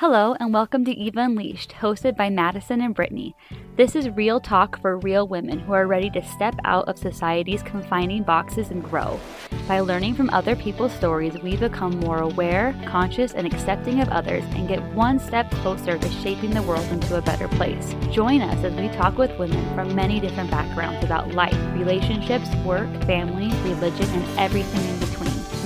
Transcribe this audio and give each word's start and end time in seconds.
Hello, 0.00 0.36
and 0.38 0.54
welcome 0.54 0.84
to 0.84 0.92
Eva 0.92 1.22
Unleashed, 1.22 1.72
hosted 1.72 2.16
by 2.16 2.30
Madison 2.30 2.80
and 2.80 2.94
Brittany. 2.94 3.34
This 3.74 3.96
is 3.96 4.08
real 4.10 4.38
talk 4.38 4.80
for 4.80 4.96
real 4.98 5.26
women 5.26 5.58
who 5.58 5.72
are 5.72 5.88
ready 5.88 6.08
to 6.10 6.22
step 6.22 6.54
out 6.64 6.86
of 6.86 6.96
society's 6.96 7.64
confining 7.64 8.22
boxes 8.22 8.70
and 8.70 8.84
grow. 8.84 9.18
By 9.66 9.80
learning 9.80 10.14
from 10.14 10.30
other 10.30 10.54
people's 10.54 10.92
stories, 10.92 11.36
we 11.42 11.56
become 11.56 11.98
more 11.98 12.20
aware, 12.20 12.80
conscious, 12.86 13.34
and 13.34 13.44
accepting 13.44 14.00
of 14.00 14.08
others 14.10 14.44
and 14.50 14.68
get 14.68 14.84
one 14.94 15.18
step 15.18 15.50
closer 15.50 15.98
to 15.98 16.10
shaping 16.22 16.50
the 16.50 16.62
world 16.62 16.86
into 16.92 17.18
a 17.18 17.22
better 17.22 17.48
place. 17.48 17.96
Join 18.12 18.40
us 18.40 18.64
as 18.64 18.74
we 18.74 18.86
talk 18.96 19.18
with 19.18 19.36
women 19.36 19.74
from 19.74 19.96
many 19.96 20.20
different 20.20 20.52
backgrounds 20.52 21.04
about 21.04 21.34
life, 21.34 21.58
relationships, 21.74 22.48
work, 22.64 22.88
family, 23.02 23.48
religion, 23.68 24.08
and 24.10 24.38
everything 24.38 24.94
in 24.94 25.00
between. 25.00 25.17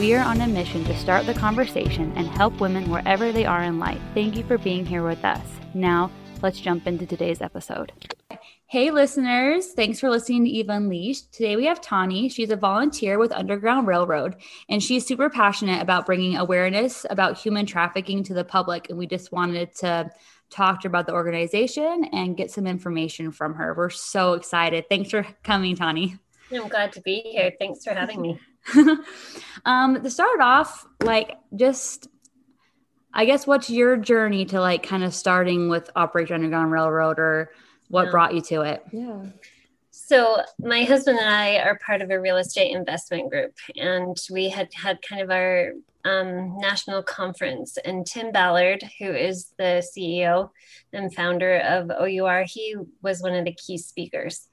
We 0.02 0.14
are 0.14 0.24
on 0.24 0.40
a 0.40 0.48
mission 0.48 0.82
to 0.86 0.98
start 0.98 1.26
the 1.26 1.34
conversation 1.34 2.12
and 2.16 2.26
help 2.26 2.58
women 2.58 2.90
wherever 2.90 3.30
they 3.30 3.44
are 3.44 3.62
in 3.62 3.78
life. 3.78 4.00
Thank 4.14 4.36
you 4.36 4.42
for 4.42 4.58
being 4.58 4.84
here 4.84 5.04
with 5.04 5.24
us. 5.24 5.46
Now, 5.74 6.10
let's 6.42 6.58
jump 6.58 6.88
into 6.88 7.06
today's 7.06 7.40
episode. 7.40 7.92
Hey, 8.66 8.90
listeners, 8.90 9.74
thanks 9.74 10.00
for 10.00 10.10
listening 10.10 10.44
to 10.44 10.50
Eva 10.50 10.72
Unleashed. 10.72 11.32
Today 11.32 11.54
we 11.54 11.66
have 11.66 11.80
Tani. 11.80 12.28
She's 12.28 12.50
a 12.50 12.56
volunteer 12.56 13.16
with 13.16 13.30
Underground 13.30 13.86
Railroad, 13.86 14.34
and 14.68 14.82
she's 14.82 15.06
super 15.06 15.30
passionate 15.30 15.80
about 15.80 16.04
bringing 16.04 16.36
awareness 16.36 17.06
about 17.08 17.38
human 17.38 17.64
trafficking 17.64 18.24
to 18.24 18.34
the 18.34 18.42
public. 18.42 18.90
And 18.90 18.98
we 18.98 19.06
just 19.06 19.30
wanted 19.30 19.72
to 19.76 20.10
talk 20.50 20.80
to 20.80 20.86
her 20.86 20.90
about 20.90 21.06
the 21.06 21.12
organization 21.12 22.08
and 22.12 22.36
get 22.36 22.50
some 22.50 22.66
information 22.66 23.30
from 23.30 23.54
her. 23.54 23.72
We're 23.72 23.90
so 23.90 24.32
excited. 24.32 24.88
Thanks 24.88 25.10
for 25.10 25.24
coming, 25.44 25.76
Tani. 25.76 26.18
I'm 26.52 26.66
glad 26.66 26.90
to 26.94 27.00
be 27.02 27.20
here. 27.20 27.52
Thanks 27.56 27.84
for 27.84 27.94
having 27.94 28.20
me. 28.20 28.40
um, 29.64 30.02
to 30.02 30.10
start 30.10 30.40
off, 30.40 30.86
like 31.02 31.36
just 31.54 32.08
I 33.14 33.26
guess 33.26 33.46
what's 33.46 33.68
your 33.68 33.96
journey 33.96 34.44
to 34.46 34.60
like 34.60 34.82
kind 34.82 35.04
of 35.04 35.14
starting 35.14 35.68
with 35.68 35.90
Operation 35.96 36.36
Underground 36.36 36.72
Railroad 36.72 37.18
or 37.18 37.52
what 37.88 38.06
yeah. 38.06 38.10
brought 38.10 38.34
you 38.34 38.40
to 38.42 38.62
it? 38.62 38.82
Yeah. 38.92 39.26
So 39.90 40.38
my 40.58 40.84
husband 40.84 41.18
and 41.18 41.28
I 41.28 41.58
are 41.58 41.78
part 41.84 42.00
of 42.00 42.10
a 42.10 42.20
real 42.20 42.38
estate 42.38 42.74
investment 42.74 43.30
group, 43.30 43.52
and 43.76 44.16
we 44.30 44.48
had 44.48 44.72
had 44.72 44.98
kind 45.02 45.20
of 45.20 45.30
our 45.30 45.72
um, 46.04 46.58
national 46.58 47.02
conference. 47.02 47.76
And 47.84 48.06
Tim 48.06 48.32
Ballard, 48.32 48.82
who 48.98 49.12
is 49.12 49.52
the 49.58 49.86
CEO 49.96 50.50
and 50.92 51.14
founder 51.14 51.58
of 51.58 51.90
OUR, 51.90 52.44
he 52.44 52.76
was 53.02 53.22
one 53.22 53.34
of 53.34 53.44
the 53.44 53.52
key 53.54 53.76
speakers. 53.76 54.48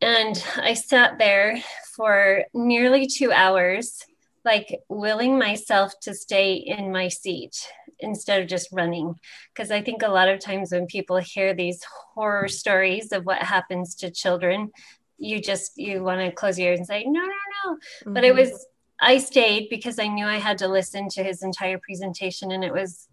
And 0.00 0.42
I 0.56 0.74
sat 0.74 1.18
there 1.18 1.62
for 1.96 2.44
nearly 2.52 3.06
two 3.06 3.32
hours, 3.32 4.04
like 4.44 4.80
willing 4.88 5.38
myself 5.38 5.92
to 6.02 6.14
stay 6.14 6.54
in 6.54 6.92
my 6.92 7.08
seat 7.08 7.56
instead 8.00 8.42
of 8.42 8.48
just 8.48 8.68
running. 8.72 9.14
Because 9.54 9.70
I 9.70 9.80
think 9.80 10.02
a 10.02 10.08
lot 10.08 10.28
of 10.28 10.40
times 10.40 10.72
when 10.72 10.86
people 10.86 11.16
hear 11.18 11.54
these 11.54 11.82
horror 12.14 12.48
stories 12.48 13.12
of 13.12 13.24
what 13.24 13.38
happens 13.38 13.94
to 13.96 14.10
children, 14.10 14.70
you 15.18 15.40
just 15.40 15.76
you 15.76 16.02
want 16.02 16.20
to 16.20 16.32
close 16.32 16.58
your 16.58 16.70
ears 16.70 16.78
and 16.78 16.86
say 16.86 17.04
no 17.04 17.20
no 17.20 17.26
no 17.26 17.74
mm-hmm. 17.74 18.12
but 18.12 18.24
it 18.24 18.34
mm-hmm. 18.34 18.50
was 18.50 18.66
i 19.00 19.18
stayed 19.18 19.68
because 19.68 19.98
i 19.98 20.06
knew 20.06 20.26
i 20.26 20.36
had 20.36 20.58
to 20.58 20.68
listen 20.68 21.08
to 21.08 21.22
his 21.22 21.42
entire 21.42 21.78
presentation 21.78 22.52
and 22.52 22.64
it 22.64 22.72
was 22.72 23.08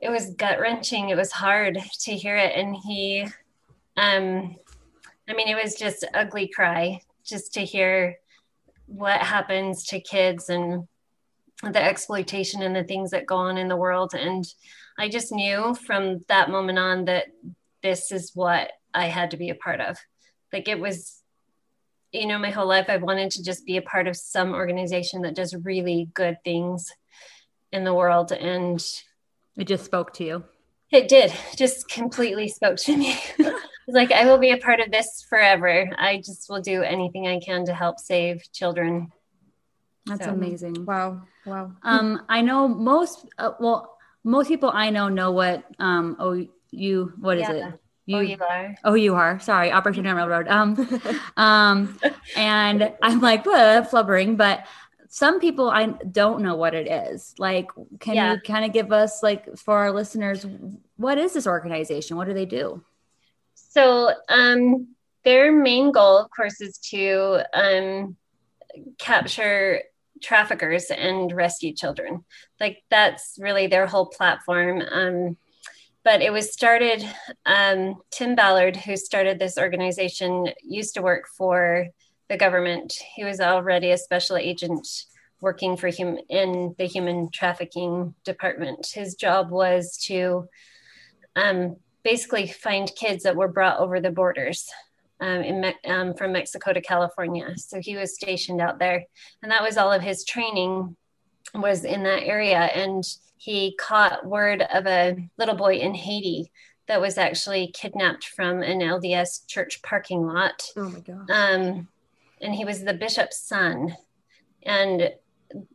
it 0.00 0.10
was 0.10 0.34
gut 0.34 0.60
wrenching 0.60 1.08
it 1.08 1.16
was 1.16 1.32
hard 1.32 1.78
to 1.98 2.12
hear 2.12 2.36
it 2.36 2.52
and 2.54 2.76
he 2.76 3.26
um 3.96 4.54
I 5.28 5.34
mean, 5.34 5.48
it 5.48 5.62
was 5.62 5.74
just 5.74 6.04
ugly 6.14 6.48
cry 6.48 7.00
just 7.24 7.52
to 7.54 7.60
hear 7.60 8.16
what 8.86 9.20
happens 9.20 9.84
to 9.86 10.00
kids 10.00 10.48
and 10.48 10.88
the 11.62 11.82
exploitation 11.82 12.62
and 12.62 12.74
the 12.74 12.84
things 12.84 13.10
that 13.10 13.26
go 13.26 13.36
on 13.36 13.58
in 13.58 13.68
the 13.68 13.76
world. 13.76 14.14
And 14.14 14.46
I 14.98 15.08
just 15.08 15.32
knew 15.32 15.74
from 15.74 16.20
that 16.28 16.50
moment 16.50 16.78
on 16.78 17.04
that 17.06 17.26
this 17.82 18.10
is 18.10 18.32
what 18.34 18.72
I 18.94 19.06
had 19.06 19.32
to 19.32 19.36
be 19.36 19.50
a 19.50 19.54
part 19.54 19.80
of. 19.80 19.98
Like 20.52 20.68
it 20.68 20.80
was, 20.80 21.22
you 22.12 22.26
know, 22.26 22.38
my 22.38 22.50
whole 22.50 22.66
life 22.66 22.86
I've 22.88 23.02
wanted 23.02 23.30
to 23.32 23.44
just 23.44 23.66
be 23.66 23.76
a 23.76 23.82
part 23.82 24.08
of 24.08 24.16
some 24.16 24.54
organization 24.54 25.22
that 25.22 25.34
does 25.34 25.54
really 25.54 26.08
good 26.14 26.38
things 26.42 26.90
in 27.70 27.84
the 27.84 27.94
world. 27.94 28.32
And 28.32 28.82
it 29.56 29.66
just 29.66 29.84
spoke 29.84 30.14
to 30.14 30.24
you. 30.24 30.44
It 30.90 31.08
did, 31.08 31.34
just 31.54 31.88
completely 31.90 32.48
spoke 32.48 32.78
to 32.78 32.96
me. 32.96 33.20
like, 33.94 34.12
I 34.12 34.24
will 34.26 34.38
be 34.38 34.50
a 34.50 34.58
part 34.58 34.80
of 34.80 34.90
this 34.90 35.24
forever. 35.28 35.88
I 35.96 36.18
just 36.18 36.48
will 36.48 36.60
do 36.60 36.82
anything 36.82 37.26
I 37.26 37.40
can 37.40 37.64
to 37.66 37.74
help 37.74 37.98
save 37.98 38.42
children. 38.52 39.12
That's 40.06 40.24
so. 40.24 40.30
amazing. 40.30 40.84
Wow. 40.84 41.22
Wow. 41.46 41.72
Um, 41.82 42.22
I 42.28 42.42
know 42.42 42.68
most, 42.68 43.26
uh, 43.38 43.52
well, 43.58 43.96
most 44.24 44.48
people 44.48 44.70
I 44.72 44.90
know 44.90 45.08
know 45.08 45.32
what, 45.32 45.64
um, 45.78 46.16
oh, 46.18 46.46
you, 46.70 47.12
what 47.18 47.38
is 47.38 47.48
yeah. 47.48 47.68
it? 47.68 47.80
You, 48.06 48.16
oh, 48.16 48.20
you 48.20 48.36
are. 48.40 48.74
Oh, 48.84 48.94
you 48.94 49.14
are. 49.16 49.38
Sorry, 49.38 49.70
Operation 49.70 50.04
Railroad. 50.04 50.48
Um, 50.48 51.00
um, 51.36 51.98
and 52.36 52.92
I'm 53.02 53.20
like, 53.20 53.44
flubbering, 53.44 54.36
but 54.36 54.66
some 55.10 55.40
people 55.40 55.68
I 55.68 55.86
don't 55.86 56.42
know 56.42 56.56
what 56.56 56.74
it 56.74 56.86
is. 56.86 57.34
Like, 57.38 57.70
can 58.00 58.14
yeah. 58.14 58.32
you 58.32 58.40
kind 58.40 58.64
of 58.64 58.72
give 58.72 58.92
us, 58.92 59.22
like, 59.22 59.58
for 59.58 59.76
our 59.76 59.92
listeners, 59.92 60.46
what 60.96 61.18
is 61.18 61.34
this 61.34 61.46
organization? 61.46 62.16
What 62.16 62.28
do 62.28 62.34
they 62.34 62.46
do? 62.46 62.82
So, 63.78 64.12
um, 64.28 64.88
their 65.22 65.52
main 65.52 65.92
goal, 65.92 66.18
of 66.18 66.32
course, 66.32 66.60
is 66.60 66.78
to 66.90 67.42
um, 67.54 68.16
capture 68.98 69.82
traffickers 70.20 70.86
and 70.86 71.30
rescue 71.30 71.72
children. 71.72 72.24
Like, 72.58 72.82
that's 72.90 73.38
really 73.38 73.68
their 73.68 73.86
whole 73.86 74.06
platform. 74.06 74.82
Um, 74.82 75.36
but 76.02 76.22
it 76.22 76.32
was 76.32 76.52
started, 76.52 77.08
um, 77.46 78.02
Tim 78.10 78.34
Ballard, 78.34 78.76
who 78.76 78.96
started 78.96 79.38
this 79.38 79.56
organization, 79.56 80.48
used 80.64 80.94
to 80.94 81.02
work 81.02 81.28
for 81.36 81.86
the 82.28 82.36
government. 82.36 82.94
He 83.14 83.22
was 83.22 83.38
already 83.38 83.92
a 83.92 83.98
special 83.98 84.36
agent 84.36 84.88
working 85.40 85.76
for 85.76 85.86
him 85.86 86.18
in 86.28 86.74
the 86.78 86.86
human 86.86 87.30
trafficking 87.30 88.16
department. 88.24 88.88
His 88.92 89.14
job 89.14 89.52
was 89.52 89.96
to 90.06 90.48
um, 91.36 91.76
basically 92.02 92.46
find 92.46 92.90
kids 92.94 93.24
that 93.24 93.36
were 93.36 93.48
brought 93.48 93.80
over 93.80 94.00
the 94.00 94.10
borders 94.10 94.68
um, 95.20 95.42
in, 95.42 95.74
um, 95.86 96.14
from 96.14 96.32
Mexico 96.32 96.72
to 96.72 96.80
California. 96.80 97.56
So 97.56 97.80
he 97.80 97.96
was 97.96 98.14
stationed 98.14 98.60
out 98.60 98.78
there, 98.78 99.04
and 99.42 99.50
that 99.50 99.62
was 99.62 99.76
all 99.76 99.92
of 99.92 100.02
his 100.02 100.24
training 100.24 100.96
was 101.54 101.84
in 101.84 102.02
that 102.04 102.22
area. 102.22 102.58
And 102.58 103.04
he 103.36 103.76
caught 103.78 104.26
word 104.26 104.62
of 104.62 104.86
a 104.86 105.16
little 105.38 105.54
boy 105.54 105.76
in 105.76 105.94
Haiti 105.94 106.50
that 106.86 107.00
was 107.00 107.18
actually 107.18 107.70
kidnapped 107.74 108.26
from 108.26 108.62
an 108.62 108.80
LDS 108.80 109.46
church 109.46 109.82
parking 109.82 110.26
lot. 110.26 110.64
Oh 110.76 110.88
my 110.88 111.00
god! 111.00 111.30
Um, 111.30 111.88
and 112.40 112.54
he 112.54 112.64
was 112.64 112.82
the 112.82 112.94
bishop's 112.94 113.38
son, 113.40 113.96
and 114.62 115.12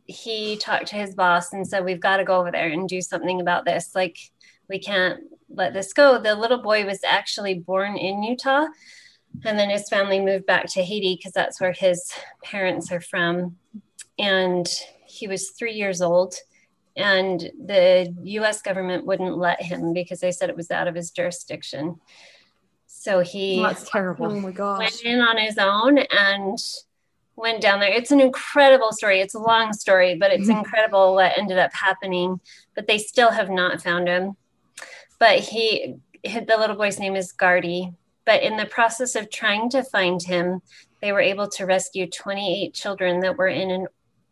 he 0.06 0.56
talked 0.56 0.88
to 0.88 0.96
his 0.96 1.14
boss 1.14 1.52
and 1.52 1.66
said, 1.66 1.84
"We've 1.84 2.00
got 2.00 2.18
to 2.18 2.24
go 2.24 2.38
over 2.38 2.50
there 2.50 2.68
and 2.68 2.88
do 2.88 3.00
something 3.00 3.40
about 3.40 3.64
this. 3.64 3.94
Like, 3.94 4.18
we 4.68 4.78
can't 4.78 5.20
let 5.48 5.72
this 5.72 5.92
go." 5.92 6.18
The 6.18 6.34
little 6.34 6.62
boy 6.62 6.84
was 6.84 7.00
actually 7.04 7.54
born 7.54 7.96
in 7.96 8.22
Utah, 8.22 8.66
and 9.44 9.58
then 9.58 9.70
his 9.70 9.88
family 9.88 10.20
moved 10.20 10.46
back 10.46 10.66
to 10.72 10.82
Haiti 10.82 11.16
because 11.16 11.32
that's 11.32 11.60
where 11.60 11.72
his 11.72 12.12
parents 12.42 12.92
are 12.92 13.00
from. 13.00 13.56
And 14.18 14.68
he 15.06 15.26
was 15.26 15.50
three 15.50 15.74
years 15.74 16.00
old, 16.00 16.34
and 16.96 17.40
the 17.40 18.14
U.S. 18.22 18.62
government 18.62 19.06
wouldn't 19.06 19.36
let 19.36 19.60
him 19.62 19.92
because 19.92 20.20
they 20.20 20.32
said 20.32 20.50
it 20.50 20.56
was 20.56 20.70
out 20.70 20.88
of 20.88 20.94
his 20.94 21.10
jurisdiction. 21.10 22.00
So 22.86 23.20
he 23.20 23.60
that's 23.60 23.90
terrible. 23.90 24.26
Oh 24.26 24.40
my 24.40 24.50
gosh. 24.50 24.78
Went 24.78 25.02
in 25.02 25.20
on 25.20 25.36
his 25.36 25.58
own 25.58 25.98
and 25.98 26.58
went 27.36 27.60
down 27.60 27.80
there. 27.80 27.92
It's 27.92 28.12
an 28.12 28.20
incredible 28.20 28.92
story. 28.92 29.20
It's 29.20 29.34
a 29.34 29.40
long 29.40 29.72
story, 29.72 30.16
but 30.16 30.30
it's 30.30 30.48
mm-hmm. 30.48 30.58
incredible 30.58 31.14
what 31.14 31.36
ended 31.36 31.58
up 31.58 31.74
happening. 31.74 32.40
But 32.74 32.86
they 32.86 32.98
still 32.98 33.30
have 33.30 33.50
not 33.50 33.82
found 33.82 34.08
him. 34.08 34.36
But 35.24 35.38
he, 35.38 35.94
the 36.22 36.56
little 36.58 36.76
boy's 36.76 37.00
name 37.00 37.16
is 37.16 37.32
Gardy. 37.32 37.90
But 38.26 38.42
in 38.42 38.58
the 38.58 38.66
process 38.66 39.16
of 39.16 39.30
trying 39.30 39.70
to 39.70 39.82
find 39.82 40.22
him, 40.22 40.60
they 41.00 41.12
were 41.12 41.20
able 41.20 41.48
to 41.48 41.64
rescue 41.64 42.06
28 42.06 42.74
children 42.74 43.20
that 43.20 43.38
were 43.38 43.48
in 43.48 43.70
an 43.70 43.86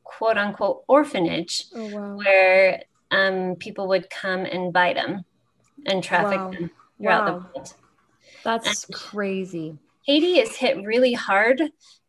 quote 0.05 0.37
unquote 0.37 0.85
orphanage 0.89 1.65
oh, 1.75 1.89
wow. 1.95 2.17
where 2.17 2.83
um, 3.11 3.57
people 3.57 3.89
would 3.89 4.11
come 4.11 4.41
and 4.41 4.71
buy 4.71 4.93
them 4.93 5.25
and 5.87 6.05
traffic 6.05 6.39
wow. 6.39 6.51
them 6.51 6.71
throughout 6.99 7.25
wow. 7.25 7.27
the 7.27 7.33
world. 7.33 7.75
That's 8.45 8.85
and 8.85 8.95
crazy. 8.95 9.79
Haiti 10.05 10.41
is 10.41 10.55
hit 10.57 10.77
really 10.85 11.15
hard 11.15 11.63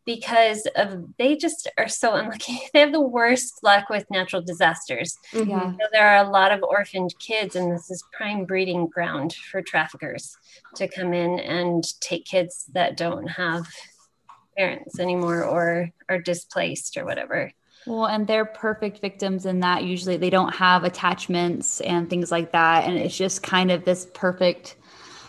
because 0.04 0.66
of 0.76 1.04
they 1.18 1.36
just 1.36 1.68
are 1.78 1.88
so 1.88 2.14
unlucky. 2.14 2.60
They 2.72 2.80
have 2.80 2.92
the 2.92 3.00
worst 3.00 3.62
luck 3.62 3.88
with 3.88 4.10
natural 4.10 4.42
disasters. 4.42 5.16
Mm-hmm. 5.32 5.72
So 5.72 5.86
there 5.92 6.08
are 6.08 6.24
a 6.24 6.30
lot 6.30 6.52
of 6.52 6.62
orphaned 6.62 7.14
kids, 7.18 7.56
and 7.56 7.72
this 7.72 7.90
is 7.90 8.04
prime 8.12 8.44
breeding 8.44 8.88
ground 8.88 9.34
for 9.34 9.62
traffickers 9.62 10.36
to 10.76 10.88
come 10.88 11.12
in 11.12 11.38
and 11.40 11.84
take 12.00 12.24
kids 12.24 12.66
that 12.72 12.96
don't 12.96 13.26
have 13.26 13.66
parents 14.56 14.98
anymore 14.98 15.44
or 15.44 15.90
are 16.08 16.18
displaced 16.18 16.96
or 16.96 17.04
whatever. 17.04 17.52
Well, 17.86 18.06
and 18.06 18.26
they're 18.26 18.46
perfect 18.46 19.00
victims 19.00 19.44
in 19.46 19.60
that 19.60 19.84
usually 19.84 20.16
they 20.16 20.30
don't 20.30 20.54
have 20.54 20.84
attachments 20.84 21.80
and 21.82 22.08
things 22.08 22.30
like 22.32 22.52
that. 22.52 22.84
And 22.84 22.96
it's 22.96 23.16
just 23.16 23.42
kind 23.42 23.70
of 23.70 23.84
this 23.84 24.06
perfect 24.14 24.76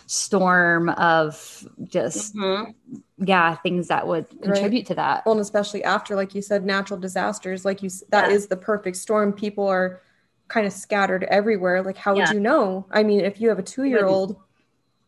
storm 0.06 0.88
of 0.90 1.66
just, 1.84 2.34
mm-hmm. 2.34 2.70
yeah, 3.18 3.56
things 3.56 3.88
that 3.88 4.06
would 4.06 4.28
contribute 4.42 4.80
right. 4.80 4.86
to 4.86 4.94
that. 4.94 5.26
Well, 5.26 5.34
and 5.34 5.40
especially 5.40 5.84
after, 5.84 6.16
like 6.16 6.34
you 6.34 6.42
said, 6.42 6.64
natural 6.64 6.98
disasters, 6.98 7.64
like 7.64 7.82
you, 7.82 7.90
that 8.10 8.30
yeah. 8.30 8.36
is 8.36 8.46
the 8.46 8.56
perfect 8.56 8.96
storm. 8.96 9.32
People 9.32 9.66
are 9.66 10.00
kind 10.48 10.66
of 10.66 10.72
scattered 10.72 11.24
everywhere. 11.24 11.82
Like, 11.82 11.96
how 11.96 12.14
yeah. 12.14 12.26
would 12.26 12.34
you 12.34 12.40
know? 12.40 12.86
I 12.90 13.02
mean, 13.02 13.20
if 13.20 13.40
you 13.40 13.48
have 13.48 13.58
a 13.58 13.64
two 13.64 13.84
year 13.84 14.06
old 14.06 14.36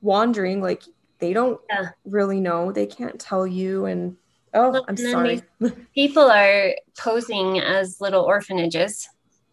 wandering, 0.01 0.61
like, 0.61 0.83
they 1.21 1.33
don't 1.33 1.61
yeah. 1.69 1.91
really 2.05 2.41
know, 2.41 2.71
they 2.71 2.87
can't 2.87 3.19
tell 3.19 3.47
you. 3.47 3.87
And 3.87 4.17
Oh, 4.55 4.71
well, 4.71 4.85
I'm 4.89 4.97
sorry. 4.97 5.43
people 5.95 6.31
are 6.31 6.75
posing 6.97 7.61
as 7.61 8.01
little 8.01 8.25
orphanages 8.25 9.09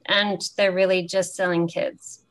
and 0.05 0.41
they're 0.57 0.71
really 0.71 1.03
just 1.03 1.35
selling 1.35 1.67
kids. 1.67 2.21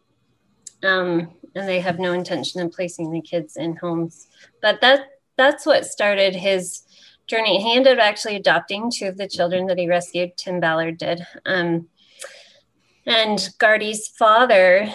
Um, 0.82 1.32
and 1.54 1.68
they 1.68 1.80
have 1.80 1.98
no 1.98 2.12
intention 2.12 2.60
of 2.60 2.72
placing 2.72 3.10
the 3.10 3.20
kids 3.20 3.56
in 3.56 3.76
homes. 3.76 4.28
But 4.60 4.80
that 4.80 5.06
that's 5.36 5.66
what 5.66 5.86
started 5.86 6.34
his 6.34 6.82
journey. 7.26 7.62
He 7.62 7.76
ended 7.76 7.98
up 7.98 8.04
actually 8.04 8.36
adopting 8.36 8.90
two 8.90 9.06
of 9.06 9.16
the 9.16 9.28
children 9.28 9.66
that 9.66 9.78
he 9.78 9.88
rescued. 9.88 10.36
Tim 10.36 10.60
Ballard 10.60 10.98
did. 10.98 11.26
Um, 11.44 11.88
and 13.06 13.48
Gardy's 13.58 14.08
father 14.08 14.92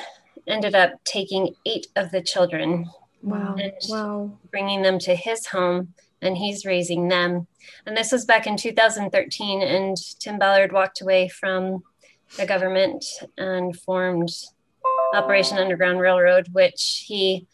ended 0.48 0.76
up 0.76 0.94
taking 1.06 1.56
eight 1.66 1.88
of 1.96 2.12
the 2.12 2.22
children. 2.22 2.90
Wow. 3.22 3.58
wow. 3.90 4.32
Bringing 4.50 4.82
them 4.82 4.98
to 5.00 5.16
his 5.16 5.48
home 5.48 5.94
and 6.22 6.38
he's 6.38 6.66
raising 6.66 7.08
them. 7.08 7.48
And 7.86 7.96
this 7.96 8.12
was 8.12 8.26
back 8.26 8.48
in 8.48 8.58
2013, 8.58 9.62
and 9.62 9.98
Tim 10.20 10.38
Ballard 10.38 10.72
walked 10.72 11.02
away 11.02 11.30
from 11.30 11.84
the 12.38 12.46
government 12.46 13.06
and 13.38 13.76
formed 13.76 14.30
Operation 15.14 15.58
Underground 15.58 16.00
Railroad, 16.00 16.48
which 16.52 17.04
he, 17.08 17.48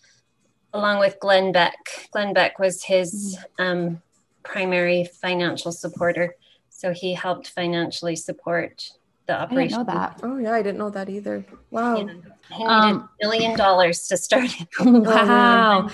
along 0.73 0.99
with 0.99 1.19
Glenn 1.19 1.51
Beck, 1.51 2.09
Glenn 2.11 2.33
Beck 2.33 2.59
was 2.59 2.83
his 2.83 3.37
um, 3.59 4.01
primary 4.43 5.05
financial 5.21 5.71
supporter. 5.71 6.35
So 6.69 6.91
he 6.91 7.13
helped 7.13 7.49
financially 7.49 8.15
support 8.15 8.91
the 9.27 9.39
operation. 9.39 9.79
I 9.79 9.83
didn't 9.83 9.87
know 9.87 9.93
that. 9.93 10.19
Oh 10.23 10.37
yeah, 10.37 10.53
I 10.53 10.61
didn't 10.61 10.77
know 10.77 10.89
that 10.89 11.09
either. 11.09 11.45
Wow. 11.71 11.95
Yeah. 11.95 12.13
He 12.51 12.63
needed 12.63 12.69
um, 12.69 13.09
a 13.21 13.25
million 13.25 13.57
dollars 13.57 14.07
to 14.07 14.17
start 14.17 14.49
it. 14.59 14.67
Wow. 14.79 15.89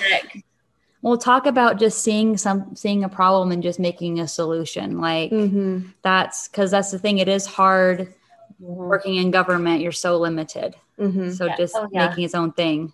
We'll 1.04 1.18
talk 1.18 1.48
about 1.48 1.80
just 1.80 2.04
seeing 2.04 2.38
some 2.38 2.76
seeing 2.76 3.04
a 3.04 3.10
problem 3.10 3.52
and 3.52 3.64
just 3.64 3.80
making 3.80 4.20
a 4.20 4.28
solution. 4.28 5.02
Like 5.02 5.32
mm-hmm. 5.32 5.88
that's 6.04 6.48
because 6.48 6.70
that's 6.70 6.92
the 6.92 7.00
thing. 7.00 7.18
It 7.18 7.28
is 7.28 7.48
hard 7.48 8.14
mm-hmm. 8.62 8.74
working 8.74 9.16
in 9.16 9.32
government. 9.32 9.82
You're 9.82 9.92
so 9.92 10.18
limited. 10.18 10.76
Mm-hmm. 11.00 11.32
So 11.32 11.46
yeah. 11.46 11.58
just 11.58 11.76
oh, 11.76 11.88
yeah. 11.92 12.08
making 12.08 12.24
his 12.24 12.36
own 12.36 12.52
thing. 12.54 12.94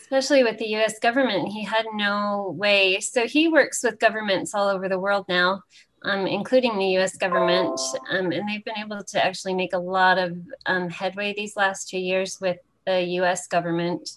Especially 0.00 0.42
with 0.42 0.58
the 0.58 0.68
U.S. 0.68 0.98
government, 0.98 1.48
he 1.48 1.62
had 1.62 1.84
no 1.92 2.54
way. 2.56 2.98
So 3.00 3.26
he 3.26 3.48
works 3.48 3.82
with 3.82 3.98
governments 3.98 4.54
all 4.54 4.68
over 4.68 4.88
the 4.88 4.98
world 4.98 5.26
now, 5.28 5.62
um, 6.02 6.26
including 6.26 6.78
the 6.78 6.86
U.S. 6.92 7.18
government, 7.18 7.78
um, 8.10 8.32
and 8.32 8.48
they've 8.48 8.64
been 8.64 8.78
able 8.78 9.02
to 9.02 9.22
actually 9.22 9.52
make 9.52 9.74
a 9.74 9.78
lot 9.78 10.16
of 10.16 10.38
um, 10.64 10.88
headway 10.88 11.34
these 11.34 11.56
last 11.56 11.90
two 11.90 11.98
years 11.98 12.40
with 12.40 12.56
the 12.86 13.02
U.S. 13.02 13.48
government 13.48 14.08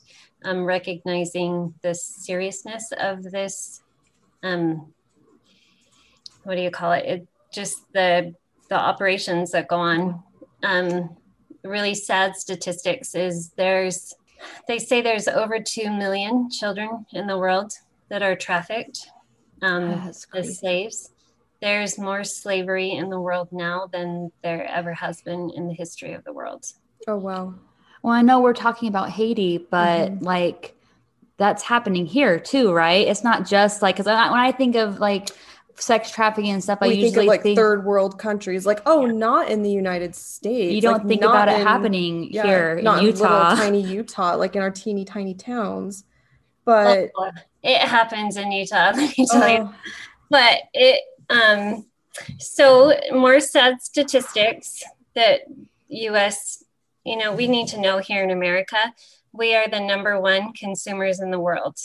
um, 0.44 0.64
recognizing 0.64 1.74
the 1.82 1.94
seriousness 1.94 2.94
of 2.98 3.24
this. 3.24 3.82
Um, 4.44 4.94
what 6.44 6.56
do 6.56 6.62
you 6.62 6.72
call 6.72 6.94
it? 6.94 7.06
it? 7.06 7.28
Just 7.52 7.92
the 7.94 8.34
the 8.70 8.76
operations 8.76 9.52
that 9.52 9.68
go 9.68 9.76
on. 9.76 10.24
Um, 10.64 11.18
really 11.64 11.94
sad 11.94 12.36
statistics 12.36 13.16
is 13.16 13.50
there's 13.52 14.14
they 14.68 14.80
say 14.80 15.02
there's 15.02 15.28
over 15.28 15.60
two 15.60 15.92
million 15.92 16.50
children 16.50 17.06
in 17.14 17.28
the 17.28 17.38
world 17.38 17.74
that 18.10 18.24
are 18.24 18.36
trafficked 18.36 19.08
um, 19.62 20.12
as 20.34 20.58
slaves. 20.60 21.12
There's 21.62 22.00
more 22.00 22.24
slavery 22.24 22.92
in 22.92 23.10
the 23.10 23.20
world 23.20 23.50
now 23.52 23.88
than 23.92 24.32
there 24.44 24.66
ever 24.66 24.94
has 24.96 25.22
been 25.22 25.52
in 25.56 25.68
the 25.68 25.74
history 25.74 26.14
of 26.14 26.24
the 26.24 26.34
world. 26.34 26.66
Oh 27.08 27.18
wow! 27.18 27.54
Well, 28.02 28.14
I 28.14 28.24
know 28.24 28.40
we're 28.40 28.54
talking 28.54 28.90
about 28.90 29.12
Haiti, 29.12 29.60
but 29.60 30.12
mm-hmm. 30.12 30.26
like 30.26 30.76
that's 31.38 31.62
happening 31.62 32.08
here 32.08 32.40
too, 32.40 32.74
right? 32.74 33.08
It's 33.08 33.24
not 33.24 33.46
just 33.48 33.82
like 33.82 33.96
because 33.96 34.08
when 34.08 34.18
I 34.18 34.52
think 34.52 34.76
of 34.76 35.00
like 35.00 35.30
sex 35.76 36.12
trafficking 36.12 36.52
and 36.52 36.64
stuff, 36.64 36.80
we 36.82 36.88
I 36.88 36.92
usually 36.92 37.12
think 37.12 37.22
of 37.24 37.28
like 37.28 37.44
think, 37.44 37.58
third 37.58 37.86
world 37.86 38.20
countries, 38.20 38.66
like 38.66 38.82
oh, 38.86 39.06
yeah. 39.06 39.12
not 39.12 39.50
in 39.50 39.64
the 39.64 39.72
United 39.72 40.16
States. 40.16 40.74
You 40.74 40.82
don't 40.82 41.00
like, 41.00 41.08
think 41.08 41.22
about 41.24 41.48
in, 41.48 41.62
it 41.62 41.68
happening 41.68 42.32
yeah, 42.32 42.44
here 42.44 42.82
not 42.82 43.00
in 43.00 43.06
Utah, 43.06 43.52
in 43.52 43.58
tiny 43.58 43.82
Utah, 43.82 44.36
like 44.36 44.56
in 44.56 44.62
our 44.62 44.72
teeny 44.72 45.06
tiny 45.06 45.34
towns. 45.34 46.04
But 46.66 47.12
oh, 47.18 47.32
it 47.64 47.80
happens 47.80 48.38
in 48.38 48.52
Utah, 48.52 48.92
let 48.96 49.18
me 49.18 49.26
tell 49.30 49.50
you. 49.50 49.70
But 50.30 50.60
it 50.74 51.02
um 51.30 51.86
so 52.40 52.94
more 53.12 53.40
sad 53.40 53.82
statistics 53.82 54.84
that 55.14 55.42
U.S 55.90 56.64
you 57.04 57.18
know, 57.18 57.34
we 57.34 57.48
need 57.48 57.68
to 57.70 57.80
know 57.80 58.00
here 58.00 58.24
in 58.24 58.32
America, 58.32 58.94
we 59.34 59.56
are 59.56 59.68
the 59.68 59.80
number 59.80 60.20
one 60.20 60.54
consumers 60.54 61.20
in 61.20 61.32
the 61.32 61.40
world. 61.40 61.78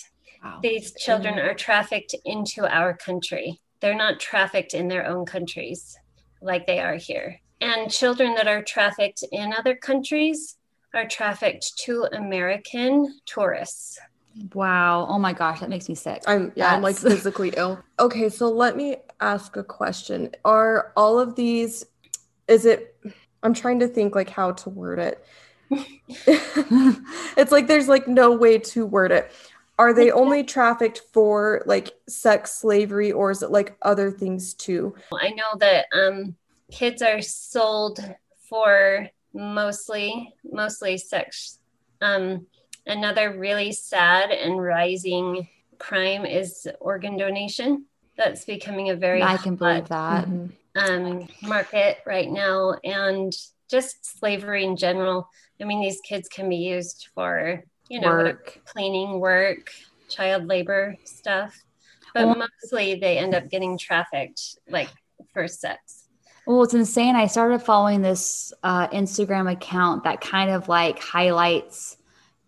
Wow. 0.42 0.58
These 0.62 0.92
children 0.94 1.38
are 1.38 1.54
trafficked 1.54 2.14
into 2.24 2.66
our 2.66 2.94
country. 2.94 3.60
They're 3.80 3.96
not 3.96 4.20
trafficked 4.20 4.74
in 4.74 4.88
their 4.88 5.06
own 5.06 5.26
countries 5.26 5.96
like 6.40 6.66
they 6.66 6.80
are 6.80 6.96
here. 6.96 7.40
And 7.60 7.90
children 7.90 8.34
that 8.34 8.48
are 8.48 8.62
trafficked 8.62 9.24
in 9.32 9.52
other 9.52 9.74
countries 9.74 10.56
are 10.94 11.06
trafficked 11.06 11.78
to 11.84 12.08
American 12.12 13.20
tourists. 13.26 13.98
Wow. 14.54 15.06
Oh 15.08 15.18
my 15.18 15.32
gosh, 15.32 15.60
that 15.60 15.70
makes 15.70 15.88
me 15.88 15.94
sick. 15.94 16.22
I'm 16.26 16.52
yeah, 16.54 16.74
I'm 16.74 16.82
like 16.82 16.96
physically 16.98 17.52
ill. 17.56 17.82
Okay, 17.98 18.28
so 18.28 18.50
let 18.50 18.76
me 18.76 18.96
ask 19.20 19.56
a 19.56 19.64
question. 19.64 20.30
Are 20.44 20.92
all 20.96 21.18
of 21.18 21.36
these 21.36 21.86
is 22.48 22.66
it 22.66 22.96
I'm 23.42 23.54
trying 23.54 23.80
to 23.80 23.88
think 23.88 24.14
like 24.14 24.30
how 24.30 24.52
to 24.52 24.70
word 24.70 24.98
it. 24.98 25.24
it's 27.36 27.52
like 27.52 27.66
there's 27.66 27.88
like 27.88 28.06
no 28.06 28.32
way 28.32 28.58
to 28.58 28.84
word 28.84 29.12
it. 29.12 29.30
Are 29.78 29.92
they 29.92 30.10
only 30.10 30.42
trafficked 30.42 31.02
for 31.12 31.62
like 31.66 31.92
sex 32.08 32.52
slavery 32.52 33.12
or 33.12 33.30
is 33.30 33.42
it 33.42 33.50
like 33.50 33.76
other 33.82 34.10
things 34.10 34.54
too? 34.54 34.94
I 35.12 35.30
know 35.30 35.58
that 35.58 35.86
um 35.92 36.34
kids 36.70 37.02
are 37.02 37.20
sold 37.20 38.00
for 38.48 39.08
mostly 39.34 40.34
mostly 40.50 40.96
sex. 40.96 41.58
Um 42.00 42.46
another 42.86 43.38
really 43.38 43.72
sad 43.72 44.30
and 44.30 44.62
rising 44.62 45.48
crime 45.78 46.24
is 46.24 46.66
organ 46.80 47.16
donation. 47.16 47.84
That's 48.16 48.46
becoming 48.46 48.88
a 48.88 48.96
very 48.96 49.22
I 49.22 49.36
can 49.36 49.56
believe 49.56 49.88
that. 49.88 50.24
Mm-hmm 50.24 50.46
um, 50.76 51.26
market 51.42 51.98
right 52.06 52.30
now 52.30 52.74
and 52.84 53.34
just 53.68 54.18
slavery 54.18 54.64
in 54.64 54.76
general. 54.76 55.28
I 55.60 55.64
mean, 55.64 55.80
these 55.80 56.00
kids 56.00 56.28
can 56.28 56.48
be 56.48 56.56
used 56.56 57.08
for, 57.14 57.64
you 57.88 58.00
know, 58.00 58.08
work. 58.08 58.60
cleaning 58.64 59.20
work, 59.20 59.70
child 60.08 60.46
labor 60.46 60.96
stuff, 61.04 61.64
but 62.14 62.26
well, 62.26 62.36
mostly 62.62 62.94
they 62.94 63.18
end 63.18 63.34
up 63.34 63.48
getting 63.50 63.76
trafficked 63.78 64.58
like 64.68 64.88
for 65.32 65.46
sex. 65.48 66.04
Well, 66.46 66.62
it's 66.62 66.74
insane. 66.74 67.16
I 67.16 67.26
started 67.26 67.60
following 67.60 68.02
this 68.02 68.52
uh, 68.62 68.88
Instagram 68.88 69.50
account 69.50 70.04
that 70.04 70.20
kind 70.20 70.50
of 70.50 70.68
like 70.68 70.98
highlights 71.02 71.96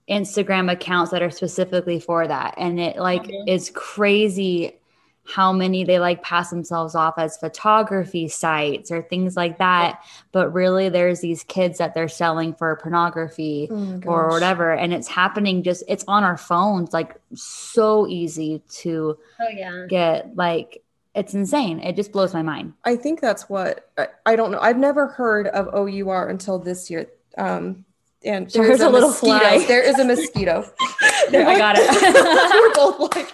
Instagram 0.09 0.71
accounts 0.71 1.11
that 1.11 1.23
are 1.23 1.31
specifically 1.31 2.01
for 2.01 2.27
that. 2.27 2.55
And 2.57 2.79
it 2.81 2.97
like 2.97 3.25
mm-hmm. 3.25 3.49
is 3.49 3.71
crazy 3.75 4.79
how 5.29 5.53
many 5.53 5.85
they 5.85 5.99
like 5.99 6.23
pass 6.23 6.51
themselves 6.51 6.95
off 6.95 7.15
as 7.19 7.37
photography 7.37 8.29
sites 8.29 8.91
or 8.91 9.03
things 9.03 9.37
like 9.37 9.59
that 9.59 10.03
but 10.33 10.53
really 10.53 10.89
there's 10.89 11.21
these 11.21 11.45
kids 11.45 11.79
that 11.79 11.95
they're 11.95 12.09
selling 12.09 12.55
for 12.55 12.75
pornography 12.77 13.69
oh 13.71 14.01
or 14.07 14.29
whatever 14.29 14.73
and 14.73 14.95
it's 14.95 15.09
happening 15.09 15.63
just 15.63 15.83
it's 15.87 16.05
on 16.09 16.25
our 16.25 16.37
phones 16.37 16.93
like 16.93 17.17
so 17.35 18.07
easy 18.09 18.63
to 18.71 19.19
oh 19.41 19.49
yeah 19.49 19.87
get 19.89 20.35
like 20.35 20.83
it's 21.15 21.35
insane 21.35 21.79
it 21.81 21.95
just 21.95 22.11
blows 22.11 22.33
my 22.33 22.43
mind 22.43 22.73
i 22.85 22.97
think 22.97 23.21
that's 23.21 23.49
what 23.49 23.91
i, 23.99 24.09
I 24.25 24.37
don't 24.37 24.51
know 24.51 24.61
i've 24.61 24.79
never 24.79 25.09
heard 25.09 25.47
of 25.49 25.69
our 25.69 26.29
until 26.29 26.59
this 26.59 26.91
year 26.91 27.07
um 27.37 27.85
and 28.25 28.51
there's 28.51 28.81
a, 28.81 28.89
a, 28.89 28.91
little 28.91 29.11
mosquito. 29.11 29.39
Fly. 29.39 29.65
There 29.67 29.83
is 29.83 29.99
a 29.99 30.05
mosquito. 30.05 30.65
there, 31.31 31.47
I 31.47 31.57
got 31.57 31.77
it. 31.79 31.89
We're 32.53 32.75
both 32.75 33.15
like, 33.15 33.33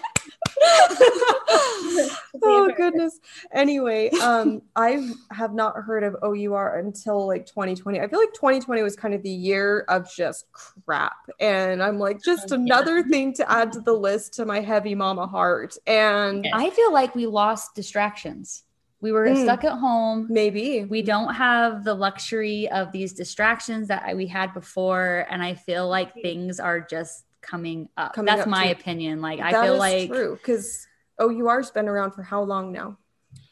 oh 2.42 2.72
goodness. 2.76 3.20
Anyway, 3.52 4.10
um, 4.22 4.62
I 4.76 5.10
have 5.30 5.54
not 5.54 5.76
heard 5.76 6.02
of 6.04 6.16
OUR 6.22 6.78
until 6.78 7.26
like 7.26 7.46
2020. 7.46 8.00
I 8.00 8.08
feel 8.08 8.18
like 8.18 8.32
2020 8.34 8.82
was 8.82 8.96
kind 8.96 9.14
of 9.14 9.22
the 9.22 9.30
year 9.30 9.84
of 9.88 10.10
just 10.14 10.46
crap, 10.52 11.16
and 11.40 11.82
I'm 11.82 11.98
like 11.98 12.22
just 12.22 12.52
oh, 12.52 12.56
another 12.56 12.98
yeah. 12.98 13.08
thing 13.10 13.32
to 13.34 13.50
add 13.50 13.72
to 13.72 13.80
the 13.80 13.92
list 13.92 14.34
to 14.34 14.44
my 14.44 14.60
heavy 14.60 14.94
mama 14.94 15.26
heart. 15.26 15.76
And 15.86 16.46
I 16.52 16.70
feel 16.70 16.92
like 16.92 17.14
we 17.14 17.26
lost 17.26 17.74
distractions. 17.74 18.62
we 19.00 19.12
were 19.12 19.26
Mm. 19.26 19.42
stuck 19.42 19.64
at 19.64 19.78
home. 19.78 20.26
Maybe. 20.30 20.84
We 20.84 21.02
don't 21.02 21.34
have 21.34 21.84
the 21.84 21.92
luxury 21.92 22.70
of 22.70 22.90
these 22.90 23.12
distractions 23.12 23.88
that 23.88 24.16
we 24.16 24.26
had 24.26 24.54
before. 24.54 25.26
And 25.28 25.42
I 25.42 25.52
feel 25.56 25.86
like 25.90 26.14
things 26.22 26.58
are 26.58 26.80
just 26.80 27.24
coming 27.44 27.88
up. 27.96 28.14
Coming 28.14 28.26
That's 28.34 28.42
up 28.42 28.48
my 28.48 28.66
to- 28.66 28.72
opinion. 28.72 29.20
Like, 29.20 29.40
I 29.40 29.52
That 29.52 29.64
feel 29.64 29.74
is 29.74 29.78
like 29.78 30.08
true 30.08 30.34
because 30.36 30.86
OUR's 31.20 31.70
been 31.70 31.88
around 31.88 32.12
for 32.12 32.22
how 32.22 32.42
long 32.42 32.72
now? 32.72 32.98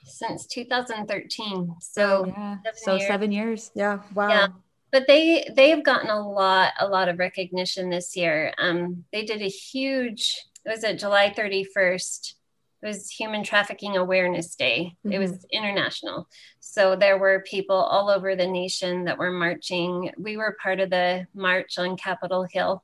since 0.04 0.46
2013. 0.46 1.76
So, 1.80 2.26
yeah, 2.26 2.56
Seven 2.64 2.76
so 2.76 2.94
years. 2.96 3.06
seven 3.06 3.32
years. 3.32 3.70
Yeah. 3.74 4.00
Wow. 4.14 4.28
Yeah. 4.28 4.46
but 4.90 5.06
they 5.06 5.48
they've 5.56 5.82
gotten 5.82 6.10
a 6.10 6.20
lot 6.28 6.72
a 6.78 6.86
lot 6.86 7.08
of 7.08 7.18
recognition 7.18 7.88
this 7.88 8.14
year. 8.16 8.52
Um, 8.58 9.04
they 9.12 9.24
did 9.24 9.40
a 9.42 9.48
huge. 9.48 10.36
It 10.64 10.68
was 10.70 10.84
at 10.84 10.98
July 10.98 11.30
31st. 11.36 12.34
It 12.82 12.86
was 12.86 13.10
Human 13.10 13.42
Trafficking 13.44 13.96
Awareness 13.96 14.54
Day. 14.56 14.96
It 15.08 15.18
was 15.18 15.46
international. 15.52 16.28
So 16.60 16.96
there 16.96 17.16
were 17.16 17.44
people 17.48 17.76
all 17.76 18.10
over 18.10 18.34
the 18.34 18.46
nation 18.46 19.04
that 19.04 19.18
were 19.18 19.30
marching. 19.30 20.10
We 20.18 20.36
were 20.36 20.56
part 20.62 20.80
of 20.80 20.90
the 20.90 21.26
march 21.32 21.78
on 21.78 21.96
Capitol 21.96 22.44
Hill. 22.50 22.82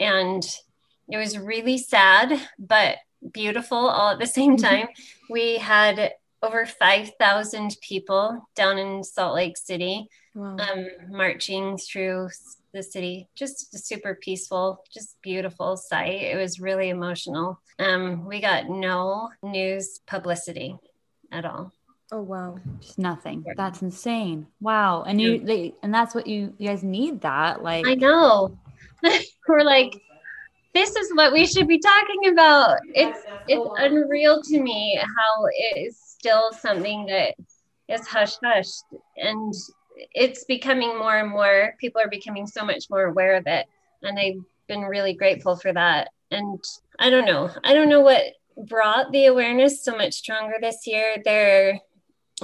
And 0.00 0.44
it 1.08 1.16
was 1.16 1.38
really 1.38 1.78
sad, 1.78 2.40
but 2.58 2.96
beautiful 3.32 3.78
all 3.88 4.10
at 4.10 4.18
the 4.18 4.26
same 4.26 4.56
Mhm. 4.56 4.62
time. 4.62 4.88
We 5.30 5.58
had 5.58 6.14
over 6.42 6.66
5,000 6.66 7.76
people 7.80 8.46
down 8.54 8.78
in 8.78 9.02
Salt 9.02 9.34
Lake 9.34 9.56
City 9.56 10.08
Wow. 10.34 10.56
um, 10.58 10.86
marching 11.10 11.76
through 11.78 12.28
the 12.72 12.82
city. 12.82 13.26
Just 13.34 13.74
a 13.74 13.78
super 13.78 14.14
peaceful, 14.14 14.84
just 14.92 15.20
beautiful 15.22 15.76
sight. 15.76 16.22
It 16.22 16.36
was 16.36 16.60
really 16.60 16.90
emotional. 16.90 17.58
Um, 17.80 18.24
we 18.24 18.40
got 18.40 18.68
no 18.68 19.30
news 19.42 20.00
publicity 20.06 20.76
at 21.32 21.44
all. 21.44 21.72
oh 22.12 22.22
wow. 22.22 22.58
Just 22.80 22.98
nothing. 22.98 23.44
That's 23.56 23.82
insane. 23.82 24.46
Wow. 24.60 25.02
And 25.02 25.20
you, 25.20 25.40
they, 25.40 25.74
and 25.82 25.92
that's 25.92 26.14
what 26.14 26.26
you, 26.26 26.54
you 26.56 26.68
guys 26.68 26.82
need 26.82 27.20
that. 27.22 27.62
Like, 27.62 27.86
I 27.86 27.94
know. 27.94 28.56
We're 29.48 29.64
like, 29.64 30.00
this 30.74 30.94
is 30.94 31.10
what 31.14 31.32
we 31.32 31.46
should 31.46 31.68
be 31.68 31.78
talking 31.78 32.32
about. 32.32 32.78
It's 32.94 33.20
it's 33.46 33.68
unreal 33.78 34.42
to 34.42 34.60
me 34.60 34.98
how 34.98 35.46
it 35.46 35.78
is 35.78 35.98
still 35.98 36.52
something 36.52 37.06
that 37.06 37.34
is 37.88 38.06
hush 38.06 38.36
hush, 38.42 38.68
and 39.16 39.52
it's 40.14 40.44
becoming 40.44 40.98
more 40.98 41.18
and 41.18 41.30
more 41.30 41.74
people 41.80 42.00
are 42.00 42.08
becoming 42.08 42.46
so 42.46 42.64
much 42.64 42.84
more 42.90 43.04
aware 43.04 43.34
of 43.34 43.46
it. 43.46 43.66
And 44.02 44.18
i've 44.18 44.44
been 44.68 44.82
really 44.82 45.14
grateful 45.14 45.56
for 45.56 45.72
that. 45.72 46.10
And 46.30 46.62
i 46.98 47.10
don't 47.10 47.24
know. 47.24 47.50
I 47.64 47.74
don't 47.74 47.88
know 47.88 48.00
what 48.00 48.22
brought 48.68 49.12
the 49.12 49.26
awareness 49.26 49.82
so 49.84 49.96
much 49.96 50.14
stronger 50.14 50.56
this 50.60 50.86
year. 50.86 51.16
There 51.24 51.80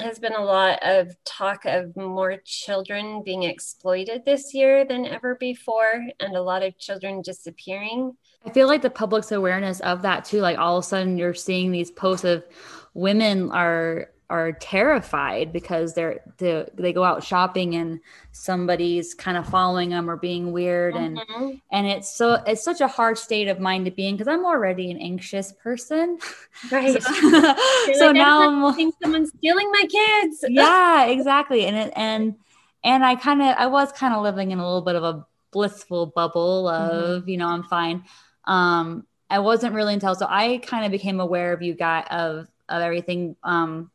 has 0.00 0.18
been 0.18 0.34
a 0.34 0.44
lot 0.44 0.78
of 0.82 1.14
talk 1.24 1.64
of 1.64 1.96
more 1.96 2.36
children 2.44 3.22
being 3.24 3.44
exploited 3.44 4.24
this 4.24 4.54
year 4.54 4.84
than 4.84 5.06
ever 5.06 5.36
before 5.36 6.04
and 6.20 6.36
a 6.36 6.42
lot 6.42 6.62
of 6.62 6.78
children 6.78 7.22
disappearing 7.22 8.12
I 8.46 8.50
feel 8.50 8.68
like 8.68 8.82
the 8.82 8.90
public's 8.90 9.32
awareness 9.32 9.80
of 9.80 10.02
that 10.02 10.24
too. 10.24 10.40
Like 10.40 10.58
all 10.58 10.76
of 10.76 10.84
a 10.84 10.86
sudden 10.86 11.16
you're 11.16 11.34
seeing 11.34 11.70
these 11.72 11.90
posts 11.90 12.24
of 12.24 12.44
women 12.92 13.50
are 13.50 14.10
are 14.31 14.52
terrified 14.52 15.52
because 15.52 15.95
they're 15.95 16.21
they, 16.38 16.66
they 16.75 16.93
go 16.93 17.04
out 17.04 17.23
shopping 17.23 17.75
and 17.76 18.00
somebody's 18.33 19.14
kind 19.14 19.37
of 19.37 19.47
following 19.49 19.90
them 19.90 20.09
or 20.11 20.16
being 20.16 20.52
weird 20.52 20.97
and 20.97 21.19
Mhm. 21.19 21.61
and 21.71 21.87
it's 21.87 22.16
so 22.16 22.35
it's 22.47 22.64
such 22.64 22.81
a 22.81 22.88
hard 22.88 23.19
state 23.19 23.49
of 23.49 23.61
mind 23.61 23.85
to 23.85 23.90
be 23.90 24.07
in 24.09 24.14
because 24.16 24.28
I'm 24.28 24.45
already 24.47 24.90
an 24.90 24.99
anxious 24.99 25.52
person. 25.52 26.19
right 26.71 27.02
so 27.02 27.12
so 27.93 28.07
like, 28.07 28.14
now 28.14 28.49
I'm 28.49 28.75
think 28.75 28.95
someone's 29.02 29.31
stealing 29.37 29.71
my 29.71 29.85
kids 29.90 30.45
yeah, 30.49 31.07
exactly. 31.07 31.66
And 31.66 31.76
it, 31.76 31.93
and 31.97 32.35
and 32.83 33.04
I 33.04 33.16
kind 33.16 33.43
of 33.43 33.54
I 33.59 33.66
was 33.66 33.93
kind 33.93 34.14
of 34.14 34.23
living 34.23 34.50
in 34.50 34.59
a 34.59 34.64
little 34.64 34.83
bit 34.83 34.97
of 34.97 35.02
a 35.04 35.26
blissful 35.52 36.07
bubble 36.07 36.69
of 36.69 37.28
you 37.28 37.37
know 37.37 37.49
I'm 37.49 37.62
fine. 37.64 38.04
Um, 38.47 39.07
I 39.31 39.38
wasn't 39.40 39.75
really 39.75 39.95
until 39.95 40.14
so 40.14 40.26
I 40.28 40.59
kind 40.59 40.85
of 40.85 40.93
became 40.93 41.21
aware 41.21 41.52
of 41.52 41.62
you 41.62 41.75
guys 41.75 42.07
of 42.11 42.49
of 42.69 42.83
everything. 42.83 43.37
Um, 43.43 43.90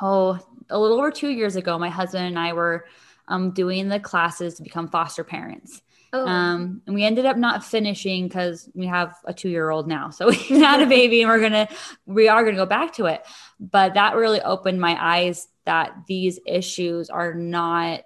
oh, 0.00 0.38
a 0.70 0.78
little 0.78 0.98
over 0.98 1.10
two 1.10 1.28
years 1.30 1.56
ago, 1.56 1.78
my 1.78 1.90
husband 1.90 2.26
and 2.26 2.38
I 2.38 2.52
were 2.52 2.86
um 3.28 3.50
doing 3.52 3.88
the 3.88 4.00
classes 4.00 4.54
to 4.54 4.62
become 4.62 4.88
foster 4.88 5.24
parents. 5.24 5.82
oh, 6.12 6.26
Um, 6.26 6.82
and 6.86 6.94
we 6.94 7.04
ended 7.04 7.24
up 7.26 7.36
not 7.36 7.64
finishing 7.64 8.28
because 8.28 8.68
we 8.74 8.86
have 8.86 9.14
a 9.24 9.32
two 9.32 9.48
year 9.48 9.70
old 9.70 9.88
now. 9.88 10.10
So 10.10 10.28
we 10.50 10.60
had 10.60 10.80
a 10.82 10.86
baby 10.86 11.22
and 11.22 11.30
we're 11.30 11.40
going 11.40 11.52
to, 11.52 11.68
we 12.06 12.28
are 12.28 12.42
going 12.42 12.54
to 12.54 12.60
go 12.60 12.66
back 12.66 12.92
to 12.94 13.06
it. 13.06 13.24
But 13.58 13.94
that 13.94 14.14
really 14.16 14.40
opened 14.42 14.80
my 14.80 14.96
eyes 15.00 15.48
that 15.64 15.94
these 16.06 16.38
issues 16.46 17.08
are 17.10 17.32
not 17.34 18.04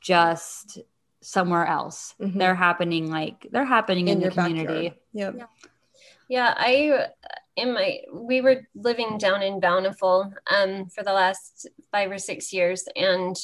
just 0.00 0.78
somewhere 1.20 1.66
else. 1.66 2.14
Mhm. 2.20 2.38
They're 2.38 2.54
happening 2.54 3.10
like 3.10 3.46
they're 3.50 3.64
happening 3.64 4.08
in, 4.08 4.14
In 4.14 4.18
the 4.18 4.24
your 4.24 4.32
community. 4.32 4.88
backyard. 5.14 5.38
Yep. 5.38 5.50
Yeah, 6.28 6.54
I 6.56 7.06
in 7.56 7.72
my 7.72 8.00
we 8.12 8.40
were 8.40 8.66
living 8.74 9.18
down 9.18 9.42
in 9.42 9.60
Bountiful 9.60 10.32
um 10.50 10.86
for 10.86 11.02
the 11.04 11.12
last 11.12 11.68
five 11.92 12.10
or 12.10 12.18
six 12.18 12.52
years 12.52 12.84
and 12.96 13.36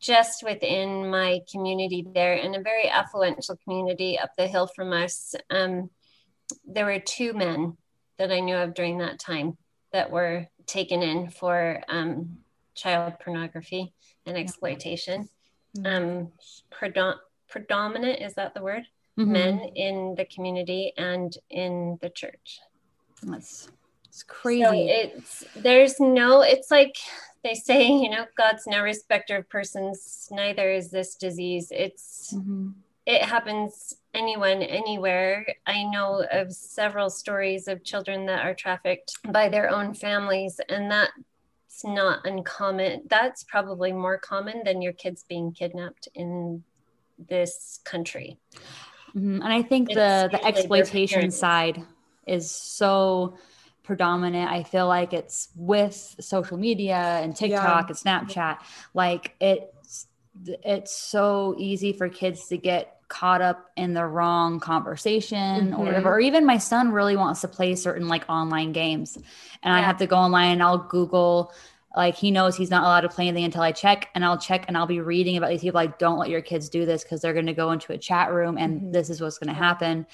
just 0.00 0.42
within 0.42 1.08
my 1.10 1.40
community 1.50 2.06
there 2.14 2.34
in 2.34 2.54
a 2.54 2.60
very 2.62 2.84
affluential 2.88 3.56
community 3.64 4.18
up 4.18 4.30
the 4.36 4.46
hill 4.46 4.68
from 4.74 4.92
us 4.92 5.34
um 5.50 5.88
there 6.64 6.86
were 6.86 6.98
two 7.00 7.32
men 7.32 7.76
that 8.18 8.32
I 8.32 8.40
knew 8.40 8.56
of 8.56 8.74
during 8.74 8.98
that 8.98 9.18
time 9.18 9.56
that 9.92 10.10
were 10.10 10.46
taken 10.66 11.02
in 11.02 11.30
for 11.30 11.82
um 11.88 12.38
child 12.74 13.14
pornography 13.20 13.92
and 14.26 14.36
exploitation 14.36 15.28
um 15.84 16.32
predom- 16.72 17.18
predominant 17.48 18.20
is 18.22 18.34
that 18.34 18.54
the 18.54 18.62
word 18.62 18.82
Mhm. 19.18 19.28
men 19.28 19.58
in 19.74 20.14
the 20.14 20.26
community 20.26 20.92
and 20.98 21.34
in 21.48 21.96
the 22.02 22.10
church. 22.10 22.60
That's 23.22 23.68
it's 24.08 24.22
crazy. 24.22 24.62
So 24.62 24.72
it's 24.74 25.44
there's 25.54 26.00
no 26.00 26.42
it's 26.42 26.70
like 26.70 26.96
they 27.42 27.54
say, 27.54 27.86
you 27.88 28.10
know, 28.10 28.26
God's 28.36 28.66
no 28.66 28.82
respecter 28.82 29.36
of 29.36 29.48
persons, 29.48 30.28
neither 30.30 30.70
is 30.70 30.90
this 30.90 31.14
disease. 31.16 31.68
It's 31.70 32.34
Mhm. 32.34 32.74
it 33.04 33.22
happens 33.22 33.94
anyone 34.14 34.62
anywhere. 34.62 35.46
I 35.66 35.84
know 35.84 36.24
of 36.32 36.52
several 36.52 37.08
stories 37.10 37.68
of 37.68 37.84
children 37.84 38.26
that 38.26 38.44
are 38.44 38.54
trafficked 38.54 39.18
by 39.32 39.48
their 39.48 39.70
own 39.70 39.94
families 39.94 40.60
and 40.68 40.90
that's 40.90 41.84
not 41.84 42.26
uncommon. 42.26 43.02
That's 43.06 43.44
probably 43.44 43.92
more 43.92 44.18
common 44.18 44.62
than 44.64 44.82
your 44.82 44.94
kids 44.94 45.24
being 45.28 45.52
kidnapped 45.52 46.08
in 46.14 46.64
this 47.18 47.80
country. 47.84 48.38
Mhm. 49.14 49.36
And 49.42 49.52
I 49.52 49.62
think 49.62 49.90
It's 49.90 49.96
the 49.96 50.28
the 50.32 50.44
exploitation 50.46 51.30
side 51.30 51.82
is 52.26 52.50
so 52.50 53.36
predominant. 53.82 54.50
I 54.50 54.64
feel 54.64 54.88
like 54.88 55.12
it's 55.12 55.48
with 55.54 55.94
social 56.20 56.56
media 56.56 56.96
and 57.22 57.36
TikTok 57.36 57.88
and 57.88 57.96
Snapchat. 57.98 58.58
Like 58.94 59.34
it's 59.40 60.06
it's 60.44 60.92
so 60.94 61.54
easy 61.56 61.92
for 61.92 62.08
kids 62.08 62.48
to 62.48 62.58
get 62.58 62.92
caught 63.08 63.40
up 63.40 63.70
in 63.76 63.94
the 63.94 64.04
wrong 64.04 64.58
conversation 64.60 65.72
or 65.72 65.84
Mhm. 65.84 65.86
whatever. 65.86 66.10
Or 66.14 66.20
even 66.20 66.44
my 66.44 66.58
son 66.58 66.90
really 66.90 67.16
wants 67.16 67.40
to 67.42 67.48
play 67.48 67.74
certain 67.76 68.08
like 68.08 68.24
online 68.28 68.72
games, 68.72 69.16
and 69.62 69.72
I 69.72 69.80
have 69.80 69.98
to 69.98 70.06
go 70.06 70.16
online 70.16 70.52
and 70.52 70.62
I'll 70.62 70.78
Google. 70.78 71.52
Like 71.96 72.16
he 72.16 72.30
knows 72.30 72.56
he's 72.56 72.68
not 72.68 72.82
allowed 72.82 73.02
to 73.02 73.08
play 73.08 73.28
anything 73.28 73.44
until 73.44 73.62
I 73.62 73.72
check, 73.72 74.08
and 74.14 74.24
I'll 74.24 74.36
check 74.36 74.66
and 74.68 74.76
I'll 74.76 74.86
be 74.86 75.00
reading 75.00 75.36
about 75.38 75.48
these 75.50 75.62
people. 75.62 75.78
Like, 75.78 75.98
don't 75.98 76.18
let 76.18 76.28
your 76.28 76.42
kids 76.42 76.68
do 76.68 76.84
this 76.84 77.02
because 77.02 77.22
they're 77.22 77.32
going 77.32 77.46
to 77.46 77.54
go 77.54 77.70
into 77.70 77.92
a 77.92 77.98
chat 77.98 78.32
room 78.32 78.58
and 78.58 78.82
Mhm. 78.82 78.92
this 78.92 79.08
is 79.08 79.20
what's 79.22 79.38
going 79.38 79.48
to 79.48 79.54
happen. 79.54 80.06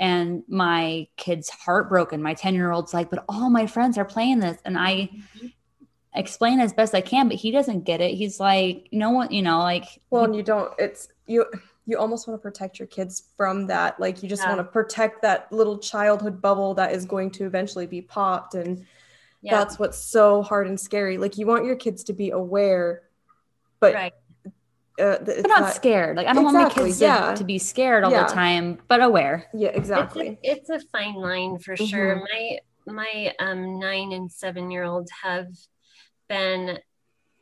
And 0.00 0.42
my 0.48 1.06
kid's 1.16 1.50
heartbroken. 1.50 2.22
My 2.22 2.34
10 2.34 2.54
year 2.54 2.72
old's 2.72 2.94
like, 2.94 3.10
but 3.10 3.22
all 3.28 3.50
my 3.50 3.66
friends 3.66 3.98
are 3.98 4.04
playing 4.04 4.40
this. 4.40 4.58
And 4.64 4.78
I 4.78 5.10
mm-hmm. 5.12 5.46
explain 6.14 6.58
as 6.58 6.72
best 6.72 6.94
I 6.94 7.02
can, 7.02 7.28
but 7.28 7.36
he 7.36 7.50
doesn't 7.50 7.84
get 7.84 8.00
it. 8.00 8.14
He's 8.14 8.40
like, 8.40 8.88
no 8.90 9.10
one, 9.10 9.30
you 9.30 9.42
know, 9.42 9.58
like, 9.58 9.84
Well, 10.08 10.24
and 10.24 10.34
you 10.34 10.42
don't. 10.42 10.72
It's 10.78 11.08
you. 11.26 11.44
You 11.86 11.98
almost 11.98 12.26
want 12.28 12.40
to 12.40 12.42
protect 12.42 12.78
your 12.78 12.86
kids 12.86 13.24
from 13.36 13.66
that. 13.66 14.00
Like 14.00 14.22
you 14.22 14.28
just 14.28 14.42
Yeah. 14.42 14.54
want 14.54 14.60
to 14.60 14.72
protect 14.72 15.22
that 15.22 15.52
little 15.52 15.78
childhood 15.78 16.40
bubble 16.40 16.74
that 16.74 16.92
is 16.92 17.04
going 17.04 17.30
to 17.32 17.44
eventually 17.44 17.86
be 17.86 18.00
popped, 18.00 18.54
and 18.54 18.86
Yeah. 19.42 19.58
that's 19.58 19.78
what's 19.78 19.98
so 19.98 20.42
hard 20.42 20.66
and 20.66 20.80
scary. 20.80 21.18
Like 21.18 21.36
you 21.36 21.46
want 21.46 21.64
your 21.64 21.76
kids 21.76 22.04
to 22.04 22.12
be 22.12 22.30
aware, 22.30 23.02
but 23.80 23.94
right. 23.94 24.14
Uh, 24.98 25.16
th- 25.18 25.28
it's 25.28 25.42
they're 25.48 25.60
not 25.60 25.74
scared. 25.74 26.16
Like, 26.16 26.26
I 26.26 26.32
don't 26.32 26.44
want 26.44 26.56
Exactly, 26.56 26.82
my 26.82 26.88
kids 26.88 27.00
yeah. 27.00 27.30
to, 27.32 27.36
to 27.38 27.44
be 27.44 27.58
scared 27.58 28.04
all 28.04 28.10
Yeah. 28.10 28.26
the 28.26 28.32
time, 28.32 28.78
but 28.88 29.02
aware. 29.02 29.46
Yeah, 29.54 29.68
It's 29.68 29.78
exactly. 29.78 30.28
a, 30.28 30.38
it's 30.52 30.68
a 30.70 30.80
fine 30.92 31.14
line 31.14 31.58
for 31.58 31.76
sure. 31.76 32.16
Mhm. 32.16 32.24
My 32.32 32.58
my 32.86 33.34
um, 33.38 33.78
nine 33.78 34.12
and 34.12 34.30
seven 34.32 34.70
year 34.70 34.84
olds 34.84 35.10
have 35.22 35.48
been 36.28 36.78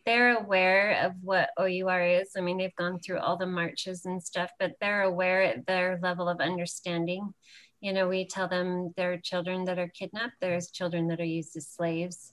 they're 0.05 0.37
aware 0.39 1.01
of 1.05 1.13
what 1.23 1.51
OUR 1.59 2.03
is. 2.03 2.31
I 2.37 2.41
mean, 2.41 2.57
they've 2.59 2.75
gone 2.77 2.99
through 2.99 3.19
all 3.19 3.37
the 3.37 3.47
marches 3.47 4.07
and 4.07 4.23
stuff, 4.23 4.51
but 4.59 4.73
they're 4.81 5.03
aware 5.03 5.43
at 5.43 5.67
their 5.67 5.99
level 6.03 6.29
of 6.31 6.41
understanding. 6.41 7.35
You 7.81 7.93
know, 7.93 8.09
we 8.09 8.27
tell 8.27 8.49
them 8.49 8.93
there 8.97 9.13
are 9.13 9.19
children 9.19 9.65
that 9.67 9.79
are 9.79 9.89
kidnapped, 9.89 10.35
there's 10.41 10.71
children 10.71 11.09
that 11.09 11.21
are 11.21 11.25
used 11.25 11.57
as 11.57 11.67
slaves. 11.69 12.33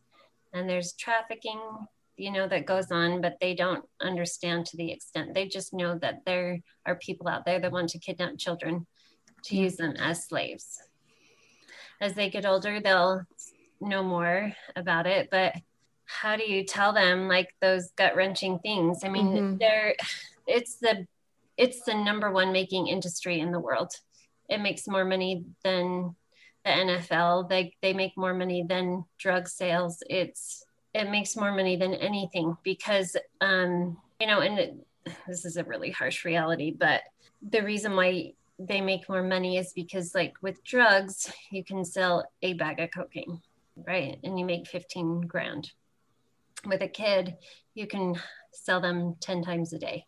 and 0.54 0.70
there's 0.70 0.94
trafficking 0.94 1.60
you 2.18 2.32
know 2.32 2.48
that 2.48 2.66
goes 2.66 2.92
on 2.92 3.22
but 3.22 3.38
they 3.42 3.54
don't 3.54 3.86
understand 4.02 4.66
to 4.66 4.78
the 4.78 4.92
extent. 4.92 5.34
They 5.34 5.48
just 5.48 5.74
know 5.74 5.98
that 6.00 6.22
there 6.26 6.60
are 6.86 6.96
people 6.96 7.28
out 7.28 7.46
there 7.46 7.60
that 7.60 7.72
want 7.72 7.90
to 7.90 8.00
kidnap 8.00 8.38
children 8.38 8.88
to 9.46 9.56
use 9.56 9.76
them 9.76 9.96
as 9.98 10.26
slaves. 10.26 10.82
As 12.02 12.14
they 12.14 12.30
get 12.30 12.46
older 12.46 12.80
they'll 12.80 13.24
know 13.82 14.04
more 14.04 14.54
about 14.76 15.06
it 15.06 15.30
but 15.30 15.54
how 16.06 16.36
do 16.36 16.44
you 16.44 16.64
tell 16.64 16.94
them 16.94 17.28
like 17.28 17.50
those 17.62 17.92
gut 17.98 18.16
wrenching 18.16 18.60
things? 18.60 19.04
I 19.04 19.10
mean 19.10 19.28
mm-hmm. 19.28 19.58
they're 19.58 19.96
it's 20.48 20.78
the 20.78 21.08
it's 21.58 21.84
the 21.84 21.94
number 21.94 22.32
one 22.32 22.52
making 22.52 22.88
industry 22.88 23.40
in 23.40 23.52
the 23.52 23.60
world. 23.60 23.92
It 24.50 24.60
makes 24.60 24.88
more 24.88 25.06
money 25.06 25.46
than 25.64 26.16
the 26.64 26.72
nfl 26.72 27.48
they 27.48 27.74
they 27.82 27.94
make 27.94 28.18
more 28.18 28.34
money 28.34 28.66
than 28.68 29.06
drug 29.18 29.48
sales. 29.48 30.02
It's 30.10 30.65
it 30.96 31.12
makes 31.12 31.36
more 31.36 31.52
money 31.52 31.76
than 31.76 31.94
anything 31.96 32.58
because 32.64 33.16
um 33.42 33.98
you 34.20 34.28
know 34.28 34.40
and 34.40 34.58
it, 34.58 34.76
this 35.28 35.46
is 35.46 35.58
a 35.58 35.64
really 35.66 35.92
harsh 35.92 36.26
reality 36.26 36.72
but 36.72 37.02
the 37.50 37.62
reason 37.62 37.96
why 37.96 38.34
they 38.58 38.82
make 38.82 39.08
more 39.10 39.22
money 39.22 39.58
is 39.58 39.74
because 39.74 40.16
like 40.16 40.34
with 40.42 40.64
drugs 40.64 41.32
you 41.52 41.64
can 41.64 41.86
sell 41.86 42.28
a 42.42 42.54
bag 42.54 42.80
of 42.80 42.90
cocaine 42.92 43.42
right? 43.88 44.20
And 44.24 44.40
you 44.40 44.46
make 44.46 44.68
15 44.68 45.22
grand. 45.22 45.72
With 46.66 46.82
a 46.82 46.88
kid 46.88 47.36
you 47.74 47.88
can 47.88 48.16
sell 48.52 48.80
them 48.80 49.16
10 49.20 49.44
times 49.44 49.74
a 49.74 49.80
day. 49.80 50.06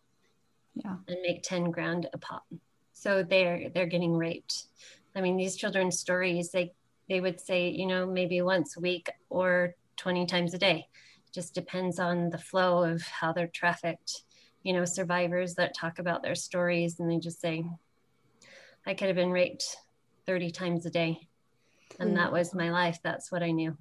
Yeah. 0.75 0.95
And 1.07 1.17
make 1.21 1.43
10 1.43 1.71
grand 1.71 2.07
a 2.13 2.17
pop. 2.17 2.45
So 2.93 3.23
they're 3.23 3.69
they're 3.69 3.85
getting 3.85 4.15
raped. 4.15 4.65
I 5.15 5.21
mean 5.21 5.37
these 5.37 5.55
children's 5.55 5.99
stories 5.99 6.51
they 6.51 6.73
they 7.09 7.21
would 7.21 7.39
say 7.39 7.69
you 7.69 7.85
know 7.85 8.05
maybe 8.05 8.41
once 8.41 8.77
a 8.77 8.79
week 8.79 9.09
or 9.29 9.75
20 9.97 10.25
times 10.25 10.53
a 10.53 10.57
day. 10.57 10.87
Just 11.33 11.53
depends 11.53 11.99
on 11.99 12.29
the 12.29 12.37
flow 12.37 12.83
of 12.83 13.01
how 13.01 13.33
they're 13.33 13.47
trafficked 13.47 14.23
you 14.63 14.73
know 14.73 14.83
survivors 14.83 15.53
that 15.53 15.75
talk 15.75 15.99
about 15.99 16.23
their 16.23 16.35
stories 16.35 16.99
and 16.99 17.09
they 17.09 17.19
just 17.19 17.39
say 17.39 17.63
i 18.87 18.93
could 18.93 19.07
have 19.07 19.15
been 19.15 19.31
raped 19.31 19.77
30 20.27 20.51
times 20.51 20.85
a 20.85 20.89
day. 20.91 21.27
And 21.99 22.11
mm. 22.11 22.15
that 22.17 22.31
was 22.31 22.53
my 22.53 22.69
life. 22.69 22.99
That's 23.01 23.31
what 23.31 23.41
i 23.41 23.49
knew. 23.49 23.75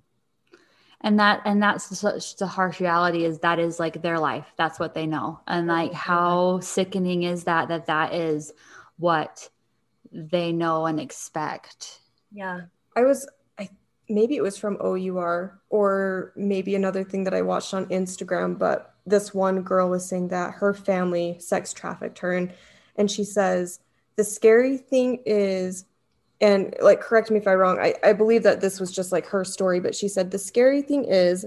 And 1.02 1.20
that 1.20 1.42
and 1.44 1.62
that's 1.62 1.98
such 1.98 2.36
the 2.36 2.46
harsh 2.46 2.80
reality 2.80 3.24
is 3.24 3.40
that 3.40 3.58
is 3.58 3.78
like 3.78 4.00
their 4.00 4.18
life. 4.18 4.46
That's 4.56 4.78
what 4.78 4.94
they 4.94 5.06
know. 5.06 5.40
And 5.46 5.70
oh, 5.70 5.74
like 5.74 5.92
how 5.92 6.60
sickening 6.60 7.24
is 7.24 7.44
that 7.44 7.68
that 7.68 7.86
that 7.86 8.14
is 8.14 8.52
what 8.96 9.50
they 10.10 10.52
know 10.52 10.86
and 10.86 10.98
expect. 10.98 12.00
Yeah. 12.32 12.62
I 12.96 13.02
was 13.02 13.28
i 13.28 13.30
maybe 14.08 14.36
it 14.36 14.42
was 14.42 14.56
from 14.56 14.76
our 14.80 15.60
or 15.70 16.32
maybe 16.36 16.74
another 16.74 17.04
thing 17.04 17.24
that 17.24 17.34
i 17.34 17.42
watched 17.42 17.74
on 17.74 17.86
instagram 17.86 18.58
but 18.58 18.94
this 19.06 19.32
one 19.32 19.62
girl 19.62 19.88
was 19.88 20.06
saying 20.06 20.28
that 20.28 20.54
her 20.54 20.74
family 20.74 21.36
sex 21.38 21.72
trafficked 21.72 22.18
her. 22.18 22.32
And 22.32 22.52
and 22.96 23.10
she 23.10 23.24
says 23.24 23.80
the 24.16 24.24
scary 24.24 24.76
thing 24.76 25.22
is 25.24 25.84
and 26.40 26.74
like 26.80 27.00
correct 27.00 27.30
me 27.30 27.38
if 27.38 27.46
i'm 27.46 27.58
wrong 27.58 27.78
I, 27.78 27.94
I 28.02 28.12
believe 28.12 28.42
that 28.42 28.60
this 28.60 28.80
was 28.80 28.92
just 28.92 29.12
like 29.12 29.26
her 29.26 29.44
story 29.44 29.80
but 29.80 29.94
she 29.94 30.08
said 30.08 30.30
the 30.30 30.38
scary 30.38 30.82
thing 30.82 31.04
is 31.04 31.46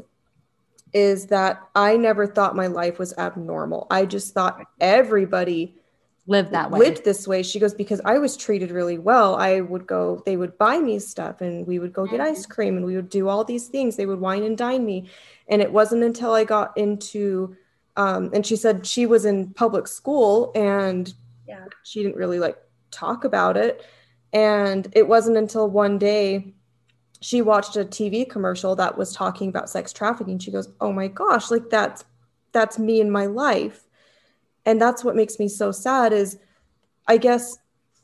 is 0.93 1.27
that 1.27 1.61
i 1.75 1.95
never 1.97 2.25
thought 2.25 2.55
my 2.55 2.67
life 2.67 2.97
was 2.97 3.13
abnormal. 3.17 3.87
I 3.91 4.05
just 4.05 4.33
thought 4.33 4.65
everybody 4.79 5.78
lived 6.29 6.51
that 6.51 6.69
way. 6.69 6.79
Lived 6.79 7.03
this 7.03 7.27
way. 7.27 7.41
She 7.43 7.59
goes 7.59 7.73
because 7.73 7.99
i 8.05 8.17
was 8.19 8.37
treated 8.37 8.71
really 8.71 8.97
well. 8.97 9.35
I 9.35 9.61
would 9.61 9.87
go 9.87 10.21
they 10.25 10.37
would 10.37 10.57
buy 10.57 10.77
me 10.77 10.99
stuff 10.99 11.41
and 11.41 11.65
we 11.65 11.79
would 11.79 11.91
go 11.91 12.05
get 12.05 12.21
ice 12.21 12.43
mm-hmm. 12.43 12.51
cream 12.51 12.77
and 12.77 12.85
we 12.85 12.95
would 12.95 13.09
do 13.09 13.27
all 13.27 13.43
these 13.43 13.67
things. 13.67 13.95
They 13.95 14.05
would 14.05 14.19
wine 14.19 14.43
and 14.43 14.57
dine 14.57 14.85
me. 14.85 15.09
And 15.47 15.61
it 15.61 15.71
wasn't 15.71 16.03
until 16.03 16.33
i 16.33 16.43
got 16.43 16.77
into 16.77 17.55
um, 17.97 18.29
and 18.33 18.45
she 18.45 18.55
said 18.55 18.85
she 18.85 19.05
was 19.05 19.25
in 19.25 19.49
public 19.53 19.87
school 19.87 20.51
and 20.55 21.13
yeah. 21.47 21.65
she 21.83 22.01
didn't 22.01 22.15
really 22.15 22.39
like 22.39 22.57
talk 22.91 23.25
about 23.25 23.57
it. 23.57 23.85
And 24.31 24.87
it 24.93 25.07
wasn't 25.07 25.35
until 25.35 25.67
one 25.67 25.97
day 25.97 26.53
she 27.21 27.41
watched 27.41 27.75
a 27.75 27.83
TV 27.83 28.29
commercial 28.29 28.75
that 28.75 28.97
was 28.97 29.13
talking 29.13 29.49
about 29.49 29.69
sex 29.69 29.91
trafficking. 29.91 30.39
She 30.39 30.51
goes, 30.51 30.69
"Oh 30.79 30.93
my 30.93 31.07
gosh, 31.07 31.51
like 31.51 31.69
that's 31.69 32.05
that's 32.53 32.79
me 32.79 33.01
in 33.01 33.11
my 33.11 33.25
life." 33.25 33.88
And 34.65 34.81
that's 34.81 35.03
what 35.03 35.15
makes 35.15 35.39
me 35.39 35.47
so 35.47 35.71
sad 35.71 36.13
is 36.13 36.37
I 37.07 37.17
guess 37.17 37.57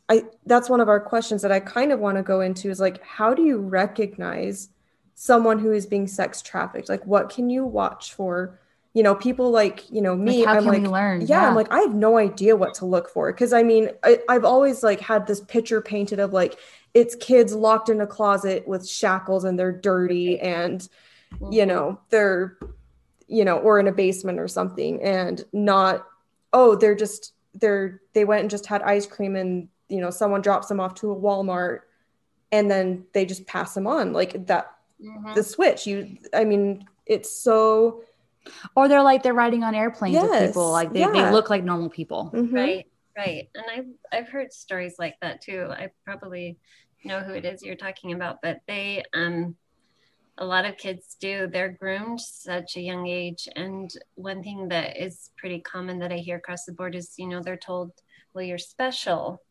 I 0.09 0.23
that's 0.45 0.69
one 0.69 0.81
of 0.81 0.89
our 0.89 0.99
questions 0.99 1.41
that 1.41 1.51
I 1.51 1.59
kind 1.59 1.91
of 1.91 1.99
want 1.99 2.17
to 2.17 2.23
go 2.23 2.41
into 2.41 2.69
is 2.69 2.79
like 2.79 3.03
how 3.03 3.33
do 3.33 3.43
you 3.43 3.57
recognize 3.57 4.69
someone 5.15 5.59
who 5.59 5.71
is 5.71 5.85
being 5.85 6.07
sex 6.07 6.41
trafficked? 6.41 6.89
Like 6.89 7.05
what 7.05 7.29
can 7.29 7.49
you 7.49 7.65
watch 7.65 8.13
for 8.13 8.59
you 8.95 9.03
know, 9.03 9.13
people 9.13 9.51
like, 9.51 9.91
you 9.91 10.01
know, 10.01 10.15
me, 10.15 10.45
like 10.45 10.57
I'm 10.57 10.65
like, 10.65 10.81
learn? 10.83 11.19
Yeah, 11.19 11.27
yeah, 11.27 11.49
I'm 11.49 11.53
like, 11.55 11.69
I 11.69 11.81
have 11.81 11.93
no 11.93 12.17
idea 12.17 12.55
what 12.55 12.73
to 12.75 12.85
look 12.85 13.09
for. 13.09 13.31
Cause 13.33 13.51
I 13.51 13.61
mean, 13.61 13.89
I, 14.03 14.19
I've 14.29 14.45
always 14.45 14.83
like 14.83 15.01
had 15.01 15.27
this 15.27 15.41
picture 15.41 15.81
painted 15.81 16.21
of 16.21 16.31
like, 16.31 16.57
it's 16.93 17.13
kids 17.15 17.53
locked 17.53 17.89
in 17.89 17.99
a 17.99 18.07
closet 18.07 18.65
with 18.65 18.87
shackles 18.87 19.43
and 19.43 19.59
they're 19.59 19.73
dirty 19.73 20.39
and, 20.39 20.79
mm-hmm. 21.33 21.51
you 21.51 21.65
know, 21.65 21.99
they're, 22.09 22.57
you 23.27 23.43
know, 23.43 23.57
or 23.57 23.81
in 23.81 23.89
a 23.89 23.91
basement 23.91 24.39
or 24.39 24.47
something 24.47 25.03
and 25.03 25.43
not, 25.51 26.07
oh, 26.55 26.75
they're 26.75 26.95
just, 26.95 27.33
they're, 27.53 28.01
they 28.13 28.25
went 28.25 28.41
and 28.41 28.49
just 28.49 28.65
had 28.65 28.81
ice 28.81 29.05
cream 29.05 29.35
and, 29.35 29.67
you 29.89 30.01
know, 30.01 30.09
someone 30.09 30.41
drops 30.41 30.67
them 30.67 30.79
off 30.79 30.95
to 30.95 31.11
a 31.11 31.15
Walmart 31.15 31.81
and 32.51 32.71
then 32.71 33.05
they 33.13 33.25
just 33.25 33.45
pass 33.45 33.73
them 33.73 33.85
on 33.85 34.13
like 34.13 34.47
that, 34.47 34.71
mm-hmm. 35.03 35.33
the 35.33 35.43
switch. 35.43 35.85
You, 35.85 36.17
I 36.33 36.45
mean, 36.45 36.85
it's 37.05 37.31
so, 37.31 38.03
or 38.75 38.87
they're 38.87 39.03
like 39.03 39.23
they're 39.23 39.33
riding 39.33 39.63
on 39.63 39.75
airplanes 39.75 40.13
yes. 40.13 40.29
with 40.29 40.49
people 40.49 40.71
like 40.71 40.93
they, 40.93 41.01
yeah. 41.01 41.11
they 41.11 41.31
look 41.31 41.49
like 41.49 41.63
normal 41.63 41.89
people 41.89 42.31
mm-hmm. 42.33 42.55
right 42.55 42.85
right 43.17 43.49
and 43.55 43.65
i've 43.73 43.87
i've 44.11 44.29
heard 44.29 44.53
stories 44.53 44.95
like 44.99 45.15
that 45.21 45.41
too 45.41 45.67
i 45.71 45.89
probably 46.05 46.57
know 47.03 47.21
who 47.21 47.33
it 47.33 47.45
is 47.45 47.63
you're 47.63 47.75
talking 47.75 48.13
about 48.13 48.41
but 48.41 48.59
they 48.67 49.03
um 49.13 49.55
a 50.37 50.45
lot 50.45 50.65
of 50.65 50.77
kids 50.77 51.15
do 51.19 51.47
they're 51.47 51.77
groomed 51.79 52.19
such 52.19 52.75
a 52.75 52.81
young 52.81 53.07
age. 53.07 53.47
And 53.55 53.89
one 54.15 54.43
thing 54.43 54.67
that 54.69 55.01
is 55.01 55.31
pretty 55.37 55.59
common 55.59 55.99
that 55.99 56.11
i 56.11 56.17
hear 56.17 56.37
across 56.37 56.65
the 56.65 56.73
board 56.73 56.95
is 56.95 57.13
you 57.17 57.27
know 57.27 57.41
they're 57.41 57.57
told 57.57 57.91
well 58.33 58.43
you're 58.43 58.57
special. 58.57 59.41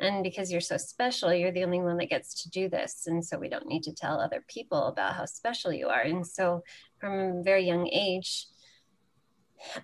And 0.00 0.22
because 0.24 0.50
you're 0.50 0.60
so 0.60 0.78
special 0.78 1.32
you're 1.32 1.52
the 1.52 1.64
only 1.64 1.80
one 1.80 1.98
that 1.98 2.10
gets 2.10 2.42
to 2.42 2.50
do 2.50 2.68
this. 2.68 3.06
And 3.06 3.24
so 3.24 3.38
we 3.38 3.48
don't 3.48 3.68
need 3.68 3.82
to 3.84 3.94
tell 3.94 4.20
other 4.20 4.44
people 4.48 4.86
about 4.86 5.14
how 5.14 5.26
special 5.26 5.72
you 5.72 5.88
are. 5.88 6.02
And 6.02 6.26
so 6.26 6.62
from 6.98 7.12
a 7.12 7.42
very 7.42 7.66
young 7.66 7.88
age 7.88 8.46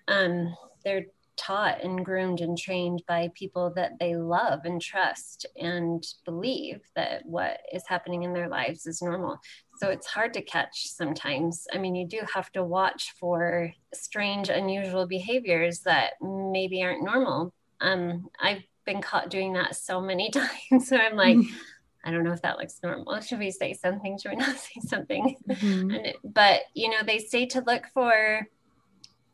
um, 0.09 0.55
they're 0.85 1.07
taught 1.39 1.83
and 1.83 2.05
groomed 2.05 2.41
and 2.41 2.59
trained 2.59 3.03
by 3.07 3.31
people 3.35 3.73
that 3.77 3.93
they 3.99 4.17
love 4.17 4.61
and 4.65 4.83
trust 4.83 5.47
and 5.57 6.05
believe 6.25 6.81
that 6.97 7.25
what 7.25 7.61
is 7.73 7.85
happening 7.87 8.25
in 8.25 8.33
their 8.33 8.49
lives 8.49 8.87
is 8.87 9.01
normal. 9.01 9.39
So 9.79 9.91
it's 9.91 10.07
hard 10.07 10.35
to 10.35 10.43
catch 10.43 10.89
sometimes. 10.89 11.67
I 11.73 11.79
mean, 11.79 11.95
you 11.95 12.07
do 12.07 12.21
have 12.35 12.51
to 12.53 12.65
watch 12.65 13.15
for 13.19 13.73
strange, 13.95 14.49
unusual 14.49 15.07
behaviors 15.07 15.81
that 15.81 16.15
maybe 16.21 16.83
aren't 16.83 17.05
normal. 17.05 17.53
Um, 17.81 18.29
I've 18.41 18.65
been 18.85 19.01
caught 19.01 19.31
doing 19.31 19.53
that 19.53 19.77
so 19.77 20.01
many 20.01 20.31
times. 20.71 20.89
So 20.89 20.97
I'm 20.97 21.17
like, 21.17 21.37
mm-hmm. 21.37 21.57
I 22.05 22.11
don't 22.11 22.25
know 22.25 22.33
if 22.33 22.43
that 22.43 22.59
looks 22.59 22.81
normal. 22.83 23.21
Should 23.21 23.39
we 23.39 23.51
say 23.51 23.73
something? 23.73 24.19
Should 24.19 24.33
we 24.33 24.37
not 24.37 24.57
say 24.59 24.81
something? 24.87 25.37
Mm-hmm. 25.49 25.91
And, 25.91 26.15
but 26.25 26.63
you 26.75 26.91
know, 26.91 27.03
they 27.07 27.19
say 27.19 27.47
to 27.47 27.63
look 27.67 27.85
for 27.95 28.49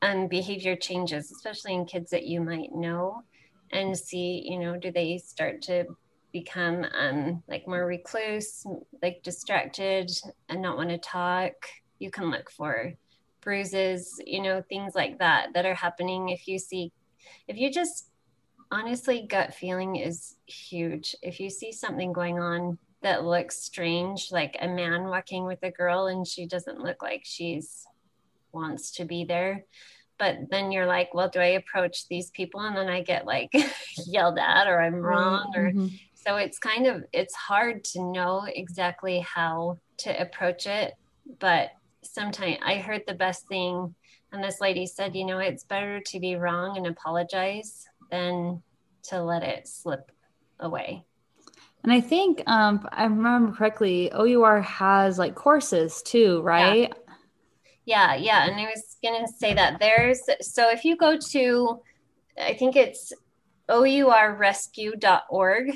um, 0.02 0.28
behavior 0.28 0.76
changes, 0.76 1.30
especially 1.32 1.72
in 1.72 1.86
kids 1.86 2.10
that 2.10 2.26
you 2.26 2.40
might 2.42 2.74
know, 2.74 3.22
and 3.72 3.96
see, 3.96 4.46
you 4.46 4.58
know, 4.58 4.76
do 4.76 4.92
they 4.92 5.18
start 5.18 5.62
to 5.62 5.86
become 6.34 6.84
um, 6.98 7.42
like 7.48 7.66
more 7.66 7.86
recluse, 7.86 8.66
like 9.00 9.22
distracted, 9.22 10.10
and 10.50 10.60
not 10.60 10.76
want 10.76 10.90
to 10.90 10.98
talk? 10.98 11.52
You 11.98 12.10
can 12.10 12.30
look 12.30 12.50
for 12.50 12.92
bruises, 13.40 14.20
you 14.26 14.42
know, 14.42 14.62
things 14.68 14.94
like 14.94 15.20
that 15.20 15.54
that 15.54 15.64
are 15.64 15.76
happening. 15.76 16.30
If 16.30 16.48
you 16.48 16.58
see, 16.58 16.92
if 17.48 17.56
you 17.56 17.70
just 17.70 18.10
honestly, 18.70 19.26
gut 19.28 19.54
feeling 19.54 19.96
is 19.96 20.36
huge. 20.46 21.14
If 21.22 21.38
you 21.38 21.48
see 21.48 21.70
something 21.70 22.12
going 22.12 22.40
on 22.40 22.78
that 23.02 23.24
looks 23.24 23.62
strange, 23.62 24.32
like 24.32 24.56
a 24.60 24.66
man 24.66 25.04
walking 25.04 25.44
with 25.44 25.62
a 25.62 25.70
girl 25.70 26.06
and 26.06 26.26
she 26.26 26.46
doesn't 26.46 26.80
look 26.80 27.00
like 27.00 27.22
she's 27.24 27.86
wants 28.52 28.92
to 28.92 29.04
be 29.04 29.24
there, 29.24 29.64
but 30.18 30.36
then 30.50 30.72
you're 30.72 30.86
like, 30.86 31.12
well, 31.12 31.28
do 31.28 31.40
I 31.40 31.56
approach 31.58 32.08
these 32.08 32.30
people? 32.30 32.60
And 32.60 32.76
then 32.76 32.88
I 32.88 33.02
get 33.02 33.26
like 33.26 33.52
yelled 34.06 34.38
at 34.38 34.66
or 34.66 34.80
I'm 34.80 34.96
wrong 34.96 35.52
or 35.56 35.70
mm-hmm. 35.70 35.88
So 36.26 36.36
it's 36.36 36.58
kind 36.58 36.86
of 36.86 37.04
it's 37.12 37.34
hard 37.34 37.84
to 37.84 38.02
know 38.02 38.46
exactly 38.46 39.20
how 39.20 39.78
to 39.98 40.20
approach 40.20 40.66
it. 40.66 40.94
But 41.38 41.70
sometimes 42.02 42.58
I 42.64 42.76
heard 42.76 43.02
the 43.06 43.14
best 43.14 43.46
thing 43.48 43.94
and 44.34 44.42
this 44.42 44.60
lady 44.60 44.84
said, 44.84 45.14
you 45.14 45.24
know, 45.24 45.38
it's 45.38 45.62
better 45.62 46.00
to 46.00 46.18
be 46.18 46.34
wrong 46.34 46.76
and 46.76 46.88
apologize 46.88 47.86
than 48.10 48.60
to 49.04 49.22
let 49.22 49.44
it 49.44 49.68
slip 49.68 50.10
away. 50.58 51.04
And 51.84 51.92
I 51.92 52.00
think 52.00 52.42
um, 52.48 52.84
I 52.90 53.04
remember 53.04 53.52
correctly, 53.52 54.10
OUR 54.10 54.60
has 54.62 55.20
like 55.20 55.36
courses 55.36 56.02
too, 56.02 56.42
right? 56.42 56.92
Yeah, 57.84 58.16
yeah. 58.16 58.48
And 58.48 58.56
I 58.56 58.64
was 58.64 58.96
going 59.04 59.24
to 59.24 59.32
say 59.32 59.54
that 59.54 59.78
there's, 59.78 60.22
so 60.40 60.68
if 60.68 60.84
you 60.84 60.96
go 60.96 61.16
to, 61.16 61.80
I 62.42 62.54
think 62.54 62.74
it's 62.74 63.12
ourrescue.org, 63.68 65.70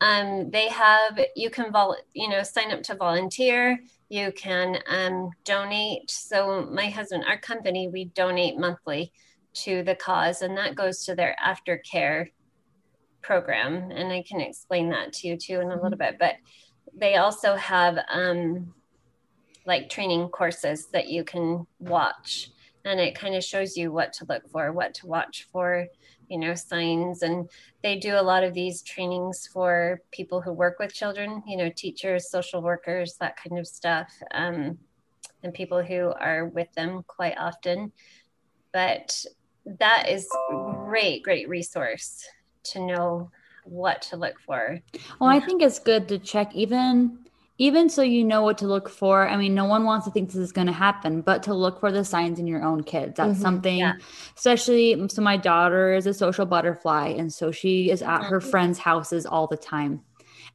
um, 0.00 0.50
they 0.50 0.68
have, 0.68 1.18
you 1.34 1.50
can, 1.50 1.72
vol- 1.72 1.96
you 2.14 2.28
know, 2.28 2.42
sign 2.42 2.70
up 2.70 2.82
to 2.84 2.94
volunteer, 2.94 3.78
you 4.08 4.32
can 4.32 4.78
um, 4.88 5.30
donate. 5.44 6.10
So 6.10 6.68
my 6.70 6.88
husband, 6.88 7.24
our 7.26 7.38
company, 7.38 7.88
we 7.88 8.06
donate 8.06 8.58
monthly 8.58 9.12
to 9.54 9.82
the 9.82 9.94
cause 9.94 10.42
and 10.42 10.56
that 10.56 10.76
goes 10.76 11.04
to 11.04 11.14
their 11.14 11.36
aftercare 11.44 12.30
program. 13.22 13.90
And 13.90 14.12
I 14.12 14.22
can 14.22 14.40
explain 14.40 14.90
that 14.90 15.12
to 15.14 15.28
you 15.28 15.36
too 15.36 15.60
in 15.60 15.70
a 15.70 15.82
little 15.82 15.98
bit, 15.98 16.16
but 16.18 16.36
they 16.94 17.16
also 17.16 17.56
have 17.56 17.98
um, 18.10 18.72
like 19.66 19.90
training 19.90 20.28
courses 20.28 20.86
that 20.92 21.08
you 21.08 21.24
can 21.24 21.66
watch 21.80 22.50
and 22.84 23.00
it 23.00 23.14
kind 23.14 23.34
of 23.34 23.44
shows 23.44 23.76
you 23.76 23.92
what 23.92 24.12
to 24.14 24.24
look 24.28 24.48
for 24.50 24.72
what 24.72 24.94
to 24.94 25.06
watch 25.06 25.46
for 25.52 25.86
you 26.28 26.38
know 26.38 26.54
signs. 26.54 27.22
And 27.22 27.48
they 27.82 27.98
do 27.98 28.16
a 28.16 28.22
lot 28.22 28.44
of 28.44 28.54
these 28.54 28.82
trainings 28.82 29.48
for 29.52 30.00
people 30.10 30.40
who 30.40 30.52
work 30.52 30.78
with 30.78 30.92
children 30.92 31.42
you 31.46 31.56
know 31.56 31.70
teachers 31.74 32.30
social 32.30 32.62
workers 32.62 33.16
that 33.20 33.36
kind 33.36 33.58
of 33.58 33.66
stuff 33.66 34.12
um, 34.32 34.78
and 35.42 35.54
people 35.54 35.82
who 35.82 36.12
are 36.18 36.46
with 36.46 36.72
them 36.74 37.04
quite 37.06 37.36
often. 37.38 37.92
But 38.72 39.24
that 39.78 40.08
is 40.08 40.28
great 40.50 41.22
great 41.22 41.48
resource 41.48 42.26
to 42.64 42.84
know 42.84 43.30
what 43.64 44.00
to 44.00 44.16
look 44.16 44.40
for. 44.40 44.80
Well 45.20 45.30
i 45.30 45.40
think 45.40 45.62
it's 45.62 45.78
good 45.78 46.08
to 46.08 46.18
check 46.18 46.54
even 46.54 47.27
even 47.58 47.88
so 47.88 48.02
you 48.02 48.24
know 48.24 48.42
what 48.42 48.58
to 48.58 48.66
look 48.66 48.88
for 48.88 49.28
i 49.28 49.36
mean 49.36 49.54
no 49.54 49.64
one 49.64 49.84
wants 49.84 50.06
to 50.06 50.12
think 50.12 50.28
this 50.28 50.36
is 50.36 50.52
going 50.52 50.66
to 50.66 50.72
happen 50.72 51.20
but 51.20 51.42
to 51.42 51.52
look 51.52 51.78
for 51.80 51.92
the 51.92 52.04
signs 52.04 52.38
in 52.38 52.46
your 52.46 52.62
own 52.62 52.82
kids 52.82 53.14
that's 53.16 53.32
mm-hmm, 53.32 53.42
something 53.42 53.78
yeah. 53.78 53.94
especially 54.36 55.08
so 55.08 55.20
my 55.20 55.36
daughter 55.36 55.92
is 55.92 56.06
a 56.06 56.14
social 56.14 56.46
butterfly 56.46 57.08
and 57.08 57.32
so 57.32 57.50
she 57.50 57.90
is 57.90 58.02
at 58.02 58.22
her 58.22 58.40
friends 58.40 58.78
houses 58.78 59.26
all 59.26 59.46
the 59.46 59.56
time 59.56 60.00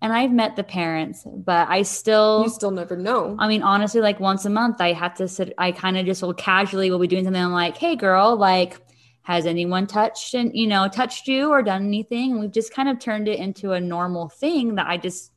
and 0.04 0.12
I've 0.12 0.34
met 0.34 0.58
the 0.58 0.66
parents, 0.66 1.26
but 1.26 1.70
I 1.70 1.84
still 1.84 2.44
you 2.44 2.50
still 2.50 2.72
never 2.72 2.98
know. 2.98 3.38
I 3.40 3.48
mean, 3.48 3.64
honestly, 3.64 4.02
like 4.02 4.20
once 4.20 4.44
a 4.44 4.50
month, 4.50 4.82
I 4.82 4.92
have 4.92 5.16
to 5.16 5.30
sit. 5.30 5.54
I 5.58 5.72
kind 5.72 5.98
of 5.98 6.06
just 6.06 6.22
will 6.22 6.34
casually 6.34 6.92
will 6.92 7.00
be 7.00 7.08
doing 7.08 7.24
something. 7.24 7.42
I'm 7.42 7.54
like, 7.54 7.78
"Hey, 7.78 7.96
girl, 7.96 8.36
like, 8.36 8.78
has 9.22 9.46
anyone 9.46 9.88
touched 9.88 10.34
and 10.34 10.52
you 10.54 10.68
know 10.68 10.90
touched 10.90 11.30
you 11.30 11.50
or 11.50 11.64
done 11.64 11.86
anything?" 11.86 12.32
And 12.32 12.42
we've 12.42 12.52
just 12.52 12.74
kind 12.74 12.90
of 12.90 13.00
turned 13.00 13.30
it 13.30 13.40
into 13.40 13.72
a 13.72 13.80
normal 13.80 14.28
thing 14.28 14.76
that 14.76 14.88
I 14.88 14.98
just 14.98 15.32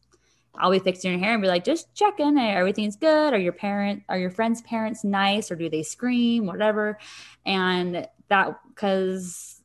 I'll 0.58 0.70
be 0.70 0.78
fixing 0.78 1.10
your 1.10 1.20
hair 1.20 1.34
and 1.34 1.42
be 1.42 1.48
like, 1.48 1.64
just 1.64 1.94
checking, 1.94 2.38
everything's 2.38 2.96
good. 2.96 3.32
Are 3.32 3.38
your 3.38 3.52
parent, 3.52 4.02
are 4.08 4.18
your 4.18 4.30
friends' 4.30 4.62
parents 4.62 5.04
nice, 5.04 5.50
or 5.50 5.56
do 5.56 5.68
they 5.68 5.82
scream, 5.82 6.46
whatever? 6.46 6.98
And 7.44 8.08
that 8.28 8.58
because 8.68 9.60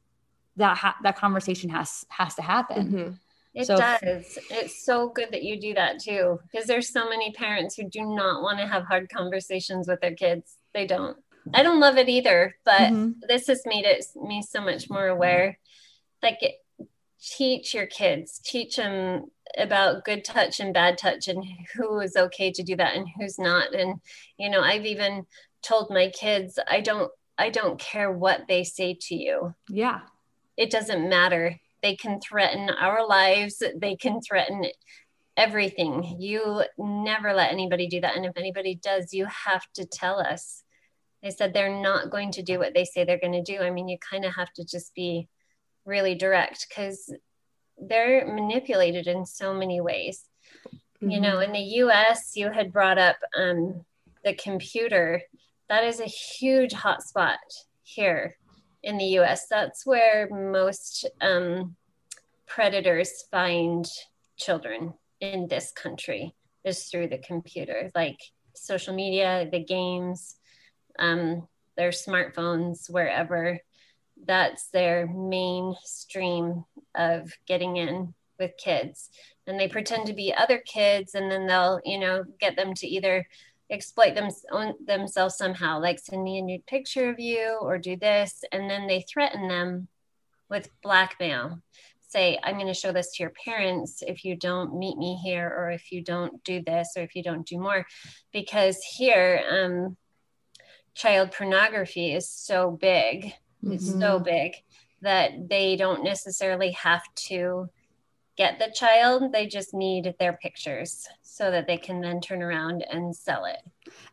that 0.58 0.78
ha- 0.78 0.98
that 1.04 1.18
conversation 1.18 1.70
has 1.70 2.06
has 2.10 2.36
to 2.36 2.42
happen. 2.42 2.88
Mm-hmm. 2.88 3.12
It 3.54 3.68
so, 3.68 3.76
does. 3.76 4.40
It's 4.50 4.86
so 4.86 5.10
good 5.10 5.32
that 5.32 5.44
you 5.44 5.60
do 5.60 5.74
that 5.74 6.00
too, 6.00 6.40
because 6.50 6.68
there's 6.68 6.94
so 6.94 7.10
many 7.10 7.32
parents 7.34 7.76
who 7.76 7.90
do 7.90 8.02
not 8.06 8.44
want 8.44 8.60
to 8.60 8.68
have 8.68 8.84
hard 8.84 9.10
conversations 9.10 9.88
with 9.88 10.00
their 10.02 10.16
kids. 10.16 10.56
They 10.74 10.86
don't. 10.86 11.18
I 11.54 11.64
don't 11.64 11.80
love 11.80 11.98
it 11.98 12.08
either, 12.08 12.56
but 12.64 12.82
mm-hmm. 12.82 13.12
this 13.28 13.48
has 13.48 13.64
made 13.66 13.86
it 13.86 14.06
me 14.16 14.42
so 14.42 14.62
much 14.62 14.90
more 14.90 15.08
aware. 15.08 15.58
Like, 16.22 16.38
teach 17.20 17.74
your 17.74 17.88
kids, 17.88 18.40
teach 18.46 18.76
them 18.76 19.26
about 19.58 20.06
good 20.06 20.24
touch 20.24 20.60
and 20.60 20.74
bad 20.74 20.98
touch 20.98 21.28
and 21.28 21.44
who 21.76 22.00
is 22.00 22.16
okay 22.16 22.52
to 22.52 22.64
do 22.64 22.76
that 22.76 22.96
and 22.96 23.08
who's 23.18 23.38
not. 23.40 23.74
And 23.74 24.00
you 24.38 24.50
know 24.50 24.62
i've 24.62 24.86
even 24.86 25.26
told 25.62 25.90
my 25.90 26.10
kids 26.10 26.58
i 26.68 26.82
don't 26.82 27.12
i 27.38 27.50
don't 27.50 27.80
care 27.80 28.12
what 28.12 28.42
they 28.48 28.64
say 28.64 28.98
to 29.02 29.16
you. 29.16 29.54
Yeah. 29.70 30.02
It 30.58 30.70
doesn't 30.70 31.10
matter. 31.10 31.60
They 31.82 31.96
can 31.96 32.20
threaten 32.20 32.70
our 32.70 33.08
lives. 33.08 33.64
They 33.76 33.96
can 33.96 34.22
threaten 34.22 34.66
everything. 35.38 36.18
You 36.20 36.64
never 36.78 37.34
let 37.34 37.52
anybody 37.52 37.88
do 37.88 38.02
that. 38.02 38.16
And 38.16 38.26
if 38.26 38.38
anybody 38.38 38.76
does 38.76 39.14
you 39.14 39.26
have 39.26 39.66
to 39.76 39.86
tell 39.86 40.20
us. 40.20 40.64
They 41.24 41.30
said 41.30 41.54
they're 41.54 41.82
not 41.82 42.10
going 42.10 42.32
to 42.34 42.44
do 42.44 42.58
what 42.58 42.74
they 42.74 42.86
say 42.86 43.04
they're 43.04 43.20
going 43.20 43.44
to 43.44 43.44
do. 43.44 43.60
I 43.62 43.72
mean 43.72 43.88
you 43.88 43.98
kind 43.98 44.26
of 44.26 44.36
have 44.36 44.52
to 44.54 44.66
just 44.66 44.94
be 44.94 45.28
really 45.86 46.16
direct 46.16 46.68
because 46.70 47.12
they're 47.78 48.26
manipulated 48.26 49.08
in 49.08 49.26
so 49.26 49.54
many 49.54 49.82
ways. 49.82 50.24
Mm-hmm. 51.02 51.10
You 51.10 51.22
know, 51.22 51.40
in 51.40 51.52
the 51.52 51.60
US, 51.60 52.36
you 52.36 52.50
had 52.52 52.72
brought 52.72 52.98
up 52.98 53.18
um, 53.38 53.86
the 54.24 54.34
computer. 54.36 55.22
That 55.70 55.84
is 55.84 56.00
a 56.00 56.06
huge 56.06 56.74
hotspot 56.74 57.38
here 57.84 58.38
in 58.84 58.98
the 58.98 59.20
US. 59.20 59.48
That's 59.48 59.86
where 59.86 60.30
most 60.30 61.10
um, 61.22 61.76
predators 62.48 63.24
find 63.32 63.86
children 64.38 64.94
in 65.20 65.48
this 65.48 65.72
country 65.72 66.34
is 66.64 66.86
through 66.86 67.08
the 67.08 67.18
computer, 67.18 67.90
like 67.96 68.20
social 68.56 68.94
media, 68.94 69.48
the 69.52 69.64
games, 69.64 70.36
um, 71.00 71.48
their 71.78 71.92
smartphones, 71.92 72.90
wherever 72.90 73.60
that's 74.26 74.68
their 74.68 75.08
main 75.08 75.76
stream 75.84 76.66
of 76.96 77.32
getting 77.48 77.78
in 77.78 78.14
with 78.40 78.58
kids. 78.58 79.10
And 79.48 79.60
they 79.60 79.68
pretend 79.68 80.08
to 80.08 80.14
be 80.14 80.34
other 80.34 80.60
kids 80.60 81.16
and 81.16 81.32
then 81.32 81.48
they'll 81.48 81.80
you 81.86 82.00
know 82.00 82.24
get 82.40 82.56
them 82.56 82.74
to 82.76 82.88
either 82.88 83.28
exploit 83.70 84.16
them 84.16 84.30
themselves 84.86 85.38
somehow. 85.38 85.80
Like 85.80 86.00
send 86.00 86.24
me 86.24 86.40
a 86.40 86.42
nude 86.42 86.66
picture 86.66 87.10
of 87.10 87.20
you 87.20 87.58
or 87.62 87.78
do 87.78 87.96
this. 87.96 88.44
And 88.52 88.70
then 88.70 88.88
they 88.88 89.02
threaten 89.02 89.48
them 89.48 89.88
with 90.50 90.70
blackmail. 90.84 91.62
Say 92.10 92.38
i'm 92.44 92.56
going 92.56 92.68
to 92.68 92.74
show 92.74 92.92
this 92.92 93.16
to 93.16 93.24
your 93.24 93.32
parents 93.46 94.04
if 94.06 94.26
you 94.26 94.36
don't 94.36 94.78
meet 94.78 94.98
me 94.98 95.16
here 95.24 95.48
or 95.48 95.72
if 95.72 95.94
you 95.94 96.04
don't 96.04 96.44
do 96.44 96.62
this 96.62 96.90
or 96.98 97.04
if 97.04 97.16
you 97.16 97.24
don't 97.24 97.48
do 97.48 97.58
more. 97.58 97.86
Because 98.34 98.84
here 98.84 99.44
um, 99.50 99.96
child 100.94 101.32
pornography 101.32 102.14
is 102.14 102.30
so 102.30 102.72
big 102.72 103.34
mm-hmm. 103.64 103.74
is 103.74 103.98
so 104.00 104.20
big 104.20 104.54
that 105.02 105.50
they 105.50 105.76
don't 105.76 106.04
necessarily 106.04 106.72
have 106.72 107.02
to 107.16 107.70
get 108.38 108.60
the 108.60 108.72
child. 108.74 109.32
They 109.32 109.48
just 109.48 109.74
need 109.74 110.16
their 110.20 110.34
pictures 110.34 111.08
so 111.22 111.52
that 111.52 111.68
they 111.68 111.78
can 111.78 112.02
then 112.02 112.22
turn 112.22 112.42
around 112.42 112.86
and 112.92 113.16
sell 113.16 113.46
it. 113.46 113.60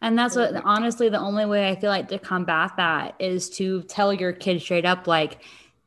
And 0.01 0.19
that's 0.19 0.37
what 0.37 0.55
honestly 0.65 1.09
the 1.09 1.19
only 1.19 1.47
way 1.47 1.69
i 1.69 1.77
feel 1.77 1.91
like 1.91 2.09
to 2.09 2.19
combat 2.19 2.73
that 2.77 3.15
is 3.19 3.51
to 3.51 3.83
tell 3.83 4.13
your 4.13 4.33
kid 4.33 4.61
straight 4.61 4.85
up 4.85 5.07
like 5.07 5.43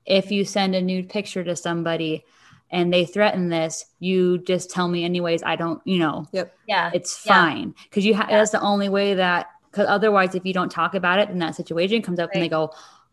if 0.05 0.31
you 0.31 0.45
send 0.45 0.75
a 0.75 0.81
nude 0.81 1.09
picture 1.09 1.43
to 1.43 1.55
somebody 1.55 2.23
and 2.69 2.93
they 2.93 3.05
threaten 3.05 3.49
this 3.49 3.85
you 3.99 4.37
just 4.39 4.69
tell 4.69 4.87
me 4.87 5.03
anyways. 5.03 5.43
I 5.43 5.55
don't 5.55 5.81
you 5.85 5.99
know 5.99 6.27
yep. 6.31 6.53
Yeah. 6.67 6.91
it's 6.93 7.17
fine. 7.17 7.75
Because 7.83 8.05
you 8.05 8.15
ha- 8.15 8.27
yeah. 8.29 8.37
that's 8.37 8.51
the 8.51 8.61
only 8.61 8.89
way 8.89 9.15
that 9.15 9.47
because 9.71 9.87
otherwise 9.87 10.35
if 10.35 10.45
you 10.45 10.53
don't 10.53 10.71
talk 10.71 10.95
about 10.95 11.19
it 11.19 11.29
then 11.29 11.39
that 11.39 11.55
situation 11.55 12.01
comes 12.01 12.19
up 12.19 12.29
right. 12.29 12.35
and 12.35 12.43
they 12.43 12.49
go 12.49 12.71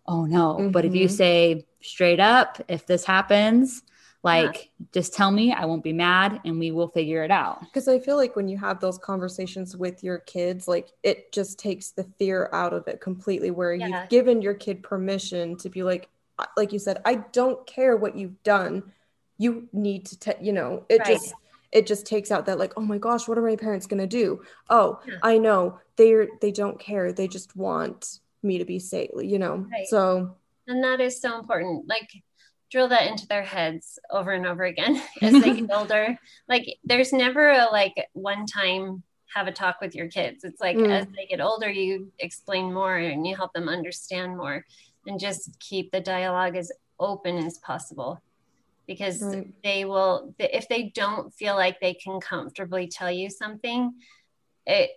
oh 0.08 0.24
no. 0.24 0.54
Mm-hmm. 0.54 0.70
But 0.70 0.84
if 0.84 0.94
you 0.94 1.06
mm-hmm. 1.06 1.14
say 1.14 1.66
straight 1.80 2.18
up, 2.18 2.60
if 2.66 2.86
this 2.86 3.04
happens, 3.04 3.82
like 4.24 4.70
yeah. 4.80 4.86
just 4.92 5.14
tell 5.14 5.30
me, 5.30 5.52
I 5.52 5.66
won't 5.66 5.84
be 5.84 5.92
mad 5.92 6.40
and 6.44 6.58
we 6.58 6.72
will 6.72 6.88
figure 6.88 7.22
it 7.22 7.30
out. 7.30 7.60
Because 7.60 7.86
I 7.86 8.00
feel 8.00 8.16
like 8.16 8.34
when 8.34 8.48
you 8.48 8.58
have 8.58 8.80
those 8.80 8.98
conversations 8.98 9.76
with 9.76 10.02
your 10.02 10.18
kids, 10.18 10.66
like 10.66 10.88
it 11.04 11.30
just 11.30 11.58
takes 11.58 11.90
the 11.90 12.04
fear 12.18 12.50
out 12.52 12.72
of 12.72 12.88
it 12.88 13.00
completely, 13.00 13.52
where 13.52 13.74
yeah. 13.74 13.86
you've 13.86 14.08
given 14.08 14.42
your 14.42 14.54
kid 14.54 14.82
permission 14.82 15.56
to 15.58 15.68
be 15.68 15.84
like, 15.84 16.08
like 16.56 16.72
you 16.72 16.78
said, 16.80 17.00
I 17.04 17.16
don't 17.32 17.64
care 17.66 17.96
what 17.96 18.16
you've 18.16 18.42
done. 18.42 18.92
You 19.36 19.68
need 19.72 20.06
to, 20.06 20.18
te- 20.18 20.32
you 20.44 20.52
know, 20.52 20.84
it 20.88 20.98
right. 21.00 21.06
just 21.06 21.34
it 21.70 21.86
just 21.86 22.06
takes 22.06 22.30
out 22.30 22.46
that 22.46 22.58
like 22.58 22.72
oh 22.78 22.80
my 22.80 22.96
gosh 22.96 23.28
what 23.28 23.36
are 23.36 23.42
my 23.42 23.54
parents 23.54 23.86
going 23.86 24.00
to 24.00 24.06
do 24.06 24.40
oh 24.70 24.98
yeah. 25.06 25.16
i 25.22 25.36
know 25.36 25.78
they're 25.96 26.26
they 26.40 26.50
don't 26.50 26.80
care 26.80 27.12
they 27.12 27.28
just 27.28 27.54
want 27.56 28.20
me 28.42 28.58
to 28.58 28.64
be 28.64 28.78
safe, 28.78 29.10
you 29.18 29.38
know. 29.38 29.66
Right. 29.70 29.86
So 29.88 30.36
and 30.66 30.84
that 30.84 31.00
is 31.00 31.20
so 31.20 31.38
important. 31.38 31.88
Like 31.88 32.10
drill 32.70 32.88
that 32.88 33.06
into 33.06 33.26
their 33.26 33.42
heads 33.42 33.98
over 34.10 34.32
and 34.32 34.46
over 34.46 34.64
again 34.64 35.02
as 35.22 35.32
they 35.32 35.54
get 35.54 35.70
older. 35.72 36.18
Like 36.48 36.78
there's 36.84 37.12
never 37.12 37.50
a 37.50 37.66
like 37.72 37.94
one 38.12 38.46
time 38.46 39.02
have 39.34 39.46
a 39.46 39.52
talk 39.52 39.80
with 39.80 39.94
your 39.94 40.08
kids. 40.08 40.44
It's 40.44 40.60
like 40.60 40.76
mm. 40.76 40.90
as 40.90 41.06
they 41.16 41.26
get 41.26 41.40
older, 41.40 41.68
you 41.68 42.12
explain 42.18 42.72
more 42.72 42.96
and 42.96 43.26
you 43.26 43.36
help 43.36 43.52
them 43.52 43.68
understand 43.68 44.36
more 44.36 44.64
and 45.06 45.20
just 45.20 45.58
keep 45.60 45.90
the 45.90 46.00
dialogue 46.00 46.56
as 46.56 46.72
open 46.98 47.38
as 47.38 47.58
possible 47.58 48.20
because 48.86 49.22
right. 49.22 49.46
they 49.62 49.84
will 49.84 50.34
if 50.38 50.68
they 50.68 50.90
don't 50.94 51.32
feel 51.34 51.54
like 51.54 51.78
they 51.80 51.94
can 51.94 52.20
comfortably 52.20 52.88
tell 52.88 53.10
you 53.10 53.30
something 53.30 53.92
it 54.66 54.90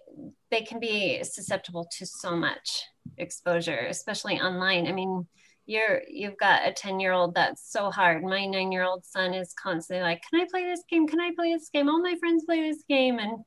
they 0.49 0.61
can 0.61 0.79
be 0.79 1.23
susceptible 1.23 1.87
to 1.91 2.05
so 2.05 2.35
much 2.35 2.85
exposure, 3.17 3.85
especially 3.89 4.39
online. 4.39 4.87
I 4.87 4.91
mean, 4.91 5.27
you're 5.65 6.01
you've 6.09 6.37
got 6.37 6.67
a 6.67 6.73
10 6.73 6.99
year 6.99 7.13
old 7.13 7.35
that's 7.35 7.71
so 7.71 7.91
hard. 7.91 8.23
My 8.23 8.45
nine 8.45 8.71
year 8.71 8.83
old 8.83 9.05
son 9.05 9.33
is 9.33 9.53
constantly 9.53 10.03
like, 10.03 10.21
Can 10.29 10.41
I 10.41 10.47
play 10.49 10.65
this 10.65 10.83
game? 10.89 11.07
Can 11.07 11.19
I 11.19 11.31
play 11.35 11.53
this 11.53 11.69
game? 11.73 11.89
All 11.89 12.01
my 12.01 12.15
friends 12.19 12.45
play 12.45 12.61
this 12.61 12.83
game. 12.89 13.19
And 13.19 13.37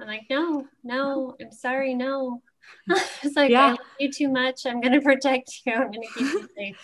I'm 0.00 0.06
like, 0.06 0.26
No, 0.28 0.66
no, 0.84 1.36
I'm 1.40 1.52
sorry, 1.52 1.94
no. 1.94 2.42
it's 3.22 3.36
like 3.36 3.50
yeah. 3.50 3.64
I 3.64 3.70
love 3.70 3.78
you 3.98 4.12
too 4.12 4.28
much. 4.28 4.66
I'm 4.66 4.80
going 4.80 4.92
to 4.98 5.00
protect 5.00 5.62
you. 5.64 5.72
I'm 5.72 5.90
going 5.90 6.02
to 6.02 6.18
keep 6.18 6.32
you 6.32 6.48
safe. 6.56 6.76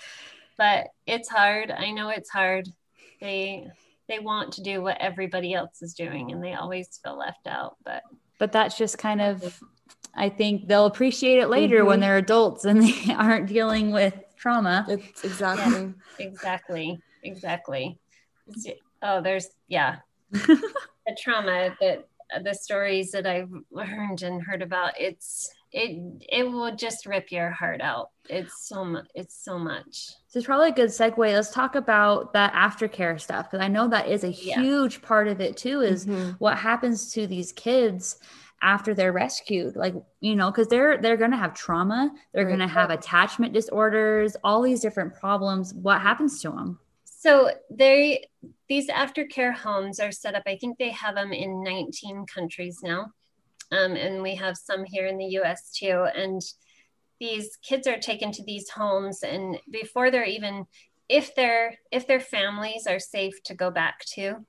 But 0.57 0.89
it's 1.07 1.29
hard. 1.29 1.71
I 1.71 1.91
know 1.91 2.09
it's 2.09 2.31
hard. 2.31 2.69
They 3.21 3.69
they 4.09 4.19
want 4.21 4.53
to 4.53 4.63
do 4.63 4.83
what 4.83 4.99
everybody 5.01 5.53
else 5.53 5.83
is 5.83 5.95
doing, 5.95 6.31
and 6.31 6.43
they 6.43 6.55
always 6.55 7.01
feel 7.03 7.19
left 7.19 7.47
out. 7.47 7.77
But 7.85 8.03
but 8.39 8.53
that's 8.53 8.79
just 8.79 8.99
kind 8.99 9.21
of 9.21 9.61
I 10.17 10.29
think 10.31 10.67
they'll 10.67 10.87
appreciate 10.87 11.39
it 11.39 11.49
later 11.49 11.79
mm-hmm. 11.79 11.87
when 11.87 12.01
they're 12.01 12.17
adults 12.17 12.65
and 12.65 12.83
they 13.07 13.13
aren't 13.13 13.47
dealing 13.47 13.93
with 13.93 14.15
trauma. 14.37 14.87
It's 14.89 15.25
exactly. 15.25 15.95
Yeah, 16.19 16.27
exactly. 16.27 17.01
Exactly. 17.23 17.99
Oh, 19.03 19.21
there's 19.21 19.49
yeah. 19.69 19.97
the 20.31 21.17
trauma 21.21 21.77
that 21.81 22.09
the 22.43 22.55
stories 22.55 23.13
that 23.13 23.27
I've 23.27 23.53
learned 23.71 24.23
and 24.23 24.43
heard 24.43 24.63
about, 24.63 24.93
it's 24.99 25.51
it 25.73 26.25
it 26.29 26.45
will 26.45 26.75
just 26.75 27.07
rip 27.07 27.31
your 27.31 27.51
heart 27.51 27.81
out. 27.81 28.11
It's 28.29 28.67
so 28.67 28.85
much. 28.85 29.07
It's 29.15 29.37
so 29.37 29.59
much. 29.59 30.09
So 30.29 30.39
it's 30.39 30.47
probably 30.47 30.71
a 30.71 30.73
good 30.73 30.91
segue. 30.91 31.19
Let's 31.19 31.51
talk 31.51 31.75
about 31.75 32.33
that 32.33 32.53
aftercare 32.53 33.21
stuff 33.21 33.51
because 33.51 33.63
I 33.63 33.69
know 33.69 33.89
that 33.89 34.09
is 34.09 34.25
a 34.25 34.31
yeah. 34.31 34.61
huge 34.61 35.03
part 35.03 35.29
of 35.29 35.41
it 35.41 35.57
too. 35.57 35.83
Is 35.83 36.07
mm-hmm. 36.07 36.31
what 36.39 36.57
happens 36.59 37.13
to 37.13 37.27
these 37.27 37.53
kids 37.53 38.19
after 38.63 38.95
they're 38.95 39.13
rescued 39.13 39.77
like 39.77 39.95
you 40.21 40.35
know 40.35 40.51
because 40.51 40.67
they're 40.69 40.97
they're 40.99 41.17
going 41.17 41.31
to 41.31 41.37
have 41.37 41.53
trauma 41.55 42.11
they're 42.33 42.45
right. 42.45 42.57
going 42.57 42.67
to 42.67 42.73
have 42.73 42.91
attachment 42.91 43.53
disorders 43.53 44.37
all 44.43 44.63
these 44.63 44.81
different 44.81 45.15
problems. 45.15 45.75
What 45.75 46.01
happens 46.01 46.41
to 46.43 46.51
them 46.51 46.79
so 47.05 47.51
they 47.71 48.25
these 48.69 48.89
aftercare 48.89 49.55
homes 49.55 50.01
are 50.01 50.13
set 50.13 50.35
up 50.35 50.43
i 50.47 50.57
think 50.57 50.79
they 50.79 50.91
have 50.91 51.15
them 51.15 51.33
in 51.33 51.63
19 51.63 52.27
countries 52.27 52.81
now. 52.83 53.13
Um, 53.73 53.97
and 53.97 54.23
we 54.23 54.37
have 54.37 54.57
some 54.57 54.85
here 54.85 55.07
in 55.07 55.19
the 55.19 55.27
us 55.27 55.73
too. 55.73 56.07
And 56.17 56.41
these 57.19 57.57
kids 57.63 57.87
are 57.87 57.99
taken 57.99 58.31
to 58.33 58.45
these 58.45 58.69
homes 58.69 59.23
and 59.23 59.59
before 59.71 60.11
they're 60.11 60.25
even 60.25 60.67
if 61.09 61.35
their 61.35 61.79
if 61.91 62.07
their 62.07 62.21
families 62.21 62.87
are 62.87 62.99
safe 62.99 63.43
to 63.45 63.55
go 63.55 63.71
back 63.71 64.01
to 64.15 64.45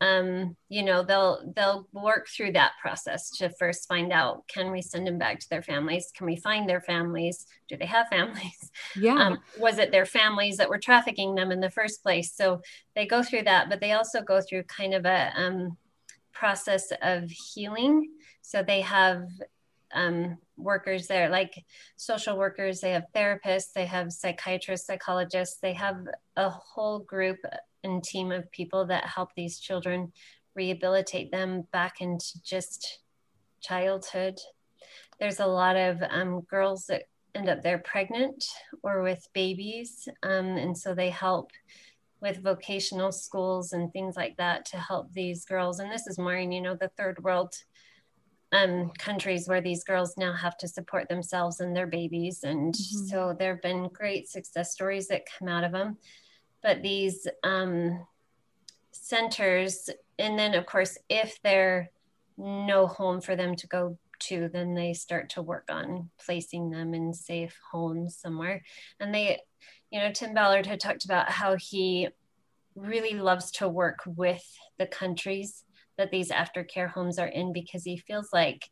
um, 0.00 0.56
you 0.68 0.84
know 0.84 1.02
they'll 1.02 1.52
they'll 1.56 1.88
work 1.92 2.28
through 2.28 2.52
that 2.52 2.72
process 2.80 3.30
to 3.38 3.50
first 3.58 3.88
find 3.88 4.12
out 4.12 4.46
can 4.46 4.70
we 4.70 4.80
send 4.80 5.06
them 5.06 5.18
back 5.18 5.40
to 5.40 5.48
their 5.50 5.62
families? 5.62 6.12
Can 6.16 6.26
we 6.26 6.36
find 6.36 6.68
their 6.68 6.80
families? 6.80 7.46
Do 7.68 7.76
they 7.76 7.86
have 7.86 8.08
families? 8.08 8.70
Yeah. 8.96 9.14
Um, 9.14 9.38
was 9.58 9.78
it 9.78 9.90
their 9.90 10.06
families 10.06 10.56
that 10.56 10.68
were 10.68 10.78
trafficking 10.78 11.34
them 11.34 11.50
in 11.50 11.60
the 11.60 11.70
first 11.70 12.02
place? 12.02 12.32
So 12.32 12.60
they 12.94 13.06
go 13.06 13.22
through 13.22 13.42
that 13.42 13.68
but 13.68 13.80
they 13.80 13.92
also 13.92 14.22
go 14.22 14.40
through 14.40 14.64
kind 14.64 14.94
of 14.94 15.04
a 15.04 15.32
um, 15.36 15.76
process 16.32 16.92
of 17.02 17.30
healing. 17.30 18.08
So 18.42 18.62
they 18.62 18.80
have 18.82 19.24
um, 19.92 20.38
workers 20.56 21.06
there, 21.06 21.28
like 21.28 21.64
social 21.96 22.36
workers, 22.36 22.80
they 22.80 22.92
have 22.92 23.04
therapists, 23.14 23.72
they 23.74 23.86
have 23.86 24.12
psychiatrists, 24.12 24.86
psychologists, 24.86 25.58
they 25.60 25.72
have 25.72 25.96
a 26.36 26.50
whole 26.50 27.00
group 27.00 27.38
and 27.84 28.02
team 28.02 28.32
of 28.32 28.50
people 28.50 28.86
that 28.86 29.04
help 29.04 29.30
these 29.34 29.58
children 29.58 30.12
rehabilitate 30.54 31.30
them 31.30 31.64
back 31.72 32.00
into 32.00 32.42
just 32.42 33.00
childhood. 33.60 34.38
There's 35.20 35.40
a 35.40 35.46
lot 35.46 35.76
of 35.76 36.02
um, 36.10 36.40
girls 36.42 36.86
that 36.86 37.04
end 37.34 37.48
up 37.48 37.62
there 37.62 37.78
pregnant 37.78 38.44
or 38.82 39.02
with 39.02 39.26
babies, 39.32 40.08
um, 40.22 40.56
and 40.56 40.76
so 40.76 40.94
they 40.94 41.10
help 41.10 41.50
with 42.20 42.42
vocational 42.42 43.12
schools 43.12 43.72
and 43.72 43.92
things 43.92 44.16
like 44.16 44.36
that 44.36 44.64
to 44.66 44.76
help 44.76 45.12
these 45.12 45.44
girls. 45.44 45.78
And 45.78 45.90
this 45.90 46.06
is 46.06 46.18
more 46.18 46.34
in, 46.34 46.50
you 46.50 46.60
know, 46.60 46.74
the 46.74 46.90
third 46.96 47.22
world 47.22 47.54
um, 48.50 48.90
countries 48.98 49.46
where 49.46 49.60
these 49.60 49.84
girls 49.84 50.16
now 50.16 50.32
have 50.32 50.56
to 50.58 50.68
support 50.68 51.08
themselves 51.08 51.60
and 51.60 51.76
their 51.76 51.86
babies. 51.86 52.40
And 52.42 52.74
mm-hmm. 52.74 53.06
so 53.06 53.36
there 53.38 53.54
have 53.54 53.62
been 53.62 53.88
great 53.92 54.28
success 54.28 54.72
stories 54.72 55.06
that 55.08 55.28
come 55.38 55.48
out 55.48 55.64
of 55.64 55.72
them 55.72 55.96
but 56.62 56.82
these 56.82 57.26
um, 57.44 58.06
centers, 58.92 59.90
and 60.18 60.38
then 60.38 60.54
of 60.54 60.66
course, 60.66 60.98
if 61.08 61.40
they're 61.42 61.90
no 62.36 62.86
home 62.86 63.20
for 63.20 63.36
them 63.36 63.56
to 63.56 63.66
go 63.66 63.98
to, 64.20 64.48
then 64.52 64.74
they 64.74 64.92
start 64.92 65.30
to 65.30 65.42
work 65.42 65.66
on 65.70 66.10
placing 66.24 66.70
them 66.70 66.94
in 66.94 67.12
safe 67.12 67.56
homes 67.70 68.16
somewhere. 68.16 68.62
And 69.00 69.14
they, 69.14 69.40
you 69.90 70.00
know, 70.00 70.12
Tim 70.12 70.34
Ballard 70.34 70.66
had 70.66 70.80
talked 70.80 71.04
about 71.04 71.30
how 71.30 71.56
he 71.56 72.08
really 72.74 73.18
loves 73.18 73.50
to 73.52 73.68
work 73.68 73.98
with 74.06 74.44
the 74.78 74.86
countries 74.86 75.64
that 75.96 76.10
these 76.10 76.30
aftercare 76.30 76.90
homes 76.90 77.18
are 77.18 77.26
in 77.26 77.52
because 77.52 77.84
he 77.84 77.96
feels 77.96 78.28
like 78.32 78.70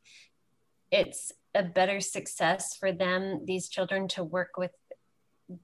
it's 0.92 1.32
a 1.54 1.62
better 1.62 2.00
success 2.00 2.76
for 2.76 2.92
them, 2.92 3.44
these 3.44 3.68
children, 3.68 4.06
to 4.08 4.22
work 4.22 4.50
with 4.56 4.70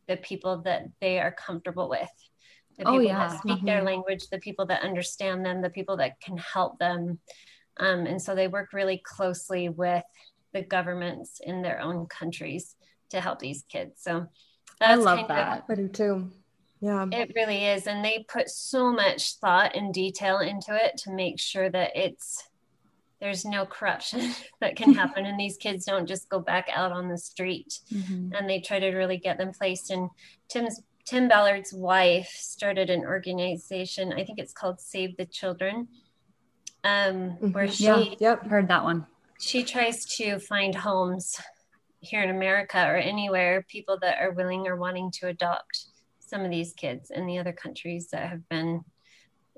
the 0.06 0.16
people 0.16 0.62
that 0.62 0.84
they 1.00 1.18
are 1.18 1.32
comfortable 1.32 1.88
with. 1.88 2.10
The 2.78 2.84
oh, 2.84 2.92
people 2.92 2.96
oh, 2.96 3.00
yeah. 3.00 3.28
that 3.28 3.38
speak 3.38 3.56
mm-hmm. 3.58 3.66
their 3.66 3.82
language 3.82 4.28
the 4.28 4.38
people 4.38 4.66
that 4.66 4.82
understand 4.82 5.44
them 5.44 5.60
the 5.60 5.70
people 5.70 5.98
that 5.98 6.20
can 6.20 6.38
help 6.38 6.78
them. 6.78 7.18
Um, 7.78 8.06
and 8.06 8.20
so 8.20 8.34
they 8.34 8.48
work 8.48 8.72
really 8.72 9.02
closely 9.04 9.68
with 9.68 10.04
the 10.52 10.62
governments 10.62 11.40
in 11.44 11.62
their 11.62 11.80
own 11.80 12.06
countries 12.06 12.74
to 13.10 13.20
help 13.20 13.38
these 13.38 13.64
kids. 13.68 14.02
So 14.02 14.26
i 14.80 14.94
love 14.94 15.28
that 15.28 15.58
of, 15.58 15.64
i 15.70 15.74
do 15.74 15.88
too. 15.88 16.30
Yeah. 16.80 17.06
It 17.12 17.32
really 17.36 17.64
is. 17.66 17.86
And 17.86 18.04
they 18.04 18.26
put 18.28 18.50
so 18.50 18.92
much 18.92 19.36
thought 19.36 19.76
and 19.76 19.94
detail 19.94 20.40
into 20.40 20.74
it 20.74 20.96
to 20.98 21.12
make 21.12 21.38
sure 21.38 21.70
that 21.70 21.92
it's 21.94 22.42
there's 23.22 23.44
no 23.44 23.64
corruption 23.64 24.34
that 24.60 24.76
can 24.76 24.92
happen 24.92 25.24
and 25.24 25.38
these 25.38 25.56
kids 25.56 25.86
don't 25.86 26.06
just 26.06 26.28
go 26.28 26.40
back 26.40 26.68
out 26.74 26.92
on 26.92 27.08
the 27.08 27.16
street 27.16 27.78
mm-hmm. 27.90 28.34
and 28.34 28.50
they 28.50 28.60
try 28.60 28.78
to 28.78 28.90
really 28.90 29.16
get 29.16 29.38
them 29.38 29.52
placed 29.52 29.90
and 29.90 30.10
tim's 30.48 30.82
tim 31.06 31.28
ballard's 31.28 31.72
wife 31.72 32.28
started 32.28 32.90
an 32.90 33.04
organization 33.04 34.12
i 34.12 34.24
think 34.24 34.38
it's 34.38 34.52
called 34.52 34.80
save 34.80 35.16
the 35.16 35.24
children 35.24 35.88
um, 36.84 37.14
mm-hmm. 37.14 37.52
where 37.52 37.68
she 37.68 37.84
yeah, 37.84 38.04
yep 38.18 38.46
heard 38.46 38.68
that 38.68 38.82
one 38.82 39.06
she 39.38 39.62
tries 39.62 40.04
to 40.04 40.38
find 40.40 40.74
homes 40.74 41.40
here 42.00 42.22
in 42.22 42.30
america 42.30 42.84
or 42.84 42.96
anywhere 42.96 43.64
people 43.68 43.96
that 44.02 44.20
are 44.20 44.32
willing 44.32 44.66
or 44.66 44.74
wanting 44.74 45.12
to 45.12 45.28
adopt 45.28 45.86
some 46.18 46.44
of 46.44 46.50
these 46.50 46.72
kids 46.72 47.12
in 47.12 47.26
the 47.26 47.38
other 47.38 47.52
countries 47.52 48.08
that 48.08 48.28
have 48.28 48.48
been 48.48 48.82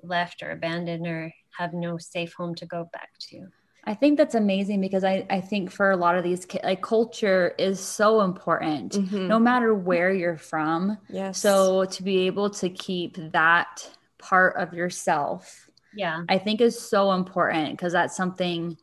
left 0.03 0.42
or 0.42 0.50
abandoned 0.50 1.07
or 1.07 1.33
have 1.58 1.72
no 1.72 1.98
safe 1.98 2.34
home 2.34 2.54
to 2.56 2.66
go 2.66 2.88
back 2.92 3.10
to. 3.30 3.46
I 3.86 3.94
think 3.94 4.16
that's 4.16 4.34
amazing 4.34 4.80
because 4.80 5.04
I, 5.04 5.26
I 5.28 5.40
think 5.40 5.70
for 5.70 5.90
a 5.90 5.96
lot 5.96 6.16
of 6.16 6.24
these 6.24 6.46
kids, 6.46 6.64
like 6.64 6.82
culture 6.82 7.54
is 7.58 7.78
so 7.78 8.22
important 8.22 8.92
mm-hmm. 8.92 9.28
no 9.28 9.38
matter 9.38 9.74
where 9.74 10.12
you're 10.12 10.38
from. 10.38 10.96
Yes. 11.08 11.38
So 11.38 11.84
to 11.84 12.02
be 12.02 12.20
able 12.26 12.48
to 12.50 12.70
keep 12.70 13.16
that 13.32 13.86
part 14.18 14.56
of 14.56 14.72
yourself, 14.72 15.68
yeah, 15.94 16.22
I 16.28 16.38
think 16.38 16.60
is 16.60 16.80
so 16.80 17.12
important 17.12 17.72
because 17.72 17.92
that's 17.92 18.16
something 18.16 18.78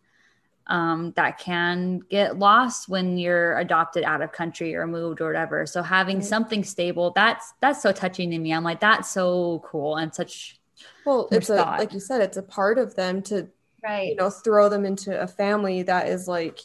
um, 0.67 1.13
that 1.15 1.39
can 1.39 1.99
get 2.09 2.37
lost 2.37 2.87
when 2.87 3.17
you're 3.17 3.57
adopted 3.57 4.03
out 4.03 4.21
of 4.21 4.31
country 4.31 4.75
or 4.75 4.85
moved 4.85 5.19
or 5.19 5.27
whatever. 5.27 5.65
So 5.65 5.81
having 5.81 6.17
mm-hmm. 6.17 6.25
something 6.25 6.63
stable, 6.63 7.11
that's 7.15 7.53
that's 7.59 7.81
so 7.81 7.91
touching 7.91 8.29
to 8.29 8.37
me. 8.37 8.53
I'm 8.53 8.63
like, 8.63 8.79
that's 8.79 9.09
so 9.09 9.63
cool 9.65 9.97
and 9.97 10.13
such 10.13 10.60
well 11.05 11.27
it's 11.31 11.49
a 11.49 11.55
like 11.55 11.93
you 11.93 11.99
said 11.99 12.21
it's 12.21 12.37
a 12.37 12.43
part 12.43 12.77
of 12.77 12.95
them 12.95 13.21
to 13.21 13.47
right 13.83 14.09
you 14.09 14.15
know 14.15 14.29
throw 14.29 14.69
them 14.69 14.85
into 14.85 15.19
a 15.19 15.27
family 15.27 15.83
that 15.83 16.07
is 16.07 16.27
like 16.27 16.59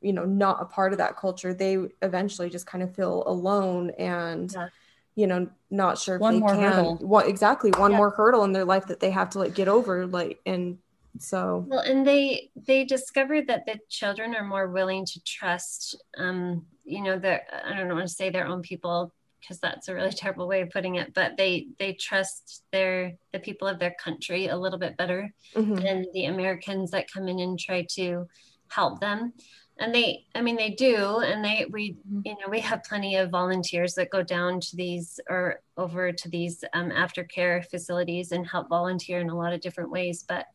you 0.00 0.12
know 0.12 0.24
not 0.24 0.60
a 0.60 0.64
part 0.64 0.92
of 0.92 0.98
that 0.98 1.16
culture 1.16 1.54
they 1.54 1.78
eventually 2.02 2.50
just 2.50 2.66
kind 2.66 2.84
of 2.84 2.94
feel 2.94 3.24
alone 3.26 3.90
and 3.98 4.52
yeah. 4.52 4.68
you 5.14 5.26
know 5.26 5.48
not 5.70 5.98
sure 5.98 6.18
one 6.18 6.38
more 6.38 6.50
can. 6.50 6.60
hurdle 6.60 6.96
what 6.96 7.26
exactly 7.26 7.70
one 7.78 7.90
yeah. 7.90 7.96
more 7.96 8.10
hurdle 8.10 8.44
in 8.44 8.52
their 8.52 8.64
life 8.64 8.86
that 8.86 9.00
they 9.00 9.10
have 9.10 9.30
to 9.30 9.38
like 9.38 9.54
get 9.54 9.68
over 9.68 10.06
like 10.06 10.38
and 10.46 10.78
so 11.18 11.64
well 11.68 11.80
and 11.80 12.06
they 12.06 12.50
they 12.66 12.84
discovered 12.84 13.46
that 13.46 13.64
the 13.66 13.78
children 13.88 14.34
are 14.34 14.44
more 14.44 14.68
willing 14.68 15.06
to 15.06 15.22
trust 15.24 15.96
um 16.18 16.64
you 16.84 17.02
know 17.02 17.18
the 17.18 17.40
i 17.64 17.74
don't 17.74 17.88
want 17.88 18.06
to 18.06 18.08
say 18.08 18.30
their 18.30 18.46
own 18.46 18.62
people 18.62 19.12
because 19.44 19.60
that's 19.60 19.88
a 19.88 19.94
really 19.94 20.10
terrible 20.10 20.48
way 20.48 20.62
of 20.62 20.70
putting 20.70 20.96
it 20.96 21.12
but 21.14 21.36
they 21.36 21.68
they 21.78 21.92
trust 21.92 22.62
their 22.72 23.12
the 23.32 23.38
people 23.38 23.68
of 23.68 23.78
their 23.78 23.94
country 24.02 24.48
a 24.48 24.56
little 24.56 24.78
bit 24.78 24.96
better 24.96 25.32
mm-hmm. 25.54 25.74
than 25.74 26.06
the 26.14 26.24
americans 26.26 26.90
that 26.90 27.10
come 27.12 27.28
in 27.28 27.38
and 27.38 27.58
try 27.58 27.86
to 27.90 28.26
help 28.68 29.00
them 29.00 29.32
and 29.78 29.94
they 29.94 30.24
i 30.34 30.40
mean 30.40 30.56
they 30.56 30.70
do 30.70 31.18
and 31.18 31.44
they 31.44 31.66
we 31.70 31.92
mm-hmm. 31.92 32.20
you 32.24 32.32
know 32.32 32.48
we 32.50 32.60
have 32.60 32.82
plenty 32.84 33.16
of 33.16 33.30
volunteers 33.30 33.94
that 33.94 34.10
go 34.10 34.22
down 34.22 34.60
to 34.60 34.76
these 34.76 35.20
or 35.28 35.60
over 35.76 36.12
to 36.12 36.28
these 36.28 36.64
um, 36.72 36.90
aftercare 36.90 37.64
facilities 37.70 38.32
and 38.32 38.46
help 38.46 38.68
volunteer 38.68 39.20
in 39.20 39.30
a 39.30 39.36
lot 39.36 39.52
of 39.52 39.60
different 39.60 39.90
ways 39.90 40.24
but 40.26 40.46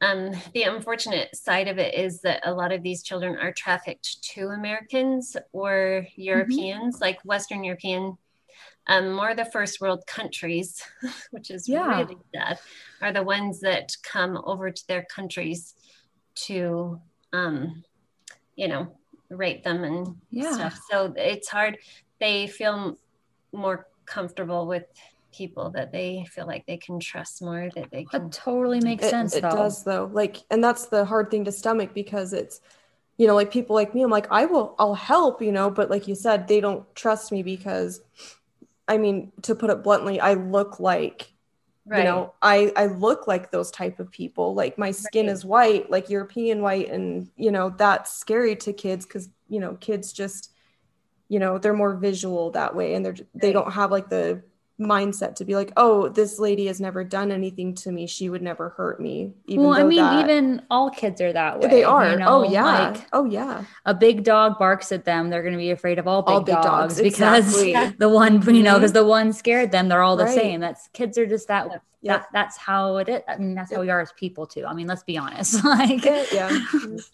um, 0.00 0.32
the 0.54 0.62
unfortunate 0.62 1.36
side 1.36 1.68
of 1.68 1.78
it 1.78 1.94
is 1.94 2.22
that 2.22 2.40
a 2.44 2.54
lot 2.54 2.72
of 2.72 2.82
these 2.82 3.02
children 3.02 3.36
are 3.36 3.52
trafficked 3.52 4.22
to 4.32 4.48
Americans 4.48 5.36
or 5.52 6.06
Europeans, 6.16 6.96
mm-hmm. 6.96 7.04
like 7.04 7.20
Western 7.22 7.64
European, 7.64 8.16
um, 8.86 9.12
more 9.12 9.34
the 9.34 9.44
first 9.44 9.80
world 9.80 10.06
countries, 10.06 10.82
which 11.30 11.50
is 11.50 11.68
yeah. 11.68 12.00
really 12.00 12.16
sad, 12.34 12.58
are 13.02 13.12
the 13.12 13.22
ones 13.22 13.60
that 13.60 13.94
come 14.02 14.40
over 14.44 14.70
to 14.70 14.86
their 14.88 15.04
countries 15.04 15.74
to, 16.34 16.98
um, 17.32 17.84
you 18.56 18.68
know, 18.68 18.96
rape 19.28 19.62
them 19.62 19.84
and 19.84 20.16
Yeah. 20.30 20.52
stuff. 20.52 20.80
So 20.90 21.12
it's 21.16 21.48
hard. 21.48 21.78
They 22.20 22.46
feel 22.46 22.98
more 23.52 23.86
comfortable 24.06 24.66
with 24.66 24.86
people 25.32 25.70
that 25.70 25.92
they 25.92 26.26
feel 26.30 26.46
like 26.46 26.66
they 26.66 26.76
can 26.76 27.00
trust 27.00 27.42
more, 27.42 27.70
that 27.74 27.90
they 27.90 28.04
can. 28.04 28.22
That 28.24 28.32
totally 28.32 28.80
makes 28.80 29.04
it, 29.04 29.10
sense 29.10 29.34
it 29.34 29.42
though. 29.42 29.50
does 29.50 29.84
though 29.84 30.10
like 30.12 30.38
and 30.50 30.62
that's 30.62 30.86
the 30.86 31.04
hard 31.04 31.30
thing 31.30 31.44
to 31.44 31.52
stomach 31.52 31.90
because 31.94 32.32
it's 32.32 32.60
you 33.18 33.26
know 33.26 33.34
like 33.34 33.50
people 33.52 33.74
like 33.76 33.94
me 33.94 34.02
i'm 34.02 34.10
like 34.10 34.26
i 34.30 34.46
will 34.46 34.74
i'll 34.78 34.94
help 34.94 35.42
you 35.42 35.52
know 35.52 35.70
but 35.70 35.90
like 35.90 36.08
you 36.08 36.14
said 36.14 36.48
they 36.48 36.60
don't 36.60 36.84
trust 36.94 37.32
me 37.32 37.42
because 37.42 38.00
i 38.88 38.96
mean 38.98 39.32
to 39.42 39.54
put 39.54 39.70
it 39.70 39.82
bluntly 39.82 40.20
i 40.20 40.34
look 40.34 40.80
like 40.80 41.32
you 41.84 42.04
know 42.04 42.34
i 42.42 42.72
i 42.76 42.86
look 42.86 43.26
like 43.26 43.50
those 43.50 43.70
type 43.70 44.00
of 44.00 44.10
people 44.10 44.54
like 44.54 44.78
my 44.78 44.90
skin 44.90 45.26
Right. 45.26 45.32
is 45.32 45.44
white 45.44 45.90
like 45.90 46.08
european 46.08 46.62
white 46.62 46.90
and 46.90 47.28
you 47.36 47.50
know 47.50 47.70
that's 47.70 48.12
scary 48.12 48.56
to 48.56 48.72
kids 48.72 49.04
because 49.06 49.28
you 49.48 49.60
know 49.60 49.74
kids 49.76 50.12
just 50.12 50.52
you 51.28 51.38
know 51.38 51.58
they're 51.58 51.72
more 51.74 51.96
visual 51.96 52.50
that 52.52 52.74
way 52.74 52.94
and 52.94 53.04
they're 53.04 53.16
they 53.34 53.48
Right. 53.48 53.52
don't 53.52 53.72
have 53.72 53.90
like 53.90 54.08
the 54.08 54.42
mindset 54.80 55.34
to 55.36 55.44
be 55.44 55.54
like 55.54 55.72
oh 55.76 56.08
this 56.08 56.38
lady 56.38 56.66
has 56.66 56.80
never 56.80 57.04
done 57.04 57.30
anything 57.30 57.74
to 57.74 57.92
me 57.92 58.06
she 58.06 58.30
would 58.30 58.40
never 58.42 58.70
hurt 58.70 58.98
me 59.00 59.30
even 59.46 59.64
well, 59.64 59.74
I 59.78 59.82
mean, 59.84 59.98
that- 59.98 60.24
even 60.24 60.62
all 60.70 60.88
kids 60.90 61.20
are 61.20 61.32
that 61.32 61.60
way. 61.60 61.68
they 61.68 61.84
are 61.84 62.10
you 62.10 62.16
know? 62.16 62.26
oh 62.28 62.50
yeah 62.50 62.88
Like, 62.90 63.06
oh 63.12 63.26
yeah 63.26 63.64
a 63.84 63.94
big 63.94 64.24
dog 64.24 64.58
barks 64.58 64.90
at 64.92 65.04
them, 65.04 65.30
they're 65.30 65.42
going 65.42 65.52
to 65.52 65.58
be 65.58 65.70
afraid 65.70 65.98
of 65.98 66.06
all 66.08 66.22
big, 66.22 66.32
All 66.32 66.40
big 66.40 66.54
dogs, 66.54 66.94
dogs, 66.96 67.02
because 67.02 67.46
exactly. 67.64 67.96
the 67.98 68.08
one, 68.08 68.40
you 68.54 68.62
know, 68.62 68.70
mm-hmm. 68.72 68.78
because 68.80 68.92
the 68.92 69.04
one 69.04 69.32
scared 69.32 69.70
them, 69.70 69.88
they're 69.88 70.02
all 70.02 70.16
the 70.16 70.24
Right. 70.24 70.34
same. 70.34 70.60
That's 70.60 70.88
kids 70.92 71.18
are 71.18 71.26
just 71.26 71.48
that. 71.48 71.68
Yep. 71.70 71.82
That, 72.02 72.26
that's 72.32 72.56
how 72.56 72.96
it 72.98 73.08
is. 73.08 73.20
I 73.28 73.36
mean, 73.36 73.54
that's 73.54 73.72
how 73.72 73.80
we 73.80 73.90
are 73.90 74.00
as 74.00 74.12
people 74.12 74.46
too. 74.46 74.64
I 74.66 74.72
mean, 74.72 74.86
let's 74.86 75.02
be 75.02 75.18
honest. 75.18 75.62
like, 75.64 76.04
yeah, 76.04 76.24
yeah. 76.32 76.60
It's 76.84 77.10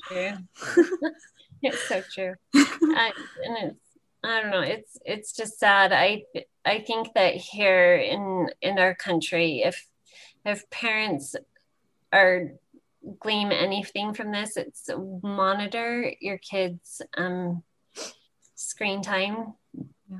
it's 1.62 1.88
so 1.88 2.02
true. 2.12 2.34
I, 2.54 3.12
and 3.44 3.70
it's 3.70 3.85
I 4.26 4.42
don't 4.42 4.50
know. 4.50 4.60
It's 4.60 4.98
it's 5.04 5.32
just 5.32 5.58
sad. 5.58 5.92
I 5.92 6.24
I 6.64 6.80
think 6.80 7.14
that 7.14 7.36
here 7.36 7.94
in 7.94 8.48
in 8.60 8.78
our 8.78 8.94
country, 8.94 9.62
if 9.64 9.86
if 10.44 10.68
parents 10.70 11.36
are 12.12 12.52
glean 13.20 13.52
anything 13.52 14.14
from 14.14 14.32
this, 14.32 14.56
it's 14.56 14.90
monitor 15.22 16.12
your 16.20 16.38
kids' 16.38 17.02
um, 17.16 17.62
screen 18.56 19.00
time. 19.00 19.54
Yeah. 20.10 20.18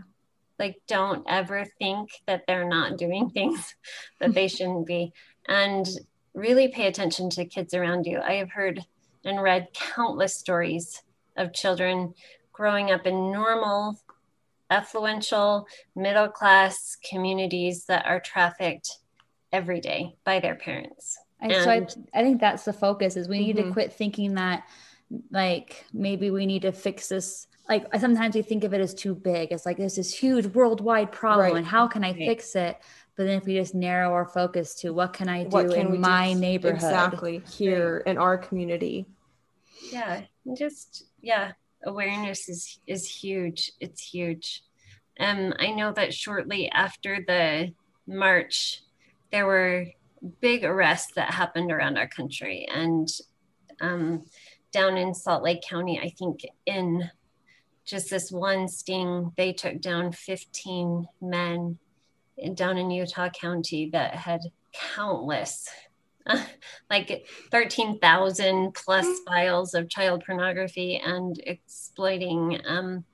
Like, 0.57 0.77
don't 0.87 1.25
ever 1.29 1.67
think 1.81 2.11
that 2.27 2.45
they're 2.47 2.69
not 2.69 2.99
doing 2.99 3.31
things 3.35 3.75
that 4.21 4.35
they 4.35 4.47
shouldn't 4.47 4.87
be, 4.87 5.13
and 5.49 5.85
really 6.33 6.69
pay 6.69 6.87
attention 6.87 7.29
to 7.31 7.45
kids 7.45 7.75
around 7.75 8.07
you. 8.07 8.21
I 8.21 8.35
have 8.35 8.53
heard 8.53 8.85
and 9.25 9.43
read 9.43 9.69
countless 9.75 10.37
stories 10.37 11.03
of 11.37 11.53
children 11.53 12.15
growing 12.57 12.91
up 12.91 13.07
in 13.07 13.31
normal, 13.31 14.01
affluential, 14.71 15.67
middle 15.95 16.29
class 16.29 16.97
communities 17.09 17.85
that 17.85 18.07
are 18.07 18.19
trafficked 18.19 18.89
every 19.53 19.81
day 19.81 20.17
by 20.25 20.41
their 20.41 20.55
parents. 20.57 21.19
I, 21.41 21.53
so 21.53 21.71
I, 21.71 21.87
I 22.15 22.23
think 22.23 22.41
that's 22.41 22.65
the 22.65 22.73
focus 22.73 23.17
is 23.17 23.29
we 23.29 23.41
need 23.41 23.57
to 23.57 23.65
Mhm. 23.65 23.73
quit 23.75 23.93
thinking 23.93 24.35
that 24.35 24.65
like 25.31 25.85
maybe 25.93 26.31
we 26.31 26.47
need 26.47 26.63
to 26.63 26.73
fix 26.73 27.09
this 27.09 27.47
like 27.69 27.85
sometimes 28.01 28.35
we 28.35 28.43
think 28.43 28.65
of 28.65 28.75
it 28.75 28.81
as 28.81 28.93
too 28.93 29.15
big 29.15 29.53
it's 29.53 29.65
like 29.65 29.77
there's 29.77 29.95
this 29.95 30.13
huge 30.13 30.47
worldwide 30.47 31.13
problem 31.13 31.47
Right. 31.53 31.57
and 31.59 31.67
how 31.67 31.87
can 31.87 32.03
i 32.03 32.09
Right. 32.11 32.27
fix 32.27 32.57
it 32.57 32.77
but 33.17 33.25
then 33.25 33.39
if 33.39 33.45
we 33.45 33.55
just 33.55 33.73
narrow 33.73 34.13
our 34.13 34.25
focus 34.25 34.75
to 34.81 34.91
what 34.93 35.13
can 35.13 35.29
i 35.29 35.45
do 35.45 35.51
can 35.51 35.91
we 35.91 35.99
in 35.99 36.03
do 36.03 36.09
my 36.09 36.33
neighborhood 36.33 36.75
exactly 36.75 37.39
here 37.49 38.03
in 38.07 38.19
our 38.19 38.37
community 38.37 39.07
yeah 39.93 40.23
just 40.57 41.05
yeah 41.21 41.53
awareness 41.85 42.49
is 42.49 42.79
is 42.87 43.07
huge. 43.07 43.73
It's 43.81 44.03
huge. 44.03 44.63
Um 45.19 45.55
i 45.59 45.71
know 45.71 45.93
that 45.93 46.15
shortly 46.15 46.69
after 46.71 47.19
the 47.27 47.73
march 48.07 48.83
there 49.33 49.47
were 49.47 49.87
big 50.41 50.65
arrests 50.65 51.13
that 51.15 51.35
happened 51.35 51.71
around 51.71 51.97
our 51.99 52.09
country. 52.09 52.67
And 52.73 53.09
um 53.81 54.25
down 54.73 54.97
in 54.97 55.15
salt 55.15 55.43
lake 55.43 55.63
county 55.63 55.99
i 55.99 56.11
think 56.19 56.41
in 56.67 57.11
just 57.87 58.11
this 58.11 58.31
one 58.31 58.69
sting 58.69 59.33
they 59.37 59.53
took 59.53 59.81
down 59.81 60.13
15 60.13 61.07
men 61.23 61.79
down 62.55 62.77
in 62.77 62.91
utah 62.91 63.31
county 63.31 63.89
that 63.91 64.15
had 64.15 64.41
countless 64.95 65.69
like 66.91 67.27
13,000 67.51 68.75
plus 68.75 69.07
files 69.27 69.75
of 69.75 69.89
child 69.89 70.25
pornography 70.27 70.97
and 70.97 71.41
exploiting, 71.47 72.61
um, 72.67 73.05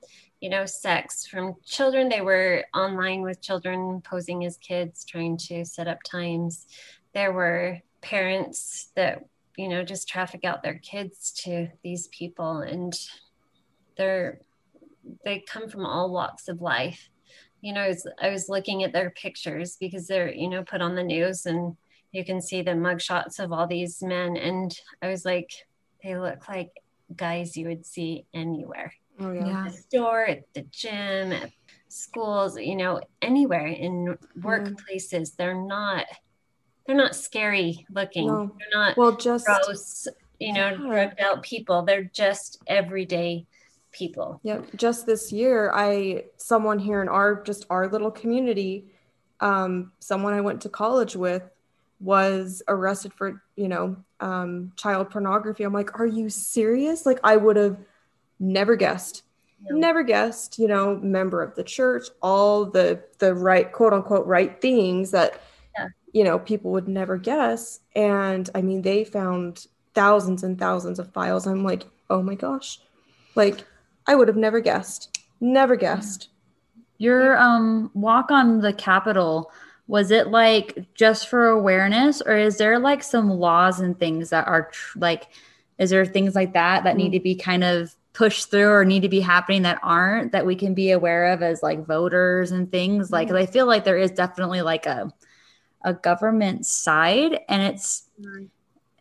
you 0.41 0.49
know, 0.49 0.65
sex 0.65 1.25
from 1.25 1.55
children. 1.65 2.09
They 2.09 2.21
were 2.21 2.65
online 2.73 3.21
with 3.21 3.41
children 3.41 4.01
posing 4.01 4.45
as 4.45 4.57
kids, 4.57 5.05
trying 5.05 5.37
to 5.49 5.65
set 5.65 5.87
up 5.87 5.99
times. 6.03 6.67
There 7.13 7.31
were 7.31 7.79
parents 8.01 8.91
that, 8.95 9.23
you 9.57 9.69
know, 9.69 9.83
just 9.83 10.09
traffic 10.09 10.43
out 10.43 10.63
their 10.63 10.79
kids 10.79 11.31
to 11.43 11.69
these 11.83 12.07
people, 12.07 12.59
and 12.59 12.93
they're 13.95 14.39
they 15.23 15.39
come 15.39 15.69
from 15.69 15.85
all 15.85 16.11
walks 16.11 16.47
of 16.47 16.61
life. 16.61 17.09
You 17.61 17.73
know, 17.73 17.81
I 17.81 17.87
was, 17.89 18.07
I 18.21 18.29
was 18.29 18.49
looking 18.49 18.83
at 18.83 18.93
their 18.93 19.09
pictures 19.11 19.77
because 19.79 20.07
they're, 20.07 20.33
you 20.33 20.49
know, 20.49 20.63
put 20.63 20.81
on 20.81 20.95
the 20.95 21.03
news 21.03 21.45
and 21.45 21.77
you 22.13 22.23
can 22.23 22.41
see 22.41 22.61
the 22.61 22.71
mugshots 22.71 23.39
of 23.39 23.51
all 23.51 23.67
these 23.67 24.01
men 24.01 24.37
and 24.37 24.77
i 25.01 25.07
was 25.09 25.25
like 25.25 25.49
they 26.03 26.17
look 26.17 26.47
like 26.47 26.71
guys 27.15 27.55
you 27.55 27.67
would 27.67 27.85
see 27.85 28.25
anywhere. 28.33 28.93
Oh 29.19 29.31
yeah, 29.31 29.45
yeah. 29.45 29.65
At 29.67 29.71
the 29.71 29.77
store 29.77 30.25
at 30.25 30.43
the 30.53 30.63
gym 30.71 31.31
at 31.31 31.51
schools 31.87 32.57
you 32.57 32.75
know 32.75 32.99
anywhere 33.21 33.67
in 33.67 34.17
workplaces. 34.39 35.35
They're 35.37 35.53
not 35.65 36.05
they're 36.85 36.95
not 36.95 37.15
scary 37.15 37.85
looking. 37.89 38.27
No. 38.27 38.51
they're 38.57 38.79
not 38.79 38.97
well 38.97 39.15
just 39.15 39.45
gross 39.45 40.07
you 40.39 40.53
know 40.53 40.69
Yeah. 40.71 40.77
drugged 40.77 41.21
out 41.21 41.43
people. 41.43 41.83
They're 41.83 42.03
just 42.03 42.61
everyday 42.67 43.45
people. 43.91 44.41
Yep. 44.43 44.75
Just 44.75 45.05
this 45.05 45.31
year, 45.31 45.71
I 45.73 46.25
someone 46.37 46.79
here 46.79 47.01
in 47.01 47.09
our 47.09 47.41
just 47.43 47.65
our 47.69 47.87
little 47.87 48.11
community, 48.11 48.91
um, 49.39 49.91
someone 49.99 50.33
I 50.33 50.41
went 50.41 50.61
to 50.61 50.69
college 50.69 51.15
with 51.15 51.43
was 51.99 52.61
arrested 52.67 53.13
for, 53.13 53.41
you 53.55 53.67
know, 53.67 53.95
um, 54.19 54.71
child 54.75 55.09
pornography. 55.09 55.63
I'm 55.63 55.73
like, 55.73 55.99
are 55.99 56.05
you 56.07 56.29
serious? 56.29 57.05
Like 57.05 57.19
I 57.23 57.35
would 57.37 57.55
have 57.55 57.77
never 58.39 58.75
guessed. 58.75 59.23
Never 59.69 60.03
guessed, 60.03 60.59
you 60.59 60.67
know, 60.67 60.97
member 60.97 61.41
of 61.41 61.55
the 61.55 61.63
church, 61.63 62.07
all 62.21 62.65
the 62.65 63.01
the 63.19 63.33
right 63.33 63.71
quote 63.71 63.93
unquote 63.93 64.25
right 64.27 64.59
things 64.59 65.11
that 65.11 65.39
Yeah. 65.77 65.87
you 66.11 66.25
know 66.25 66.37
people 66.37 66.71
would 66.71 66.89
never 66.89 67.17
guess. 67.17 67.79
And 67.95 68.49
I 68.53 68.61
mean, 68.61 68.81
they 68.81 69.05
found 69.05 69.67
thousands 69.93 70.43
and 70.43 70.59
thousands 70.59 70.99
of 70.99 71.13
files. 71.13 71.47
I'm 71.47 71.63
like, 71.63 71.85
oh 72.09 72.21
my 72.21 72.35
gosh. 72.35 72.81
Like 73.35 73.63
I 74.05 74.15
would 74.15 74.27
have 74.27 74.35
never 74.35 74.59
guessed. 74.59 75.17
Never 75.39 75.77
guessed. 75.77 76.27
your 76.97 77.37
um 77.37 77.89
walk 77.93 78.31
on 78.31 78.59
the 78.59 78.73
capitol 78.73 79.49
was 79.87 80.11
it 80.11 80.27
like 80.29 80.85
just 80.95 81.27
for 81.27 81.47
awareness 81.47 82.21
or 82.21 82.37
is 82.37 82.57
there 82.57 82.79
like 82.79 83.03
some 83.03 83.29
laws 83.29 83.79
and 83.79 83.99
things 83.99 84.29
that 84.29 84.47
are 84.47 84.69
tr- 84.71 84.99
like 84.99 85.27
is 85.77 85.89
there 85.89 86.05
things 86.05 86.35
like 86.35 86.53
that 86.53 86.83
that 86.83 86.95
need 86.95 87.09
Mm. 87.11 87.15
to 87.15 87.19
be 87.19 87.35
kind 87.35 87.63
of 87.63 87.93
pushed 88.13 88.49
through 88.51 88.69
or 88.69 88.85
need 88.85 89.01
to 89.01 89.09
be 89.09 89.19
happening 89.19 89.63
that 89.63 89.79
aren't 89.81 90.31
that 90.33 90.45
we 90.45 90.55
can 90.55 90.73
be 90.75 90.91
aware 90.91 91.33
of 91.33 91.41
as 91.41 91.63
like 91.63 91.85
voters 91.85 92.51
and 92.51 92.71
things? 92.71 93.11
Like 93.11 93.27
'cause 93.27 93.37
i 93.37 93.45
feel 93.47 93.65
like 93.65 93.83
there 93.83 93.97
is 93.97 94.11
definitely 94.11 94.61
like 94.61 94.85
a 94.85 95.11
a 95.83 95.93
government 95.93 96.65
side 96.65 97.39
and 97.49 97.61
it's 97.61 98.03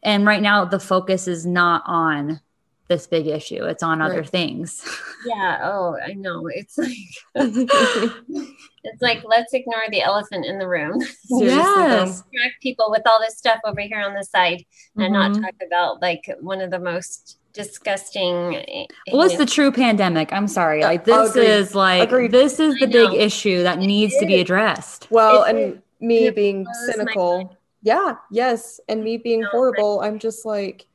and 0.02 0.26
right 0.26 0.42
now 0.42 0.64
the 0.64 0.80
focus 0.80 1.28
is 1.28 1.46
not 1.46 1.82
on 1.86 2.40
this 2.88 3.06
big 3.06 3.26
issue 3.28 3.64
it's 3.64 3.82
on 3.84 4.02
other 4.02 4.24
things. 4.24 4.82
Yeah 5.26 5.60
oh 5.62 5.96
i 6.04 6.14
know 6.14 6.48
it's 6.48 6.76
like 6.76 6.96
it's 8.84 9.00
like 9.02 9.22
let's 9.24 9.52
ignore 9.54 9.82
the 9.90 10.02
elephant 10.02 10.44
in 10.44 10.58
the 10.58 10.66
room 10.68 11.00
Seriously, 11.26 11.46
though. 11.48 11.54
Yes. 11.54 12.22
distract 12.22 12.62
people 12.62 12.86
with 12.90 13.02
all 13.06 13.20
this 13.20 13.36
stuff 13.38 13.58
over 13.64 13.80
here 13.80 14.00
on 14.00 14.14
the 14.14 14.24
side 14.24 14.64
and 14.96 15.12
not 15.12 15.32
Mhm. 15.32 15.42
talk 15.42 15.54
about 15.64 16.02
like 16.02 16.28
one 16.40 16.60
of 16.60 16.70
the 16.70 16.78
most 16.80 17.38
disgusting 17.52 18.56
eh, 18.56 18.86
Well, 19.12 19.22
it's 19.22 19.36
the 19.36 19.46
true 19.46 19.70
pandemic. 19.70 20.32
I'm 20.32 20.48
sorry. 20.48 20.80
Yeah, 20.80 20.86
Like 20.88 21.04
this 21.04 21.30
agreed. 21.30 21.48
is 21.48 21.74
like 21.74 22.02
Agreed. 22.08 22.30
this 22.32 22.58
is 22.58 22.74
the 22.80 22.86
big 22.86 23.12
issue 23.14 23.62
that 23.62 23.78
needs 23.78 24.16
to 24.18 24.26
be 24.26 24.40
addressed. 24.40 25.10
Well, 25.10 25.44
It 25.44 25.54
and 25.56 25.82
me 26.00 26.26
it 26.26 26.34
being 26.34 26.66
cynical. 26.86 27.56
Yeah, 27.82 28.14
yes. 28.30 28.80
And 28.88 29.02
me 29.04 29.16
being 29.18 29.40
No, 29.40 29.44
like- 29.46 29.52
horrible, 29.52 30.00
I'm 30.00 30.18
just 30.18 30.44
like, 30.46 30.86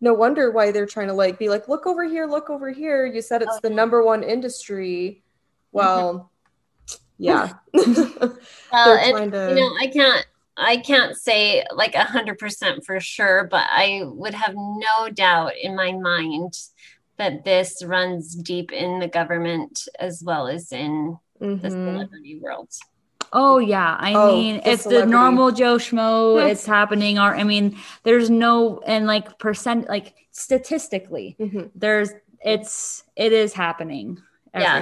no 0.00 0.12
wonder 0.12 0.50
why 0.50 0.72
they're 0.72 0.86
trying 0.86 1.06
to 1.08 1.14
like 1.14 1.38
be 1.38 1.48
like, 1.48 1.68
look 1.68 1.86
over 1.86 2.02
here, 2.04 2.26
look 2.26 2.50
over 2.50 2.70
here. 2.70 3.06
You 3.06 3.22
said 3.22 3.40
it's 3.42 3.54
Oh, 3.54 3.60
the 3.62 3.70
number 3.70 4.02
one 4.02 4.22
industry. 4.24 5.22
Well, 5.70 6.31
yeah. 7.18 7.52
well, 7.74 8.36
and, 8.72 9.32
to 9.32 9.48
you 9.50 9.54
know 9.56 9.70
i 9.80 9.86
can't 9.86 10.26
i 10.56 10.76
can't 10.76 11.16
say 11.16 11.64
like 11.74 11.94
a 11.94 12.04
hundred 12.04 12.38
percent 12.38 12.84
for 12.84 13.00
sure 13.00 13.48
but 13.50 13.66
i 13.70 14.02
would 14.04 14.34
have 14.34 14.54
no 14.54 15.08
doubt 15.10 15.52
in 15.60 15.74
my 15.76 15.92
mind 15.92 16.52
that 17.18 17.44
this 17.44 17.82
runs 17.84 18.34
deep 18.34 18.72
in 18.72 18.98
the 18.98 19.08
government 19.08 19.86
as 19.98 20.22
well 20.24 20.48
as 20.48 20.72
in 20.72 21.16
Mhm. 21.40 21.60
the 21.60 21.70
celebrity 21.70 22.38
world. 22.40 22.68
Oh 23.32 23.58
yeah, 23.58 23.96
I 23.98 24.14
Oh, 24.14 24.26
mean, 24.28 24.60
the 24.62 24.70
if 24.70 24.84
the 24.84 25.06
normal 25.06 25.52
Joe 25.52 25.76
schmo, 25.76 26.36
Yes. 26.36 26.50
it's 26.58 26.66
happening. 26.66 27.18
Or 27.18 27.34
I 27.34 27.44
mean, 27.44 27.76
there's 28.02 28.28
no 28.30 28.80
and 28.86 29.06
like 29.06 29.38
percent, 29.38 29.88
like 29.88 30.14
statistically, 30.32 31.36
Mhm. 31.40 31.70
there's 31.74 32.10
it's 32.44 33.04
it 33.16 33.32
is 33.32 33.52
happening 33.52 34.18
Yeah. 34.54 34.80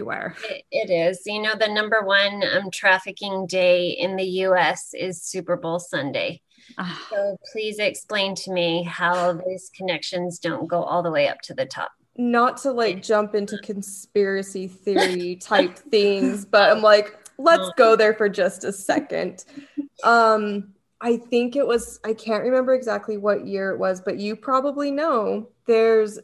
It, 0.49 0.65
it 0.71 0.91
is. 0.91 1.23
You 1.27 1.43
know, 1.43 1.55
the 1.55 1.69
number 1.69 2.03
one 2.03 2.43
um, 2.53 2.71
trafficking 2.71 3.47
day 3.47 3.91
in 3.91 4.17
the 4.17 4.25
US 4.47 4.95
is 4.95 5.23
Super 5.23 5.57
Bowl 5.57 5.79
Sunday. 5.79 6.43
Ah, 6.79 7.07
So 7.11 7.37
please 7.53 7.79
explain 7.79 8.35
to 8.37 8.53
me 8.53 8.83
how 8.83 9.33
these 9.33 9.71
connections 9.77 10.39
don't 10.39 10.67
go 10.67 10.83
all 10.83 11.03
the 11.03 11.11
way 11.11 11.29
up 11.29 11.41
to 11.43 11.55
the 11.55 11.67
top. 11.67 11.93
Not 12.17 12.57
to 12.59 12.73
like 12.73 13.03
jump 13.03 13.35
into 13.35 13.59
conspiracy 13.63 14.69
theory 14.69 15.37
type 15.41 15.77
things, 15.77 16.45
but 16.45 16.71
I'm 16.71 16.83
like, 16.83 17.17
let's 17.39 17.71
go 17.77 17.97
there 17.97 18.15
for 18.15 18.29
just 18.29 18.65
a 18.65 18.73
second. 18.73 19.45
Um, 20.05 20.75
I 21.01 21.17
think 21.17 21.57
it 21.57 21.67
was, 21.67 21.99
I 22.05 22.13
can't 22.13 22.45
remember 22.45 22.75
exactly 22.75 23.17
what 23.17 23.47
year 23.47 23.71
it 23.71 23.79
was, 23.79 24.03
but 24.03 24.19
you 24.19 24.37
probably 24.37 24.91
know 24.91 25.49
there's 25.67 26.19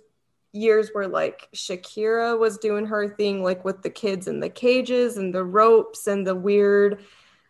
years 0.56 0.90
where 0.92 1.08
like 1.08 1.48
Shakira 1.54 2.38
was 2.38 2.58
doing 2.58 2.86
her 2.86 3.08
thing, 3.08 3.42
like 3.42 3.64
with 3.64 3.82
the 3.82 3.90
kids 3.90 4.26
in 4.26 4.40
the 4.40 4.48
cages 4.48 5.16
and 5.16 5.34
the 5.34 5.44
ropes 5.44 6.06
and 6.06 6.26
the 6.26 6.34
weird 6.34 7.04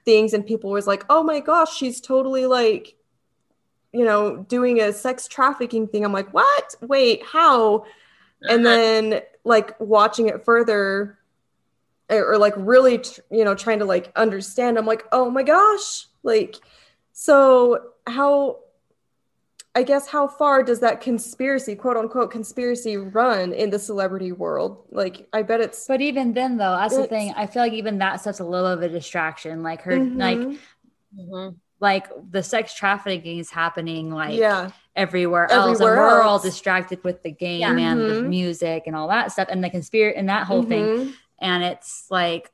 things, 0.05 0.35
and 0.35 0.47
people 0.47 0.71
was 0.71 0.87
like, 0.87 1.05
oh 1.09 1.23
my 1.23 1.41
gosh, 1.41 1.75
she's 1.75 2.01
totally 2.01 2.47
like, 2.47 2.97
you 3.93 4.05
know, 4.05 4.39
doing 4.49 4.81
a 4.81 4.93
sex 4.93 5.29
trafficking 5.29 5.87
thing. 5.87 6.05
I'm 6.05 6.13
like, 6.13 6.35
what? 6.35 6.75
Wait, 6.83 7.23
how? 7.25 7.87
And 8.49 8.67
then 8.67 9.23
like 9.45 9.79
watching 9.81 10.29
it 10.29 10.45
further 10.45 11.19
or, 12.11 12.33
or, 12.33 12.39
like 12.39 12.55
really 12.57 12.99
tr- 12.99 13.21
you 13.31 13.45
know 13.45 13.55
trying 13.55 13.79
to 13.79 13.85
like 13.85 14.13
understand 14.17 14.79
i'm 14.79 14.87
like 14.87 15.05
oh 15.13 15.31
my 15.31 15.43
gosh 15.43 16.07
like 16.23 16.57
so 17.13 17.81
how 18.07 18.59
i 19.79 19.83
guess 19.83 20.05
how 20.09 20.27
far 20.27 20.63
does 20.63 20.81
that 20.81 21.01
conspiracy 21.01 21.75
quote 21.77 21.97
unquote 21.97 22.31
conspiracy 22.31 22.97
run 22.97 23.53
in 23.53 23.69
the 23.71 23.79
celebrity 23.79 24.33
world 24.33 24.73
like 24.91 25.29
i 25.33 25.43
bet 25.43 25.61
it's 25.61 25.87
But 25.87 26.01
even 26.01 26.33
then, 26.33 26.57
though, 26.57 26.75
that's 26.81 26.97
the 26.97 27.07
thing. 27.07 27.33
I 27.37 27.47
feel 27.47 27.63
like 27.63 27.75
even 27.75 27.99
that 27.99 28.21
stuff's 28.21 28.41
a 28.41 28.45
little 28.45 28.67
of 28.77 28.83
a 28.83 28.89
distraction. 28.89 29.63
Like 29.63 29.83
her, 29.83 29.97
like 29.99 30.39
Mhm. 30.39 30.59
Mhm. 31.19 31.55
like 31.89 32.07
the 32.31 32.43
sex 32.43 32.75
trafficking 32.75 33.39
is 33.39 33.51
happening 33.51 34.05
like 34.11 34.37
yeah 34.47 34.71
everywhere 35.05 35.47
else, 35.53 35.77
Everywhere 35.81 35.95
and 35.97 36.13
we're 36.15 36.23
all 36.23 36.39
distracted 36.39 37.05
with 37.05 37.23
the 37.23 37.31
game 37.31 37.61
Yeah. 37.61 37.91
and 37.91 38.01
the 38.11 38.15
Mhm. 38.23 38.29
music 38.29 38.81
and 38.87 38.97
all 38.97 39.09
that 39.09 39.31
stuff, 39.31 39.49
and 39.51 39.63
the 39.63 39.69
conspiracy 39.71 40.17
and 40.19 40.29
that 40.31 40.47
whole 40.47 40.63
thing. 40.73 40.85
Mhm. 40.87 41.15
and 41.39 41.63
it's 41.63 42.07
like 42.11 42.51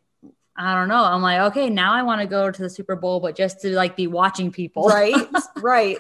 I 0.57 0.75
don't 0.75 0.89
know. 0.89 1.03
I'm 1.03 1.23
like, 1.23 1.41
okay, 1.53 1.71
now 1.71 1.93
I 1.95 2.03
want 2.03 2.21
to 2.21 2.27
go 2.27 2.51
to 2.51 2.63
the 2.63 2.69
Super 2.69 2.95
Bowl, 2.95 3.21
but 3.21 3.35
just 3.37 3.61
to 3.63 3.71
like 3.71 3.97
be 3.97 4.07
watching 4.07 4.51
people. 4.53 4.87
right 4.89 5.15
right 5.57 5.99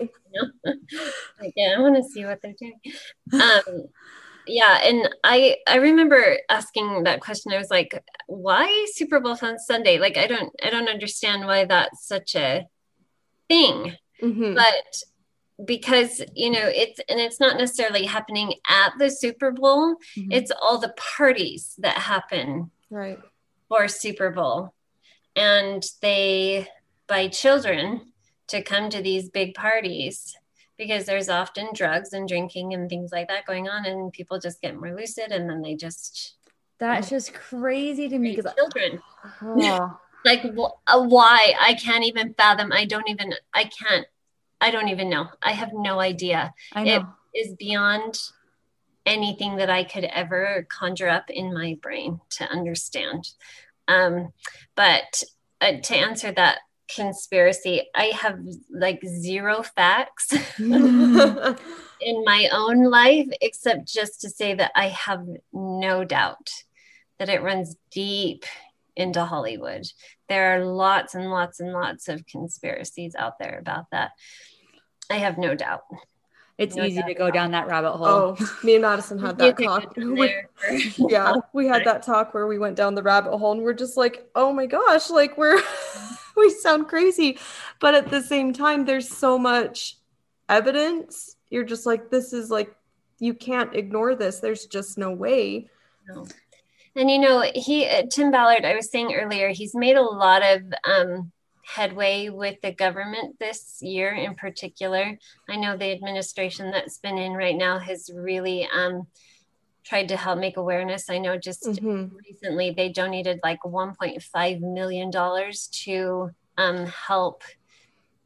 Like, 1.40 1.52
yeah, 1.56 1.74
I 1.76 1.80
want 1.80 1.96
to 1.96 2.02
see 2.04 2.24
what 2.24 2.40
they're 2.42 2.54
doing. 2.58 2.78
Um, 3.32 3.86
yeah, 4.46 4.78
and 4.82 5.08
I 5.24 5.56
I 5.66 5.76
remember 5.76 6.38
asking 6.50 7.04
that 7.04 7.20
question. 7.20 7.52
I 7.52 7.58
was 7.58 7.70
like, 7.70 8.02
why 8.26 8.86
Super 8.92 9.20
Bowl 9.20 9.38
on 9.40 9.58
Sunday? 9.58 9.98
Like, 9.98 10.16
I 10.18 10.26
don't 10.26 10.52
I 10.62 10.68
don't 10.70 10.88
understand 10.88 11.46
why 11.46 11.64
that's 11.64 12.06
such 12.06 12.34
a 12.34 12.66
thing. 13.48 13.96
Mhm. 14.22 14.54
But 14.54 15.66
because 15.66 16.20
you 16.34 16.50
know 16.50 16.66
it's 16.66 17.00
and 17.08 17.20
it's 17.20 17.38
not 17.40 17.56
necessarily 17.56 18.04
happening 18.04 18.54
at 18.68 18.92
the 18.98 19.10
Super 19.10 19.50
Bowl. 19.50 19.96
Mhm. 20.18 20.28
It's 20.30 20.50
all 20.60 20.78
the 20.78 20.92
parties 21.16 21.74
that 21.78 21.96
happen 21.96 22.70
right 22.90 23.18
for 23.72 23.88
Super 23.88 24.30
Bowl. 24.30 24.74
And 25.34 25.82
they 26.02 26.68
buy 27.06 27.28
children 27.28 28.12
to 28.48 28.60
come 28.60 28.90
to 28.90 29.00
these 29.00 29.30
big 29.30 29.54
parties 29.54 30.36
because 30.76 31.06
there's 31.06 31.30
often 31.30 31.68
drugs 31.72 32.12
and 32.12 32.28
drinking 32.28 32.74
and 32.74 32.90
things 32.90 33.12
like 33.12 33.28
that 33.28 33.46
going 33.46 33.70
on, 33.70 33.86
and 33.86 34.12
people 34.12 34.38
just 34.38 34.60
get 34.60 34.78
more 34.78 34.94
lucid 34.94 35.30
and 35.30 35.48
then 35.48 35.62
they 35.62 35.74
just 35.74 36.34
That's 36.78 37.08
just 37.08 37.32
crazy 37.32 38.10
to 38.10 38.18
me 38.18 38.36
because 38.36 38.52
children. 38.54 39.00
oh, 39.42 39.98
Like, 40.24 40.44
uh, 40.44 41.02
why? 41.02 41.54
I 41.60 41.74
can't 41.74 42.04
even 42.04 42.34
fathom. 42.34 42.72
I 42.72 42.84
don't 42.84 43.08
even, 43.08 43.34
I 43.54 43.64
can't, 43.64 44.06
I 44.60 44.70
don't 44.70 44.88
even 44.88 45.08
know. 45.08 45.28
I 45.42 45.52
have 45.52 45.70
no 45.72 45.98
idea. 45.98 46.54
I 46.72 46.84
know. 46.84 47.08
It 47.32 47.46
is 47.46 47.54
beyond 47.54 48.20
anything 49.04 49.56
that 49.56 49.70
I 49.70 49.84
could 49.84 50.04
ever 50.04 50.66
conjure 50.70 51.08
up 51.08 51.30
in 51.30 51.52
my 51.52 51.78
brain 51.80 52.20
to 52.38 52.44
understand. 52.44 53.28
Um, 53.88 54.32
but 54.76 55.22
uh, 55.60 55.80
to 55.82 55.96
answer 55.96 56.32
that 56.32 56.58
conspiracy, 56.94 57.88
I 57.94 58.06
have 58.06 58.38
like 58.70 59.04
zero 59.04 59.62
facts 59.62 60.32
in 60.58 62.24
my 62.24 62.48
own 62.52 62.84
life, 62.84 63.28
except 63.40 63.86
just 63.86 64.20
to 64.20 64.30
say 64.30 64.54
that 64.54 64.72
I 64.74 64.88
have 64.88 65.26
no 65.52 66.04
doubt 66.04 66.50
that 67.18 67.28
it 67.28 67.42
runs 67.42 67.76
deep 67.90 68.44
into 68.96 69.24
Hollywood. 69.24 69.86
There 70.28 70.54
are 70.54 70.64
lots 70.64 71.14
and 71.14 71.30
lots 71.30 71.60
and 71.60 71.72
lots 71.72 72.08
of 72.08 72.26
conspiracies 72.26 73.14
out 73.14 73.38
there 73.38 73.58
about 73.58 73.86
that. 73.92 74.12
I 75.10 75.16
have 75.16 75.38
no 75.38 75.54
doubt. 75.54 75.82
It's 76.58 76.76
no 76.76 76.84
easy 76.84 77.00
doubt 77.00 77.08
to 77.08 77.14
go 77.14 77.24
about 77.24 77.34
down 77.34 77.50
that 77.52 77.66
rabbit 77.66 77.92
hole. 77.92 78.06
oh 78.06 78.56
me 78.62 78.74
and 78.74 78.82
madison 78.82 79.18
had 79.18 79.38
that 79.38 79.58
talk. 79.58 79.96
We- 79.96 80.34
yeah 81.08 81.34
we 81.52 81.66
had 81.66 81.84
that 81.84 82.02
talk 82.02 82.34
where 82.34 82.46
we 82.46 82.58
went 82.58 82.76
down 82.76 82.94
the 82.94 83.02
rabbit 83.02 83.36
hole 83.36 83.52
and 83.52 83.62
we're 83.62 83.72
just 83.72 83.96
like 83.96 84.28
oh 84.34 84.52
my 84.52 84.66
gosh 84.66 85.10
like 85.10 85.36
we're 85.38 85.60
we 86.36 86.50
sound 86.50 86.88
crazy. 86.88 87.38
But 87.80 87.94
at 87.94 88.10
the 88.10 88.22
same 88.22 88.52
time 88.52 88.84
there's 88.84 89.08
so 89.08 89.38
much 89.38 89.96
evidence. 90.48 91.36
You're 91.50 91.64
just 91.64 91.86
like 91.86 92.10
this 92.10 92.32
is 92.32 92.50
like 92.50 92.74
you 93.18 93.34
can't 93.34 93.74
ignore 93.74 94.14
this. 94.14 94.40
There's 94.40 94.66
just 94.66 94.98
no 94.98 95.10
way. 95.10 95.68
No. 96.08 96.26
And 96.96 97.10
you 97.10 97.18
know, 97.18 97.50
he 97.54 97.86
uh, 97.86 98.02
Tim 98.10 98.30
Ballard, 98.30 98.64
I 98.64 98.74
was 98.74 98.90
saying 98.90 99.14
earlier, 99.14 99.48
he's 99.50 99.74
made 99.74 99.96
a 99.96 100.02
lot 100.02 100.42
of 100.42 100.62
um, 100.84 101.32
headway 101.64 102.28
with 102.28 102.60
the 102.62 102.72
government 102.72 103.38
this 103.38 103.78
year 103.80 104.12
in 104.12 104.34
particular. 104.34 105.18
I 105.48 105.56
know 105.56 105.76
the 105.76 105.92
administration 105.92 106.70
that's 106.70 106.98
been 106.98 107.18
in 107.18 107.32
right 107.32 107.56
now 107.56 107.78
has 107.78 108.10
really 108.14 108.68
um, 108.74 109.06
tried 109.84 110.08
to 110.08 110.16
help 110.16 110.38
make 110.38 110.56
awareness. 110.56 111.08
I 111.08 111.18
know 111.18 111.36
just 111.38 111.64
Mhm. 111.64 112.10
recently 112.26 112.70
they 112.70 112.88
donated 112.88 113.40
like 113.42 113.60
1.5 113.64 114.60
million 114.60 115.10
dollars 115.10 115.68
to 115.84 116.30
um, 116.56 116.86
help 116.86 117.42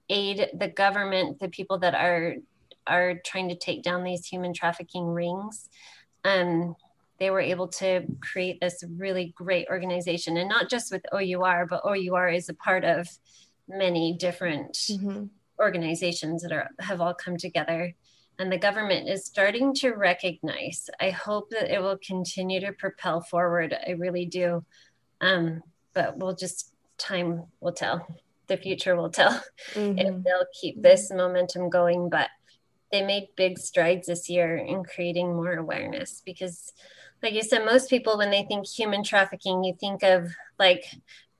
aid 0.08 0.48
the 0.54 0.68
government, 0.68 1.40
the 1.40 1.48
people 1.48 1.78
that 1.78 1.94
are 1.94 2.36
are 2.88 3.14
trying 3.24 3.48
to 3.48 3.56
take 3.56 3.82
down 3.82 4.04
these 4.04 4.26
human 4.26 4.52
trafficking 4.54 5.06
rings. 5.06 5.68
Um, 6.24 6.76
they 7.18 7.30
were 7.30 7.40
able 7.40 7.68
to 7.68 8.04
create 8.20 8.60
this 8.60 8.84
really 8.96 9.32
great 9.36 9.66
organization, 9.70 10.36
and 10.36 10.48
not 10.48 10.68
just 10.68 10.92
with 10.92 11.04
OUR, 11.12 11.66
but 11.66 11.82
OUR 11.84 12.28
is 12.28 12.48
a 12.48 12.54
part 12.54 12.84
of 12.84 13.08
many 13.68 14.12
different 14.18 14.74
Mhm. 14.74 15.30
organizations 15.58 16.42
that 16.42 16.52
are 16.52 16.68
have 16.80 17.00
all 17.00 17.14
come 17.14 17.36
together. 17.36 17.94
And 18.38 18.52
the 18.52 18.58
government 18.58 19.08
is 19.08 19.24
starting 19.24 19.72
to 19.76 19.92
recognize 19.94 20.90
i 21.00 21.08
hope 21.08 21.48
that 21.50 21.72
it 21.74 21.80
will 21.80 21.96
continue 21.98 22.60
to 22.60 22.72
propel 22.72 23.22
forward. 23.22 23.74
I 23.86 23.92
really 23.92 24.26
do. 24.26 24.64
Um, 25.22 25.62
but 25.94 26.18
we'll 26.18 26.34
just 26.34 26.74
time 26.98 27.44
will 27.60 27.72
tell. 27.72 28.06
The 28.48 28.58
future 28.58 28.94
will 28.94 29.10
tell. 29.10 29.42
Mhm. 29.72 29.98
if 29.98 30.22
they'll 30.22 30.46
keep 30.60 30.82
this 30.82 31.10
momentum 31.10 31.70
going. 31.70 32.10
But 32.10 32.28
they 32.92 33.02
made 33.02 33.28
big 33.36 33.58
strides 33.58 34.06
this 34.06 34.28
year 34.28 34.56
in 34.58 34.84
creating 34.84 35.34
more 35.34 35.54
awareness 35.54 36.22
because 36.24 36.72
like 37.22 37.32
you 37.34 37.42
said 37.42 37.64
most 37.64 37.88
people 37.90 38.16
when 38.18 38.30
they 38.30 38.44
think 38.44 38.66
human 38.66 39.02
trafficking 39.02 39.64
you 39.64 39.74
think 39.78 40.02
of 40.02 40.28
like 40.58 40.84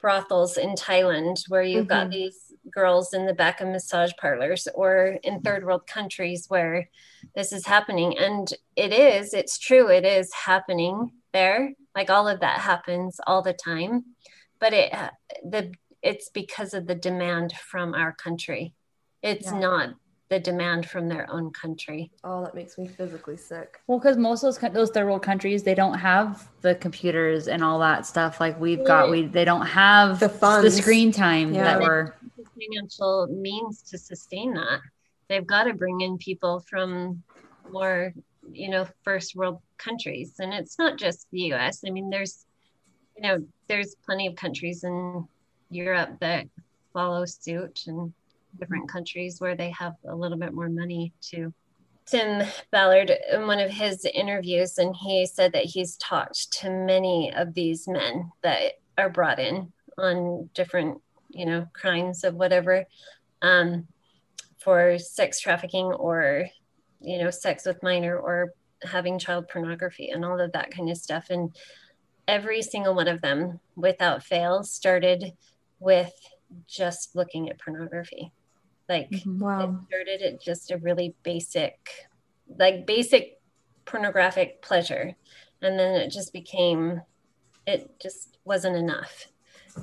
brothels 0.01 0.57
in 0.57 0.71
thailand 0.71 1.37
where 1.49 1.63
you've 1.63 1.89
got 1.89 2.09
Mhm. 2.09 2.13
these 2.13 2.53
girls 2.71 3.13
in 3.15 3.27
the 3.27 3.35
back 3.35 3.61
of 3.61 3.69
massage 3.69 4.13
parlors 4.21 4.69
or 4.75 5.19
in 5.23 5.41
third 5.41 5.65
world 5.65 5.87
countries 5.87 6.47
where 6.49 6.89
this 7.35 7.53
is 7.53 7.67
happening 7.67 8.17
and 8.19 8.53
it 8.77 8.93
is 8.93 9.33
it's 9.35 9.59
true 9.59 9.89
it 9.89 10.05
is 10.05 10.33
happening 10.33 11.13
there 11.33 11.73
like 11.95 12.11
all 12.11 12.29
of 12.29 12.41
that 12.41 12.61
happens 12.61 13.21
all 13.27 13.43
the 13.43 13.53
time 13.53 14.05
but 14.61 14.73
it 14.73 14.93
the 15.45 15.73
it's 16.03 16.29
because 16.31 16.73
of 16.75 16.87
the 16.87 16.95
demand 16.95 17.53
from 17.55 17.95
our 17.95 18.13
country 18.13 18.75
it's 19.23 19.47
Yeah. 19.51 19.59
not 19.59 19.95
the 20.29 20.41
demand 20.41 20.89
from 20.89 21.09
their 21.09 21.31
own 21.31 21.51
country 21.53 22.11
oh 22.25 22.43
that 22.45 22.55
makes 22.55 22.77
me 22.79 22.87
physically 22.89 23.37
sick 23.37 23.79
Well, 23.87 23.99
because 23.99 24.17
most 24.17 24.43
of 24.43 24.59
those 24.61 24.73
those 24.73 24.91
third 24.91 25.07
world 25.07 25.23
countries 25.23 25.63
they 25.63 25.75
don't 25.75 25.99
have 25.99 26.49
the 26.63 26.75
computers 26.75 27.47
and 27.49 27.63
all 27.63 27.79
that 27.81 28.07
stuff 28.07 28.41
like 28.41 28.59
we've 28.61 28.85
got. 28.85 29.11
We 29.11 29.27
they 29.27 29.45
don't 29.45 29.67
have 29.67 30.19
The 30.21 30.29
funds. 30.29 30.65
the 30.77 30.83
screen 30.83 31.13
time 31.13 31.55
Yeah. 31.55 31.65
that 31.65 31.81
we're. 31.81 32.15
financial 32.59 33.27
means 33.29 33.83
to 33.91 33.99
sustain 33.99 34.55
that 34.55 34.81
they've 35.29 35.47
got 35.47 35.65
to 35.65 35.75
bring 35.75 36.01
in 36.01 36.19
people 36.19 36.61
from 36.69 37.23
more 37.71 38.13
you 38.53 38.69
know, 38.71 38.87
first 39.03 39.35
world 39.35 39.61
countries. 39.77 40.35
And 40.39 40.55
it's 40.55 40.79
not 40.79 40.99
just 40.99 41.27
the 41.33 41.53
US. 41.53 41.83
I 41.87 41.91
mean, 41.91 42.11
there's, 42.11 42.47
you 43.17 43.23
know, 43.23 43.45
there's 43.69 43.97
plenty 44.05 44.27
of 44.29 44.37
countries 44.37 44.85
in 44.85 45.27
Europe 45.71 46.19
that 46.21 46.47
follow 46.93 47.25
suit 47.25 47.83
and 47.89 48.13
different 48.59 48.89
countries 48.89 49.41
where 49.41 49.55
they 49.55 49.71
have 49.71 49.95
a 50.09 50.15
little 50.15 50.39
bit 50.39 50.53
more 50.53 50.69
money 50.69 51.13
to 51.31 51.53
Tim 52.07 52.47
Ballard 52.71 53.13
in 53.33 53.47
one 53.49 53.59
of 53.59 53.71
his 53.71 54.05
interviews, 54.05 54.79
and 54.79 54.95
he 54.95 55.27
said 55.27 55.53
that 55.53 55.65
he's 55.65 55.97
talked 55.97 56.53
to 56.61 56.71
many 56.71 57.33
of 57.35 57.53
these 57.55 57.89
men 57.89 58.31
that 58.43 58.75
are 58.97 59.11
brought 59.11 59.41
in 59.41 59.73
on 59.99 60.49
different, 60.55 61.01
you 61.31 61.47
know, 61.47 61.67
crimes 61.73 62.23
of 62.23 62.35
whatever, 62.35 62.85
um, 63.43 63.89
for 64.59 64.99
sex 64.99 65.41
trafficking 65.41 65.87
or, 65.87 66.47
you 67.01 67.19
know, 67.19 67.31
sex 67.31 67.67
with 67.67 67.83
minor 67.83 68.17
or 68.17 68.53
having 68.83 69.19
child 69.19 69.49
pornography 69.49 70.11
and 70.11 70.25
all 70.25 70.41
of 70.41 70.53
that 70.53 70.71
kind 70.71 70.89
of 70.89 70.97
stuff. 70.97 71.27
And 71.31 71.57
every 72.29 72.63
single 72.63 72.95
one 72.95 73.09
of 73.09 73.21
them, 73.21 73.59
without 73.75 74.23
fail, 74.23 74.63
started 74.63 75.33
with 75.81 76.13
just 76.69 77.17
looking 77.17 77.49
at 77.49 77.59
pornography. 77.59 78.33
Like 78.89 79.11
Mm-hmm. 79.11 79.39
Wow. 79.41 79.61
it 79.61 79.87
started 79.89 80.23
at 80.23 80.41
just 80.43 80.71
a 80.71 80.79
really 80.79 81.15
basic, 81.23 82.09
like 82.59 82.87
basic 82.87 83.39
pornographic 83.85 84.63
pleasure. 84.63 85.15
And 85.63 85.79
then 85.79 85.95
it 86.01 86.11
just 86.11 86.33
became, 86.33 87.01
it 87.67 87.99
just 88.01 88.39
wasn't 88.45 88.77
enough. 88.77 89.27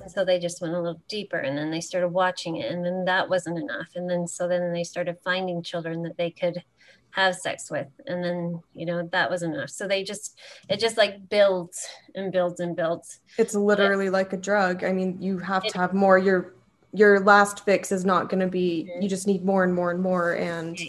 And 0.01 0.09
so 0.11 0.25
they 0.25 0.39
just 0.39 0.61
went 0.61 0.73
a 0.73 0.79
little 0.81 1.01
deeper 1.07 1.37
and 1.37 1.57
then 1.57 1.69
they 1.69 1.81
started 1.81 2.07
watching 2.09 2.57
it. 2.57 2.71
And 2.71 2.83
then 2.85 3.05
that 3.05 3.29
wasn't 3.29 3.59
enough. 3.59 3.89
And 3.95 4.09
then 4.09 4.27
so 4.27 4.47
then 4.47 4.71
they 4.73 4.83
started 4.83 5.17
finding 5.23 5.61
children 5.61 6.01
that 6.03 6.17
they 6.17 6.31
could 6.31 6.63
have 7.11 7.35
sex 7.35 7.69
with. 7.69 7.87
And 8.07 8.23
then, 8.23 8.61
you 8.73 8.87
know, 8.87 9.07
that 9.11 9.29
was 9.29 9.43
enough. 9.43 9.69
So 9.69 9.87
they 9.87 10.03
just, 10.03 10.39
it 10.67 10.79
just 10.79 10.97
like 10.97 11.29
builds 11.29 11.85
and 12.15 12.31
builds 12.31 12.59
and 12.59 12.75
builds. 12.75 13.19
It's 13.37 13.53
literally 13.53 14.09
like 14.09 14.33
a 14.33 14.37
drug. 14.37 14.83
I 14.83 14.91
mean, 14.93 15.21
you 15.21 15.37
have 15.39 15.63
It- 15.65 15.73
to 15.73 15.77
have 15.77 15.93
more. 15.93 16.17
Your 16.17 16.55
your 16.93 17.19
last 17.21 17.65
fix 17.65 17.91
is 17.91 18.05
not 18.05 18.29
going 18.29 18.39
to 18.39 18.47
be. 18.47 18.89
Mhm. 18.95 19.01
You 19.03 19.09
just 19.09 19.27
need 19.27 19.43
more 19.43 19.63
and 19.63 19.73
more 19.73 19.91
and 19.91 20.01
more. 20.01 20.33
And 20.33 20.79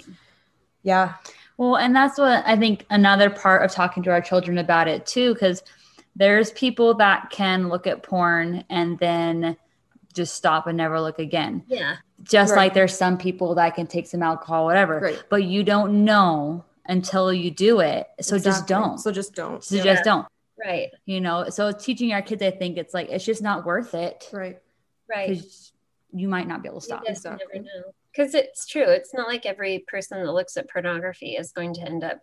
yeah, 0.82 1.14
Well, 1.56 1.76
and 1.76 1.94
that's 1.94 2.18
what 2.18 2.42
I 2.46 2.56
think 2.56 2.84
another 2.90 3.30
part 3.30 3.64
of 3.64 3.70
talking 3.70 4.02
to 4.02 4.10
our 4.10 4.20
children 4.20 4.58
about 4.58 4.88
it 4.88 5.06
too, 5.06 5.32
because 5.34 5.62
there's 6.16 6.50
people 6.52 6.94
that 6.94 7.30
can 7.30 7.68
look 7.68 7.86
at 7.86 8.02
porn 8.02 8.64
and 8.68 8.98
then 8.98 9.56
just 10.12 10.34
stop 10.34 10.66
and 10.66 10.76
never 10.76 11.00
look 11.00 11.18
again. 11.20 11.62
Yeah. 11.68 11.96
Just 12.24 12.52
Right. 12.52 12.58
like 12.64 12.74
there's 12.74 12.96
some 12.96 13.16
people 13.18 13.54
that 13.56 13.74
can 13.76 13.86
take 13.86 14.06
some 14.06 14.22
alcohol, 14.22 14.64
whatever, 14.64 14.98
Right. 15.00 15.22
but 15.30 15.44
you 15.44 15.62
don't 15.62 16.04
know 16.04 16.64
until 16.86 17.32
you 17.32 17.50
do 17.50 17.80
it. 17.80 18.08
So 18.20 18.38
just 18.38 18.66
don't. 18.66 18.98
So 18.98 19.10
just 19.12 19.34
don't. 19.34 19.62
So 19.64 19.76
Yeah. 19.76 19.84
just 19.84 20.04
don't. 20.04 20.26
Right. 20.64 20.90
You 21.06 21.20
know, 21.20 21.48
so 21.50 21.72
teaching 21.72 22.12
our 22.12 22.22
kids, 22.22 22.42
I 22.42 22.50
think 22.50 22.78
it's 22.78 22.92
like 22.94 23.10
it's 23.10 23.24
just 23.24 23.42
not 23.42 23.64
worth 23.64 23.94
it 23.94 24.28
Right. 24.32 24.58
Right. 25.08 25.40
You 26.14 26.28
might 26.28 26.46
not 26.46 26.62
be 26.62 26.68
able 26.68 26.80
to 26.80 26.86
stop. 26.86 27.02
never 27.04 27.62
know. 27.64 27.92
Because 28.12 28.34
it's 28.34 28.66
true. 28.66 28.84
It's 28.84 29.12
not 29.12 29.26
like 29.26 29.44
every 29.44 29.84
person 29.88 30.22
that 30.22 30.32
looks 30.32 30.56
at 30.56 30.70
pornography 30.70 31.34
is 31.36 31.50
going 31.52 31.74
to 31.74 31.82
end 31.82 32.04
up 32.04 32.20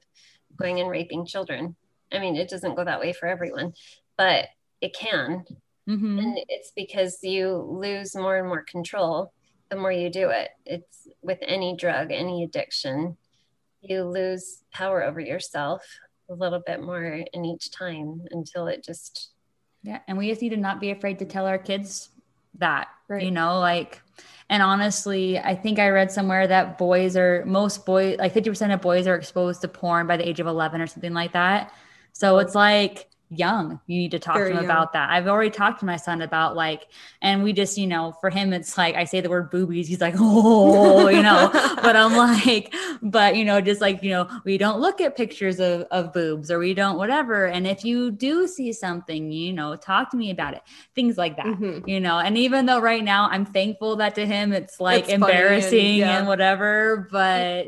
going 0.56 0.80
and 0.80 0.90
raping 0.90 1.26
children. 1.26 1.76
I 2.12 2.20
mean, 2.20 2.36
it 2.38 2.50
doesn't 2.50 2.76
go 2.76 2.86
that 2.86 3.00
way 3.00 3.12
for 3.14 3.28
everyone, 3.28 3.74
but 4.18 4.46
it 4.80 4.94
can. 4.96 5.46
Mhm. 5.88 6.20
And 6.24 6.40
it's 6.48 6.72
because 6.76 7.22
you 7.24 7.56
lose 7.58 8.16
more 8.16 8.38
and 8.38 8.48
more 8.48 8.64
control 8.64 9.34
the 9.70 9.78
more 9.78 9.92
you 9.92 10.10
do 10.10 10.30
it. 10.30 10.50
It's 10.66 11.08
with 11.22 11.40
any 11.42 11.76
drug, 11.78 12.12
any 12.12 12.44
addiction, 12.44 13.16
you 13.82 14.04
lose 14.04 14.64
power 14.74 15.02
over 15.02 15.20
yourself 15.22 15.82
a 16.30 16.34
little 16.34 16.62
bit 16.66 16.82
more 16.82 17.04
in 17.06 17.46
each 17.46 17.72
time 17.72 18.22
until 18.32 18.68
it 18.68 18.84
just, 18.84 19.32
Yeah, 19.84 20.00
and 20.08 20.18
we 20.18 20.28
just 20.30 20.42
need 20.42 20.50
to 20.50 20.58
not 20.58 20.80
be 20.82 20.92
afraid 20.92 21.20
to 21.20 21.26
tell 21.26 21.46
our 21.48 21.58
kids 21.58 22.10
that, 22.60 22.88
Right. 23.08 23.24
you 23.24 23.32
know, 23.32 23.60
like, 23.60 24.02
and 24.50 24.62
honestly, 24.62 25.40
I 25.40 25.56
think 25.56 25.80
I 25.80 25.90
read 25.90 26.12
somewhere 26.12 26.48
that 26.48 26.78
boys 26.78 27.16
are 27.16 27.44
most 27.46 27.86
boys, 27.86 28.18
like 28.20 28.34
50% 28.34 28.74
of 28.74 28.82
boys 28.82 29.08
are 29.08 29.16
exposed 29.16 29.62
to 29.62 29.68
porn 29.68 30.08
by 30.08 30.18
the 30.18 30.28
age 30.28 30.40
of 30.40 30.48
11 30.48 30.82
or 30.82 30.88
something 30.88 31.14
like 31.14 31.34
that. 31.34 31.74
So 32.14 32.40
it's 32.40 32.56
like 32.56 33.08
young. 33.34 33.80
You 33.88 33.98
need 33.98 34.12
to 34.12 34.20
talk 34.20 34.36
Very 34.36 34.50
to 34.52 34.58
him 34.58 34.64
young. 34.64 34.66
about 34.66 34.94
that. 34.94 35.10
I've 35.10 35.28
already 35.28 35.50
talked 35.52 35.80
to 35.80 35.86
my 35.86 35.96
son 35.96 36.22
about 36.22 36.56
like, 36.56 36.88
and 37.22 37.44
we 37.44 37.54
just, 37.54 37.78
you 37.78 37.88
know, 37.88 38.12
for 38.20 38.30
him, 38.30 38.52
it's 38.52 38.78
like 38.78 38.96
I 38.96 39.06
say 39.06 39.22
the 39.22 39.30
word 39.30 39.50
boobies, 39.50 39.88
he's 39.88 40.02
like, 40.02 40.16
oh, 40.20 41.08
you 41.08 41.22
know, 41.24 41.50
but 41.82 41.96
I'm 41.96 42.16
like, 42.16 42.74
but 43.02 43.36
you 43.38 43.46
know, 43.46 43.62
just 43.62 43.80
like, 43.82 44.04
you 44.04 44.10
know, 44.10 44.28
we 44.44 44.58
don't 44.58 44.82
look 44.82 45.00
at 45.02 45.16
pictures 45.16 45.60
of, 45.60 45.84
of 45.92 46.12
boobs 46.14 46.52
or 46.52 46.60
we 46.60 46.74
don't 46.74 46.98
whatever. 46.98 47.46
And 47.48 47.66
if 47.66 47.86
you 47.86 48.12
do 48.12 48.48
see 48.48 48.74
something, 48.74 49.32
you 49.32 49.54
know, 49.54 49.76
talk 49.78 50.12
to 50.12 50.18
me 50.18 50.30
about 50.32 50.54
it. 50.54 50.62
Things 50.94 51.18
like 51.18 51.38
that. 51.38 51.46
Mhm. 51.46 51.88
You 51.88 52.00
know, 52.02 52.20
and 52.20 52.38
even 52.38 52.66
though 52.66 52.80
right 52.80 53.04
now 53.04 53.30
I'm 53.32 53.46
thankful 53.46 53.96
that 53.98 54.16
to 54.16 54.26
him 54.26 54.52
it's 54.52 54.80
like 54.82 55.04
It's 55.04 55.14
funny 55.14 55.14
and- 55.14 55.24
embarrassing 55.24 56.04
and, 56.04 56.28
whatever, 56.28 57.08
but 57.12 57.68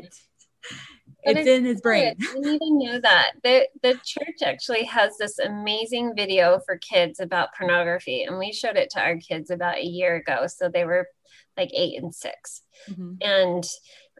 But 1.24 1.36
it's 1.38 1.48
in 1.48 1.64
his 1.64 1.80
brain. 1.80 2.14
I 2.20 2.38
need 2.38 2.58
to 2.58 2.78
know 2.78 3.00
that. 3.00 3.32
The 3.42 3.66
the 3.82 3.94
church 4.04 4.42
actually 4.44 4.84
has 4.84 5.16
this 5.18 5.38
amazing 5.38 6.14
video 6.16 6.60
for 6.66 6.76
kids 6.78 7.20
about 7.20 7.54
pornography, 7.56 8.24
and 8.24 8.38
we 8.38 8.52
showed 8.52 8.76
it 8.76 8.90
to 8.90 9.00
our 9.00 9.16
kids 9.16 9.50
about 9.50 9.78
a 9.78 9.86
year 9.86 10.16
ago. 10.16 10.46
So 10.46 10.68
they 10.68 10.84
were 10.84 11.08
like 11.56 11.70
eight 11.72 12.02
and 12.02 12.14
six, 12.14 12.62
Mhm. 12.90 13.16
and 13.22 13.64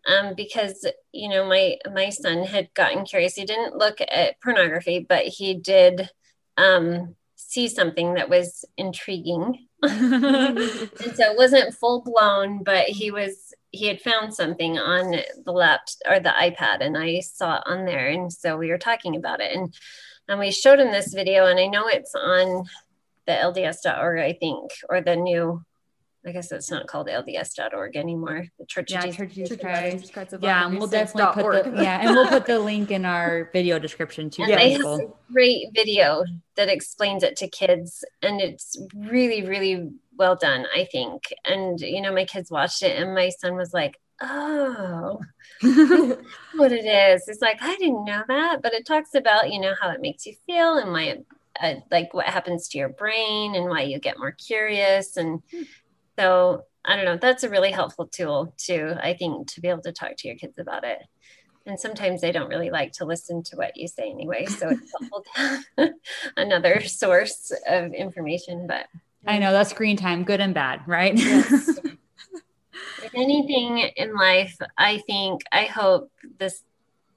um, 0.07 0.35
because 0.35 0.87
you 1.13 1.29
know 1.29 1.47
my 1.47 1.77
my 1.93 2.11
son 2.11 2.45
had 2.45 2.73
gotten 2.75 3.05
curious, 3.05 3.35
he 3.35 3.45
didn't 3.45 3.77
look 3.77 4.01
at 4.01 4.41
pornography, 4.41 5.05
but 5.07 5.25
he 5.27 5.55
did 5.55 6.11
um, 6.57 7.17
see 7.37 7.69
something 7.69 8.15
that 8.15 8.29
was 8.29 8.65
intriguing. 8.77 9.67
and 9.83 10.59
so 11.15 11.31
it 11.31 11.37
wasn't 11.37 11.75
full 11.75 12.03
blown, 12.03 12.63
but 12.63 12.87
he 12.87 13.11
was 13.11 13.53
he 13.75 13.87
had 13.87 14.01
found 14.01 14.35
something 14.35 14.79
on 14.79 15.11
the 15.45 15.53
laptop 15.53 16.11
or 16.11 16.21
the 16.21 16.31
iPad, 16.31 16.81
and 16.81 16.97
I 16.97 17.21
saw 17.21 17.57
it 17.57 17.63
on 17.67 17.85
there, 17.85 18.09
and 18.09 18.33
so 18.33 18.57
we 18.57 18.71
were 18.71 18.79
talking 18.79 19.17
about 19.17 19.41
it, 19.41 19.55
and 19.55 19.75
and 20.29 20.39
we 20.39 20.51
showed 20.51 20.81
him 20.81 20.91
this 20.91 21.13
video, 21.13 21.47
and 21.47 21.61
I 21.61 21.67
know 21.67 21.87
it's 21.87 22.15
on 22.15 22.65
the 23.27 23.33
LDS.org, 23.33 24.21
I 24.21 24.33
think, 24.33 24.71
or 24.89 25.01
the 25.01 25.17
new. 25.17 25.63
I 26.27 26.33
guess 26.33 26.51
it's 26.51 26.71
not 26.71 26.87
called 26.87 27.09
LDS.org 27.09 27.97
anymore. 27.97 28.47
The 28.59 28.65
Church 28.65 28.93
Yeah, 28.93 29.05
of 29.05 29.15
Jesus. 29.31 29.51
Church 29.51 29.61
Christ. 29.61 30.11
Christ 30.11 30.35
Yeah, 30.41 30.67
and 30.67 30.79
we'll 30.79 30.89
definitely 30.89 31.43
put 31.43 31.65
the 31.65 31.83
yeah, 31.83 32.01
and 32.01 32.17
we'll 32.17 32.29
put 32.29 32.47
the 32.47 32.59
link 32.59 32.91
in 32.91 33.05
our 33.05 33.51
video 33.53 33.79
description 33.79 34.31
too. 34.31 34.47
For 34.47 34.57
they 34.57 34.79
great 35.31 35.67
video 35.75 36.25
that 36.57 36.71
explains 36.71 37.23
it 37.23 37.37
to 37.37 37.49
kids, 37.49 38.03
and 38.23 38.41
it's 38.41 38.81
really, 38.95 39.47
really 39.47 39.91
well 40.17 40.37
done, 40.37 40.67
I 40.75 40.85
think. 40.85 41.23
And 41.45 41.81
you 41.81 42.01
know, 42.01 42.13
my 42.13 42.25
kids 42.25 42.51
watched 42.51 42.83
it, 42.83 43.01
and 43.01 43.15
my 43.15 43.31
son 43.31 43.57
was 43.57 43.73
like, 43.73 43.99
"Oh, 44.21 45.21
what 46.55 46.73
it 46.73 46.85
is?" 46.87 47.29
It's 47.29 47.43
like 47.43 47.59
I 47.63 47.77
didn't 47.77 48.05
know 48.05 48.23
that, 48.29 48.63
but 48.63 48.75
it 48.75 48.87
talks 48.87 49.15
about 49.15 49.53
you 49.53 49.61
know 49.61 49.75
how 49.81 49.91
it 49.91 50.01
makes 50.01 50.27
you 50.27 50.35
feel 50.47 50.79
and 50.79 50.93
why, 50.93 51.03
it, 51.05 51.27
uh, 51.61 51.75
like 51.91 52.15
what 52.15 52.27
happens 52.27 52.69
to 52.69 52.79
your 52.79 52.89
brain 52.91 53.55
and 53.55 53.67
why 53.69 53.83
you 53.83 53.99
get 53.99 54.19
more 54.19 54.33
curious, 54.33 55.17
and 55.17 55.43
so 56.19 56.65
I 56.85 56.97
don't 56.97 57.05
know. 57.05 57.19
That's 57.19 57.45
a 57.45 57.51
really 57.51 57.73
helpful 57.73 58.07
tool 58.09 58.55
too, 58.59 58.95
I 59.01 59.15
think, 59.15 59.49
to 59.53 59.61
be 59.61 59.69
able 59.69 59.83
to 59.83 59.93
talk 59.93 60.17
to 60.19 60.29
your 60.29 60.37
kids 60.37 60.59
about 60.59 60.85
it 60.85 60.99
and 61.67 61.79
sometimes 61.81 62.21
they 62.21 62.33
don't 62.33 62.49
really 62.49 62.71
like 62.71 62.93
to 62.93 63.05
listen 63.05 63.43
to 63.43 63.57
what 63.57 63.77
you 63.77 63.89
say 63.89 64.11
anyway 64.11 64.45
so 64.47 64.69
it's 64.69 64.93
helpful 64.99 65.25
to 65.35 65.41
have 65.41 65.91
another 66.37 66.81
source 66.83 67.53
of 67.69 67.93
information 67.93 68.67
but 68.67 68.87
I 69.27 69.39
know 69.39 69.53
that's 69.53 69.71
screen 69.71 69.97
time, 69.97 70.25
good 70.25 70.41
and 70.41 70.55
bad, 70.55 70.81
right? 70.87 71.17
Yes. 71.17 71.79
if 73.05 73.11
anything 73.15 73.79
in 73.97 74.15
life 74.15 74.57
i 74.79 74.99
think 75.07 75.43
i 75.53 75.65
hope 75.65 76.11
this 76.39 76.63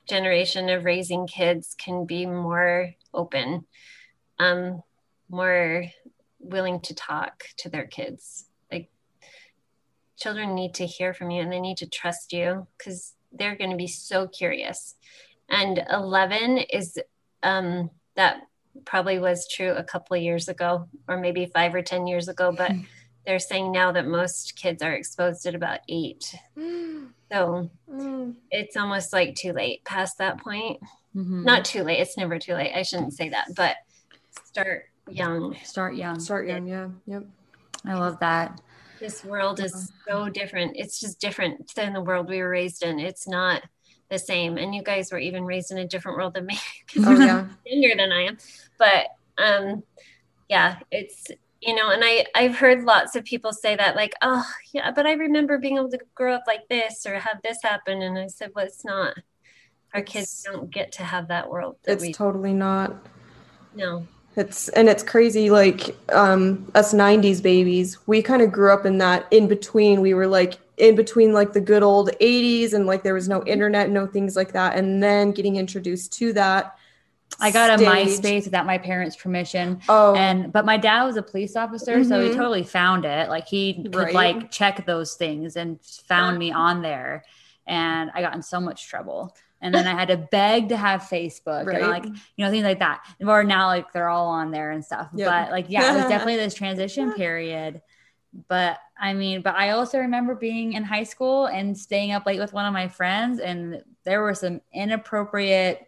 generation 0.08 0.70
of 0.70 0.84
raising 0.84 1.28
kids 1.28 1.76
can 1.78 2.06
be 2.06 2.26
more 2.26 2.94
open 3.14 3.66
um 4.40 4.82
more 5.30 5.86
willing 6.40 6.80
to 6.80 6.94
talk 6.94 7.44
to 7.58 7.70
their 7.70 7.86
kids 7.86 8.46
like 8.72 8.90
children 10.18 10.56
need 10.56 10.74
to 10.74 10.86
hear 10.86 11.14
from 11.14 11.32
you 11.32 11.42
and 11.42 11.52
they 11.52 11.60
need 11.60 11.78
to 11.78 11.88
trust 11.88 12.34
you 12.34 12.68
because 12.78 13.14
they're 13.32 13.56
going 13.56 13.72
to 13.72 13.78
be 13.78 13.88
so 13.88 14.28
curious 14.28 14.96
and 15.50 15.86
11 15.92 16.58
is 16.58 17.00
um 17.44 17.90
that 18.16 18.42
probably 18.86 19.20
was 19.20 19.48
true 19.48 19.72
a 19.72 19.84
couple 19.84 20.16
of 20.16 20.24
years 20.24 20.48
ago 20.50 20.88
or 21.08 21.18
maybe 21.18 21.46
five 21.46 21.74
or 21.76 21.82
ten 21.82 22.08
years 22.08 22.28
ago 22.28 22.54
but 22.56 22.72
they're 23.26 23.40
saying 23.40 23.72
now 23.72 23.92
that 23.92 24.06
most 24.08 24.56
kids 24.56 24.82
are 24.82 24.94
exposed 24.94 25.46
at 25.46 25.56
about 25.56 25.80
eight 25.90 26.34
so 27.32 27.70
Mm. 27.92 28.36
it's 28.52 28.78
almost 28.78 29.12
like 29.14 29.36
too 29.36 29.54
late 29.54 29.84
past 29.86 30.18
that 30.18 30.38
point 30.40 30.80
Mhm. 31.16 31.44
not 31.46 31.66
too 31.66 31.84
late 31.84 32.00
it's 32.00 32.18
never 32.18 32.38
too 32.38 32.54
late 32.54 32.74
i 32.76 32.84
shouldn't 32.84 33.14
say 33.14 33.30
that 33.30 33.48
but 33.56 33.76
start 34.46 34.84
young 35.10 35.56
start 35.64 35.96
young. 35.96 36.20
Start 36.20 36.48
young, 36.48 36.68
yeah. 36.68 36.90
Yep. 37.06 37.24
I 37.86 37.94
love 37.96 38.20
that. 38.20 38.60
this 39.00 39.24
world 39.24 39.60
is 39.60 39.92
so 40.08 40.28
different 40.30 40.74
it's 40.76 41.00
just 41.00 41.20
different 41.22 41.72
than 41.76 41.94
the 41.94 42.02
world 42.02 42.28
we 42.30 42.40
were 42.42 42.50
raised 42.50 42.84
in 42.84 43.00
it's 43.00 43.28
not 43.28 43.62
the 44.10 44.20
same. 44.20 44.58
And 44.58 44.74
you 44.74 44.84
guys 44.84 45.12
were 45.12 45.20
even 45.20 45.46
raised 45.46 45.72
in 45.72 45.78
a 45.78 45.88
different 45.88 46.18
world 46.18 46.34
than 46.34 46.46
me 46.46 46.60
because 46.94 47.20
oh, 47.20 47.26
yeah. 47.26 47.48
younger 47.66 47.96
than 47.96 48.12
I 48.12 48.22
am. 48.24 48.38
But 48.78 49.08
um, 49.38 49.84
yeah, 50.50 50.80
it's 50.92 51.28
you 51.62 51.76
know, 51.76 51.90
and 51.90 52.04
I 52.04 52.26
I've 52.36 52.56
heard 52.56 52.84
lots 52.84 53.16
of 53.16 53.26
people 53.26 53.52
say 53.52 53.76
that 53.76 53.96
like, 53.96 54.14
oh 54.22 54.46
yeah, 54.74 54.92
but 54.92 55.06
I 55.06 55.14
remember 55.14 55.58
being 55.58 55.78
able 55.78 55.90
to 55.90 56.00
grow 56.16 56.34
up 56.34 56.44
like 56.48 56.68
this 56.70 57.06
or 57.06 57.16
have 57.16 57.42
this 57.44 57.58
happen, 57.64 58.02
and 58.02 58.18
I 58.18 58.28
said, 58.28 58.52
well, 58.56 58.66
it's 58.66 58.86
not. 58.86 59.16
Our 59.94 60.02
kids 60.02 60.44
don't 60.44 60.70
get 60.70 60.92
to 60.94 61.04
have 61.04 61.30
that 61.30 61.50
world. 61.50 61.78
That 61.84 61.94
it's 61.94 62.02
we, 62.04 62.14
totally 62.14 62.54
not. 62.54 62.94
No. 63.74 64.06
It's 64.36 64.70
and 64.70 64.88
it's 64.88 65.02
crazy. 65.02 65.50
Like 65.50 65.98
um, 66.12 66.70
us 66.76 66.94
'90s 66.94 67.42
babies, 67.42 67.98
we 68.06 68.22
kind 68.22 68.42
of 68.42 68.52
grew 68.52 68.72
up 68.72 68.86
in 68.86 69.00
that 69.00 69.26
in 69.32 69.48
between. 69.48 70.02
We 70.02 70.14
were 70.14 70.28
like 70.28 70.60
in 70.78 70.96
between 70.96 71.34
like 71.34 71.54
the 71.54 71.62
good 71.62 71.84
old 71.84 72.10
80s 72.22 72.74
and 72.74 72.86
like 72.86 73.04
there 73.04 73.14
was 73.14 73.28
no 73.28 73.44
internet, 73.46 73.90
no 73.90 74.08
things 74.08 74.36
like 74.36 74.54
that, 74.54 74.78
and 74.78 75.02
then 75.02 75.32
getting 75.32 75.56
introduced 75.56 76.14
to 76.14 76.34
that 76.34 76.78
I 77.40 77.52
got 77.52 77.78
stage. 77.78 77.88
a 77.88 77.92
MySpace 77.92 78.46
without 78.46 78.66
my 78.66 78.78
parents' 78.78 79.16
permission. 79.16 79.82
Oh, 79.90 80.16
and 80.16 80.52
but 80.52 80.66
my 80.66 80.78
dad 80.78 81.04
was 81.04 81.18
a 81.18 81.22
police 81.22 81.56
officer, 81.56 81.98
mm-hmm. 81.98 82.10
so 82.10 82.20
he 82.20 82.30
mm-hmm. 82.30 82.38
totally 82.38 82.64
found 82.64 83.06
it. 83.06 83.30
Like 83.30 83.48
he 83.48 83.84
could 83.84 83.96
right. 83.96 84.14
like 84.14 84.52
check 84.52 84.86
those 84.86 85.16
things 85.16 85.56
and 85.56 85.80
found 85.82 86.38
me 86.38 86.52
on 86.52 86.82
there, 86.82 87.24
and 87.68 88.10
I 88.14 88.22
got 88.22 88.34
in 88.36 88.42
so 88.42 88.60
much 88.60 88.88
trouble. 88.88 89.36
And 89.60 89.74
then 89.74 89.88
I 89.88 89.94
had 89.94 90.10
to 90.10 90.18
beg 90.18 90.70
to 90.70 90.78
have 90.78 91.02
Facebook 91.02 91.66
right. 91.66 91.82
and 91.82 91.88
like 91.90 92.06
you 92.06 92.46
know 92.46 92.52
things 92.52 92.64
like 92.64 92.80
that. 92.80 93.04
Or 93.26 93.44
now 93.44 93.68
like 93.68 93.92
they're 93.92 94.10
all 94.10 94.28
on 94.28 94.52
there 94.52 94.72
and 94.72 94.86
stuff. 94.86 95.10
Yep. 95.16 95.28
But 95.28 95.52
like 95.52 95.66
yeah, 95.68 95.94
it 95.94 95.98
was 95.98 96.06
definitely 96.10 96.36
this 96.36 96.54
transition 96.54 97.14
period. 97.14 97.82
But 98.48 98.80
I 99.00 99.14
mean, 99.14 99.42
but 99.42 99.56
I 99.56 99.72
also 99.72 100.00
remember 100.00 100.36
being 100.36 100.74
in 100.74 100.84
high 100.84 101.04
school 101.04 101.46
and 101.46 101.78
staying 101.78 102.12
up 102.12 102.26
late 102.26 102.40
with 102.40 102.54
one 102.54 102.66
of 102.66 102.74
my 102.74 102.88
friends, 102.88 103.40
and 103.40 103.84
there 104.04 104.22
were 104.22 104.34
some 104.34 104.62
inappropriate 104.74 105.88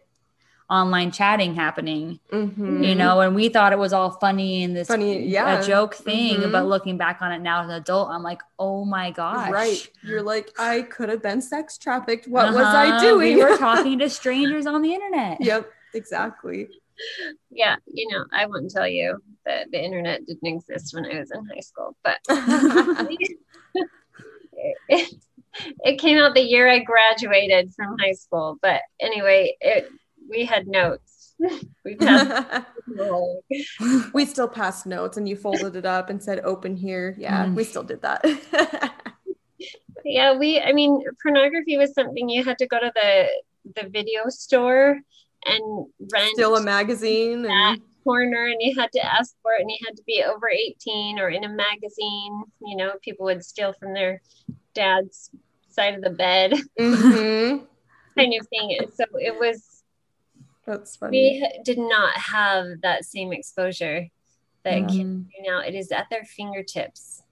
online 0.70 1.10
chatting 1.10 1.52
happening 1.52 2.20
mm-hmm. 2.32 2.84
you 2.84 2.94
know 2.94 3.20
and 3.20 3.34
we 3.34 3.48
thought 3.48 3.72
it 3.72 3.78
was 3.78 3.92
all 3.92 4.08
funny 4.08 4.62
and 4.62 4.76
this 4.76 4.86
funny 4.86 5.26
yeah. 5.26 5.58
a 5.58 5.66
joke 5.66 5.96
thing 5.96 6.36
mm-hmm. 6.36 6.52
but 6.52 6.64
looking 6.64 6.96
back 6.96 7.20
on 7.20 7.32
it 7.32 7.40
now 7.40 7.60
as 7.60 7.68
an 7.68 7.74
adult 7.74 8.08
i'm 8.08 8.22
like 8.22 8.40
oh 8.60 8.84
my 8.84 9.10
gosh. 9.10 9.50
Right. 9.50 9.90
You're 10.04 10.22
like 10.22 10.52
i 10.58 10.82
could 10.82 11.08
have 11.08 11.22
been 11.22 11.42
sex 11.42 11.76
trafficked. 11.76 12.28
What 12.28 12.46
uh-huh. 12.46 12.54
was 12.54 12.66
i 12.66 13.00
doing 13.00 13.36
we 13.36 13.42
were 13.42 13.56
talking 13.58 13.98
to 13.98 14.08
strangers 14.08 14.64
on 14.64 14.80
the 14.82 14.94
internet. 14.94 15.38
Yep 15.40 15.68
exactly 15.92 16.68
yeah 17.50 17.76
you 17.86 18.08
know 18.08 18.24
i 18.32 18.46
wouldn't 18.46 18.70
tell 18.70 18.88
you 18.88 19.18
that 19.44 19.70
the 19.70 19.82
internet 19.82 20.24
didn't 20.26 20.46
exist 20.46 20.94
when 20.94 21.06
i 21.06 21.18
was 21.18 21.30
in 21.30 21.44
high 21.46 21.60
school 21.60 21.96
but 22.02 22.18
it, 22.28 23.38
it 25.84 25.98
came 25.98 26.18
out 26.18 26.34
the 26.34 26.40
year 26.40 26.68
i 26.68 26.78
graduated 26.78 27.72
from 27.74 27.96
high 27.98 28.12
school 28.12 28.58
but 28.62 28.82
anyway 29.00 29.56
it 29.60 29.90
we 30.30 30.44
had 30.46 30.66
notes. 30.66 31.34
we 31.84 31.96
passed 31.96 32.66
we 34.14 34.24
still 34.24 34.48
passed 34.48 34.86
notes 34.86 35.16
and 35.16 35.28
you 35.28 35.36
folded 35.36 35.74
it 35.74 35.84
up 35.84 36.10
and 36.10 36.22
said 36.22 36.40
open 36.40 36.76
here. 36.76 37.14
Yeah, 37.18 37.46
mm. 37.46 37.54
we 37.54 37.64
still 37.64 37.82
did 37.82 38.02
that. 38.02 38.24
yeah, 40.04 40.36
we 40.36 40.60
I 40.60 40.72
mean 40.72 41.02
pornography 41.22 41.76
was 41.76 41.92
something 41.94 42.28
you 42.28 42.44
had 42.44 42.58
to 42.58 42.66
go 42.66 42.78
to 42.78 42.92
the 42.94 43.28
the 43.74 43.88
video 43.88 44.28
store 44.28 44.98
and 45.46 45.86
rent 46.12 46.30
still 46.34 46.56
a 46.56 46.62
magazine 46.62 47.42
that 47.42 47.72
and... 47.74 47.82
corner 48.04 48.46
and 48.46 48.60
you 48.60 48.78
had 48.78 48.92
to 48.92 49.04
ask 49.04 49.34
for 49.42 49.52
it 49.52 49.62
and 49.62 49.70
you 49.70 49.78
had 49.86 49.96
to 49.96 50.02
be 50.06 50.22
over 50.24 50.48
18 50.48 51.18
or 51.18 51.30
in 51.30 51.44
a 51.44 51.48
magazine. 51.48 52.44
You 52.60 52.76
know, 52.76 52.92
people 53.02 53.24
would 53.26 53.44
steal 53.44 53.72
from 53.72 53.94
their 53.94 54.20
dad's 54.74 55.30
side 55.70 55.94
of 55.94 56.02
the 56.02 56.10
bed. 56.10 56.54
Mm-hmm. 56.78 57.64
kind 58.18 58.34
of 58.40 58.48
thing. 58.48 58.78
So 58.94 59.04
it 59.14 59.38
was 59.38 59.82
that's 60.66 60.96
funny. 60.96 61.40
We 61.42 61.62
did 61.64 61.78
not 61.78 62.16
have 62.16 62.80
that 62.82 63.04
same 63.04 63.32
exposure 63.32 64.08
that 64.64 64.82
mm. 64.82 64.88
kids 64.88 64.98
do 64.98 65.50
now. 65.50 65.60
It 65.60 65.74
is 65.74 65.90
at 65.90 66.08
their 66.10 66.24
fingertips. 66.24 67.22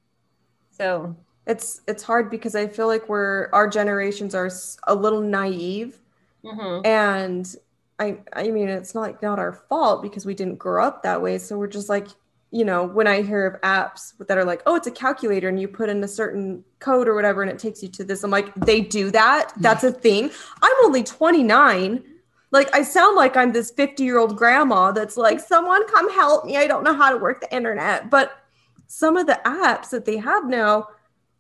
So 0.71 1.17
it's 1.47 1.83
it's 1.87 2.03
hard 2.03 2.31
because 2.31 2.55
I 2.55 2.67
feel 2.67 2.87
like 2.87 3.09
we're 3.09 3.49
our 3.53 3.69
generations 3.69 4.35
are 4.35 4.51
a 4.87 4.95
little 4.95 5.21
naive, 5.21 5.99
mm-hmm. 6.45 6.87
and 6.87 7.55
I 7.99 8.19
I 8.33 8.51
mean 8.51 8.69
it's 8.69 8.95
not 8.95 9.23
not 9.23 9.39
our 9.39 9.53
fault 9.53 10.03
because 10.03 10.25
we 10.27 10.35
didn't 10.35 10.57
grow 10.57 10.85
up 10.85 11.03
that 11.03 11.21
way. 11.21 11.39
So 11.39 11.59
we're 11.59 11.67
just 11.67 11.89
like 11.89 12.09
you 12.51 12.65
know 12.65 12.85
when 12.85 13.07
I 13.07 13.23
hear 13.23 13.47
of 13.47 13.61
apps 13.61 14.15
that 14.27 14.39
are 14.39 14.45
like 14.45 14.63
oh 14.67 14.75
it's 14.75 14.87
a 14.87 14.93
calculator 14.93 15.49
and 15.49 15.61
you 15.61 15.69
put 15.69 15.89
in 15.89 16.03
a 16.03 16.09
certain 16.09 16.65
code 16.79 17.09
or 17.09 17.15
whatever 17.15 17.43
and 17.43 17.51
it 17.51 17.59
takes 17.59 17.83
you 17.83 17.89
to 17.91 18.05
this. 18.05 18.25
I'm 18.25 18.31
like 18.31 18.55
they 18.55 18.81
do 18.81 19.11
that. 19.11 19.53
That's 19.59 19.85
a 19.85 19.93
thing. 19.93 20.31
I'm 20.63 20.85
only 20.85 21.03
29 21.03 22.05
like 22.51 22.75
I 22.75 22.83
sound 22.83 23.17
like 23.17 23.37
I'm 23.37 23.53
this 23.53 23.71
50 23.71 24.03
year 24.03 24.19
old 24.19 24.37
grandma 24.37 24.91
that's 24.93 25.17
like, 25.17 25.41
someone 25.41 25.87
come 25.89 26.11
help 26.13 26.45
me. 26.45 26.57
I 26.57 26.67
don't 26.67 26.83
know 26.83 26.95
how 26.95 27.11
to 27.11 27.19
work 27.19 27.41
the 27.41 27.55
internet. 27.55 28.11
But 28.11 28.33
some 28.87 29.17
of 29.17 29.27
the 29.27 29.41
apps 29.45 29.91
that 29.91 30.05
they 30.05 30.17
have 30.17 30.49
now, 30.49 30.89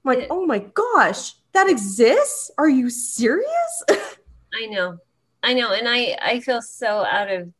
I'm 0.05 0.17
like, 0.17 0.27
oh 0.31 0.45
my 0.45 0.59
gosh, 0.59 1.35
that 1.53 1.69
exists? 1.69 2.51
Are 2.59 2.69
you 2.69 2.91
serious? 2.91 3.85
I 4.55 4.67
know. 4.67 4.99
I 5.43 5.55
know. 5.55 5.72
And 5.72 5.89
I, 5.89 6.16
I 6.20 6.41
feel 6.41 6.62
so 6.62 7.05
out 7.05 7.30
of 7.30 7.53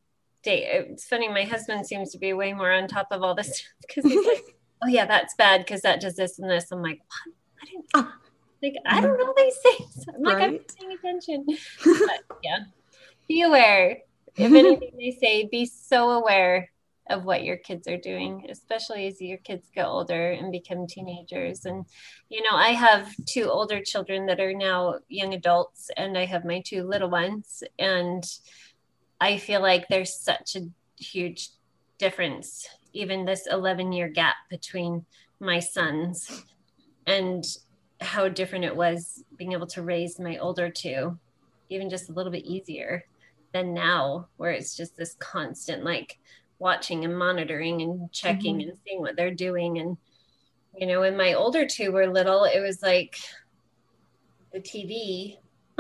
date. 0.43 0.67
It's 0.71 1.07
funny. 1.07 1.29
My 1.29 1.45
husband 1.45 1.87
seems 1.87 2.11
to 2.13 2.19
be 2.19 2.33
way 2.33 2.53
more 2.53 2.73
on 2.73 2.89
top 2.89 3.09
of 3.11 3.23
all 3.23 3.35
this 3.35 3.63
because 3.87 4.11
he's 4.11 4.27
like, 4.27 4.45
oh 4.83 4.89
yeah, 4.89 5.07
that's 5.07 5.35
bad 5.35 5.61
because 5.61 5.83
that 5.83 6.01
does 6.01 6.17
this 6.17 6.39
and 6.39 6.51
this. 6.51 6.71
I'm 6.71 6.83
like, 6.83 7.01
what? 7.01 7.35
I 7.61 7.67
didn't, 7.67 7.87
ah. 7.95 8.17
like, 8.63 8.75
I 8.87 9.01
don't 9.01 9.19
know 9.19 9.35
these 9.37 9.57
things. 9.59 10.07
I'm 10.15 10.23
like, 10.23 10.37
right? 10.37 10.45
I'm 10.45 10.61
paying 10.79 10.93
attention. 10.93 11.47
But 11.85 12.39
yeah 12.43 12.65
be 13.29 13.43
aware. 13.43 13.99
If 14.37 14.53
anything 14.53 14.93
they 14.99 15.17
say, 15.21 15.45
be 15.45 15.67
so 15.67 16.11
aware 16.11 16.71
of 17.09 17.25
what 17.25 17.45
your 17.45 17.57
kids 17.57 17.89
are 17.89 17.97
doing, 17.97 18.47
especially 18.51 19.07
as 19.07 19.21
your 19.21 19.39
kids 19.39 19.69
get 19.75 19.87
older 19.87 20.33
and 20.33 20.53
become 20.53 20.87
teenagers. 20.87 21.65
And, 21.65 21.87
you 22.29 22.43
know, 22.43 22.57
I 22.57 22.71
have 22.71 23.15
two 23.27 23.45
older 23.45 23.83
children 23.83 24.27
that 24.27 24.41
are 24.41 24.55
now 24.55 24.97
young 25.09 25.35
adults, 25.35 25.91
and 25.97 26.19
I 26.19 26.27
have 26.27 26.45
my 26.45 26.61
two 26.65 26.85
little 26.85 27.11
ones. 27.11 27.63
And 27.79 28.25
I 29.21 29.39
feel 29.39 29.63
like 29.63 29.89
there's 29.89 30.15
such 30.15 30.57
a 30.57 30.69
huge 31.03 31.51
difference, 31.99 32.69
even 32.93 33.25
this 33.25 33.47
11 33.51 33.93
year 33.93 34.09
gap 34.09 34.37
between 34.51 35.05
my 35.41 35.61
sons 35.61 36.45
and 37.07 37.45
how 38.01 38.29
different 38.29 38.65
it 38.65 38.77
was 38.77 39.25
being 39.37 39.53
able 39.53 39.67
to 39.67 39.83
raise 39.83 40.19
my 40.19 40.37
older 40.39 40.71
two, 40.71 41.19
even 41.69 41.91
just 41.91 42.11
a 42.11 42.13
little 42.13 42.33
bit 42.33 42.45
easier 42.45 43.05
than 43.53 43.75
now 43.75 44.29
where 44.37 44.51
it's 44.51 44.77
just 44.77 44.97
this 44.97 45.17
constant 45.19 45.83
like 45.85 46.19
watching 46.59 47.05
and 47.05 47.17
monitoring 47.17 47.83
and 47.83 48.11
checking 48.13 48.59
mm-hmm. 48.59 48.71
and 48.71 48.79
seeing 48.85 49.01
what 49.01 49.17
they're 49.17 49.35
doing. 49.35 49.79
And 49.79 49.97
you 50.77 50.87
know 50.87 51.01
when 51.01 51.17
my 51.17 51.35
older 51.35 51.67
two 51.67 51.93
were 51.93 52.07
little 52.07 52.45
it 52.45 52.61
was 52.61 52.83
like 52.83 53.17
the 54.53 54.61
tv 54.61 55.39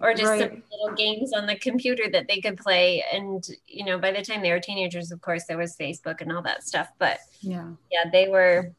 or 0.00 0.14
just 0.14 0.24
right. 0.24 0.40
some 0.40 0.62
little 0.70 0.94
games 0.96 1.32
on 1.32 1.46
the 1.46 1.56
computer 1.56 2.04
that 2.10 2.28
they 2.28 2.40
could 2.40 2.58
play. 2.58 3.04
And 3.12 3.46
you 3.66 3.84
know 3.84 3.98
by 3.98 4.12
the 4.12 4.22
time 4.22 4.42
they 4.42 4.50
were 4.50 4.60
teenagers 4.60 5.10
of 5.10 5.20
course 5.20 5.44
there 5.46 5.58
was 5.58 5.76
facebook 5.76 6.20
and 6.20 6.32
all 6.32 6.42
that 6.42 6.64
stuff. 6.64 6.88
But 6.98 7.18
yeah. 7.40 7.70
yeah 7.90 8.10
they 8.10 8.28
were 8.28 8.72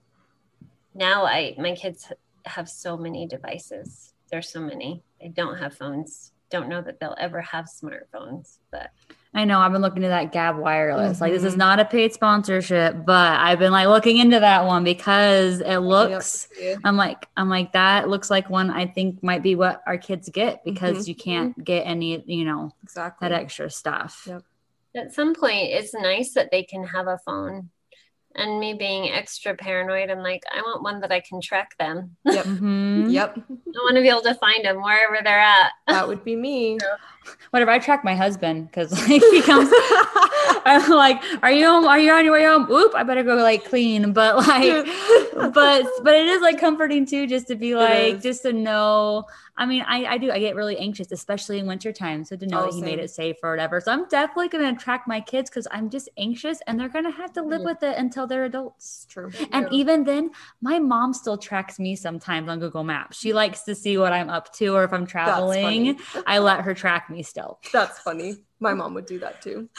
now 0.96 1.26
i 1.26 1.56
my 1.58 1.74
kids 1.74 2.12
have 2.46 2.70
so 2.70 2.98
many 2.98 3.28
devices. 3.28 4.14
There's 4.30 4.50
so 4.50 4.62
many. 4.62 5.04
They 5.22 5.30
don't 5.30 5.58
have 5.58 5.76
phones. 5.76 6.32
Don't 6.50 6.70
know 6.70 6.82
that 6.82 7.00
they'll 7.00 7.16
ever 7.20 7.42
have 7.42 7.66
smartphones, 7.66 8.58
but 8.72 8.92
I 9.36 9.46
know 9.46 9.60
I've 9.60 9.72
been 9.72 9.82
looking 9.82 9.98
into 9.98 10.10
that 10.10 10.32
Gabb 10.32 10.58
Wireless. 10.58 11.16
Mm-hmm. 11.16 11.24
Like 11.24 11.34
this 11.34 11.44
is 11.44 11.54
mm-hmm. 11.54 11.60
not 11.60 11.80
a 11.80 11.86
paid 11.86 12.14
sponsorship, 12.14 13.06
but 13.06 13.40
I've 13.40 13.60
been 13.60 13.72
like 13.72 13.88
looking 13.88 14.18
into 14.18 14.40
that 14.40 14.66
one 14.66 14.84
because 14.84 15.60
it 15.60 15.78
looks 15.80 16.48
yep. 16.60 16.80
I'm 16.84 16.98
like 16.98 17.28
I'm 17.36 17.50
like 17.50 17.74
that 17.74 18.10
looks 18.10 18.30
like 18.30 18.50
one 18.50 18.70
I 18.70 18.86
think 18.86 19.24
might 19.24 19.42
be 19.42 19.56
what 19.56 19.82
our 19.88 19.98
kids 19.98 20.30
get 20.30 20.64
because 20.64 21.00
mm-hmm. 21.00 21.10
you 21.10 21.16
can't 21.16 21.64
get 21.64 21.82
any, 21.82 22.24
you 22.28 22.46
know, 22.46 22.72
exactly 22.84 23.28
that 23.28 23.36
extra 23.36 23.70
stuff. 23.70 24.26
Yep. 24.28 24.44
At 24.96 25.14
some 25.14 25.34
point 25.34 25.70
it's 25.72 25.94
nice 25.94 26.34
that 26.34 26.52
they 26.52 26.64
can 26.64 26.86
have 26.86 27.08
a 27.08 27.18
phone 27.26 27.70
and 28.36 28.60
me 28.60 28.74
being 28.74 29.12
extra 29.12 29.56
paranoid, 29.56 30.10
I'm 30.10 30.24
like, 30.24 30.44
I 30.52 30.62
want 30.62 30.82
one 30.82 31.02
that 31.02 31.12
I 31.12 31.20
can 31.20 31.40
track 31.40 31.78
them. 31.78 32.16
Yep. 32.26 32.46
Mm-hmm. 32.46 33.10
Yep. 33.10 33.38
I 33.50 33.80
want 33.80 33.96
to 33.96 34.02
be 34.02 34.10
able 34.10 34.22
to 34.22 34.36
find 34.36 34.66
them 34.66 34.82
wherever 34.82 35.20
they're 35.24 35.40
at. 35.40 35.72
That 35.88 36.08
would 36.08 36.24
be 36.24 36.36
me. 36.36 36.80
whatever. 37.52 37.72
I 37.72 37.80
track 37.80 38.04
my 38.04 38.16
husband 38.16 38.68
because 38.68 38.92
like 39.10 39.22
he 39.22 39.42
comes. 39.42 39.70
I'm 40.66 40.90
like, 40.90 41.22
are 41.42 41.52
you 41.52 41.66
home? 41.66 41.86
Are 41.86 42.00
you 42.00 42.12
on 42.12 42.24
your 42.24 42.34
way 42.34 42.46
home? 42.46 42.70
Oop, 42.72 42.94
I 42.96 43.04
better 43.04 43.24
go 43.24 43.36
like 43.36 43.66
clean. 43.66 44.14
But 44.14 44.36
like, 44.48 44.86
but 45.54 45.86
but 46.04 46.16
it 46.16 46.28
is 46.28 46.42
like 46.42 46.60
comforting 46.60 47.06
too, 47.06 47.28
just 47.28 47.48
to 47.48 47.56
be 47.56 47.76
like, 47.76 48.22
just 48.22 48.44
to 48.44 48.54
know. 48.54 49.26
I 49.56 49.68
mean, 49.68 49.84
I 49.88 50.06
I 50.06 50.18
do. 50.18 50.32
I 50.32 50.40
get 50.40 50.56
really 50.56 50.78
anxious, 50.78 51.12
especially 51.12 51.60
in 51.60 51.68
wintertime. 51.68 52.24
So 52.24 52.36
to 52.36 52.48
know 52.48 52.62
oh, 52.62 52.66
that 52.66 52.74
he 52.74 52.80
same. 52.80 52.90
made 52.90 53.00
it 53.00 53.12
safe 53.12 53.36
or 53.44 53.52
whatever. 53.52 53.80
So 53.82 53.92
I'm 53.92 54.08
definitely 54.08 54.50
gonna 54.50 54.76
track 54.76 55.04
my 55.06 55.22
kids 55.22 55.50
because 55.50 55.68
I'm 55.70 55.90
just 55.90 56.10
anxious, 56.18 56.60
and 56.66 56.80
they're 56.80 56.90
gonna 56.90 57.12
have 57.12 57.34
to 57.34 57.44
live 57.44 57.62
yeah. 57.62 57.66
with 57.66 57.84
it 57.84 57.98
until 57.98 58.26
they're 58.26 58.46
adults. 58.46 59.06
True. 59.10 59.32
And 59.52 59.68
yeah. 59.72 59.78
even 59.78 60.06
then, 60.06 60.32
my 60.62 60.80
mom 60.80 61.14
still 61.14 61.38
tracks 61.38 61.78
me 61.78 61.96
sometimes 61.96 62.50
on 62.50 62.60
Google 62.60 62.84
Maps. 62.84 63.18
She 63.18 63.32
likes 63.32 63.62
to 63.64 63.76
see 63.76 63.98
what 63.98 64.12
I'm 64.12 64.30
up 64.30 64.52
to, 64.56 64.70
or 64.70 64.84
if 64.86 64.92
I'm 64.94 65.06
traveling, 65.06 66.00
I 66.26 66.40
let 66.40 66.62
her 66.62 66.74
track 66.74 67.10
me 67.12 67.13
still. 67.22 67.60
That's 67.74 68.00
funny. 68.00 68.38
My 68.60 68.74
mom 68.74 68.96
would 68.96 69.06
do 69.06 69.20
that 69.20 69.42
too. 69.42 69.70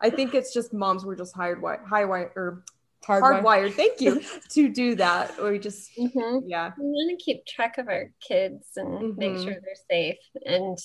I 0.00 0.08
think 0.08 0.34
it's 0.34 0.54
just 0.54 0.72
moms 0.72 1.04
were 1.04 1.16
just 1.16 1.34
hired 1.34 1.60
high 1.86 2.04
wire 2.06 2.32
or 2.34 2.64
hardwired. 3.06 3.42
hardwired 3.42 3.72
thank 3.74 4.00
you 4.00 4.20
to 4.50 4.68
do 4.68 4.94
that 4.96 5.38
or 5.38 5.56
just 5.58 5.90
mm-hmm. 5.96 6.38
yeah 6.46 6.72
we 6.78 6.84
want 6.84 7.18
to 7.18 7.24
keep 7.24 7.46
track 7.46 7.78
of 7.78 7.88
our 7.88 8.10
kids 8.20 8.66
and 8.76 8.88
mm-hmm. 8.88 9.18
make 9.18 9.36
sure 9.36 9.54
they're 9.54 9.86
safe 9.90 10.16
and 10.44 10.78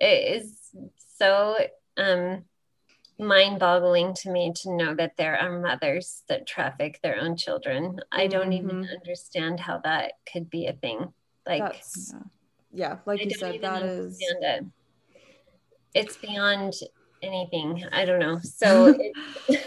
it 0.00 0.42
is 0.42 0.70
so 1.16 1.56
um 1.96 2.44
mind-boggling 3.18 4.12
to 4.12 4.30
me 4.30 4.52
to 4.54 4.74
know 4.76 4.94
that 4.94 5.16
there 5.16 5.38
are 5.38 5.58
mothers 5.58 6.22
that 6.28 6.46
traffic 6.46 7.00
their 7.02 7.18
own 7.18 7.36
children 7.36 7.98
i 8.12 8.26
don't 8.26 8.50
mm-hmm. 8.50 8.66
even 8.66 8.88
understand 9.00 9.58
how 9.58 9.78
that 9.78 10.12
could 10.30 10.50
be 10.50 10.66
a 10.66 10.74
thing 10.74 11.12
like 11.46 11.62
That's, 11.62 12.14
yeah 12.72 12.98
like 13.06 13.20
I 13.20 13.24
you 13.24 13.30
said 13.30 13.62
that 13.62 13.82
is 13.82 14.18
it 14.20 14.66
it's 15.96 16.18
beyond 16.18 16.74
anything. 17.22 17.82
I 17.90 18.04
don't 18.04 18.20
know. 18.20 18.38
So 18.42 18.94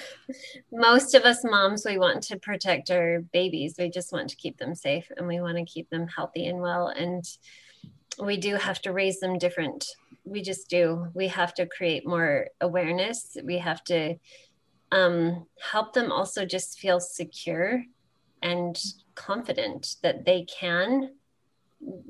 most 0.72 1.16
of 1.16 1.24
us 1.24 1.44
moms, 1.44 1.84
we 1.86 1.98
want 1.98 2.22
to 2.24 2.38
protect 2.38 2.92
our 2.92 3.22
babies. 3.34 3.76
We 3.80 3.90
just 3.90 4.14
want 4.14 4.30
to 4.30 4.36
keep 4.36 4.58
them 4.58 4.76
safe 4.76 5.12
and 5.18 5.28
we 5.28 5.42
want 5.42 5.58
to 5.58 5.66
keep 5.66 5.90
them 5.90 6.08
healthy 6.08 6.46
and 6.46 6.60
well. 6.60 6.88
And 6.88 7.26
we 8.24 8.38
do 8.38 8.56
have 8.56 8.80
to 8.84 8.94
raise 8.94 9.20
them 9.20 9.40
different. 9.40 9.88
We 10.24 10.44
just 10.44 10.70
do. 10.70 11.08
We 11.16 11.30
have 11.30 11.56
to 11.56 11.66
create 11.66 12.06
more 12.06 12.50
awareness. 12.62 13.36
We 13.44 13.58
have 13.58 13.84
to 13.86 14.16
um, 14.92 15.48
help 15.60 15.94
them 15.94 16.12
also 16.12 16.46
just 16.46 16.80
feel 16.80 17.00
secure 17.00 17.84
and 18.44 18.80
confident 19.16 19.96
that 20.04 20.26
they 20.26 20.44
can 20.44 21.16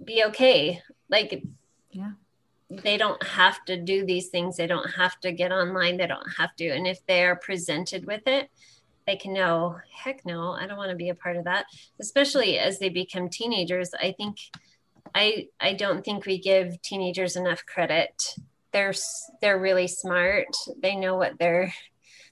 be 0.04 0.26
okay. 0.26 0.82
Like, 1.10 1.42
yeah 1.92 2.12
they 2.70 2.98
don't 2.98 3.22
have 3.24 3.64
to 3.66 3.78
do 3.78 4.06
these 4.06 4.28
things. 4.28 4.58
They 4.58 4.68
don't 4.68 4.92
have 4.92 5.20
to 5.22 5.32
get 5.32 5.52
online. 5.52 5.98
They 5.98 6.08
don't 6.08 6.28
have 6.38 6.56
to. 6.58 6.68
And 6.70 6.86
if 6.86 7.04
they 7.08 7.26
are 7.26 7.36
presented 7.36 8.06
with 8.06 8.28
it, 8.28 8.50
they 9.08 9.16
can 9.16 9.34
know, 9.34 9.78
heck 9.92 10.24
no, 10.24 10.52
I 10.52 10.68
don't 10.68 10.78
want 10.78 10.92
to 10.92 10.96
be 10.96 11.10
a 11.10 11.16
part 11.16 11.36
of 11.36 11.46
that. 11.46 11.66
Especially 12.00 12.60
as 12.60 12.78
they 12.78 12.90
become 12.90 13.28
teenagers. 13.30 13.92
I 14.00 14.12
think 14.12 14.38
I 15.16 15.48
I 15.60 15.74
don't 15.74 16.06
think 16.06 16.26
we 16.26 16.40
give 16.40 16.80
teenagers 16.84 17.36
enough 17.36 17.66
credit. 17.66 18.36
They're 18.72 18.94
they're 19.42 19.60
really 19.60 19.88
smart. 19.88 20.56
They 20.80 20.96
know 20.96 21.16
what 21.16 21.40
they're 21.40 21.74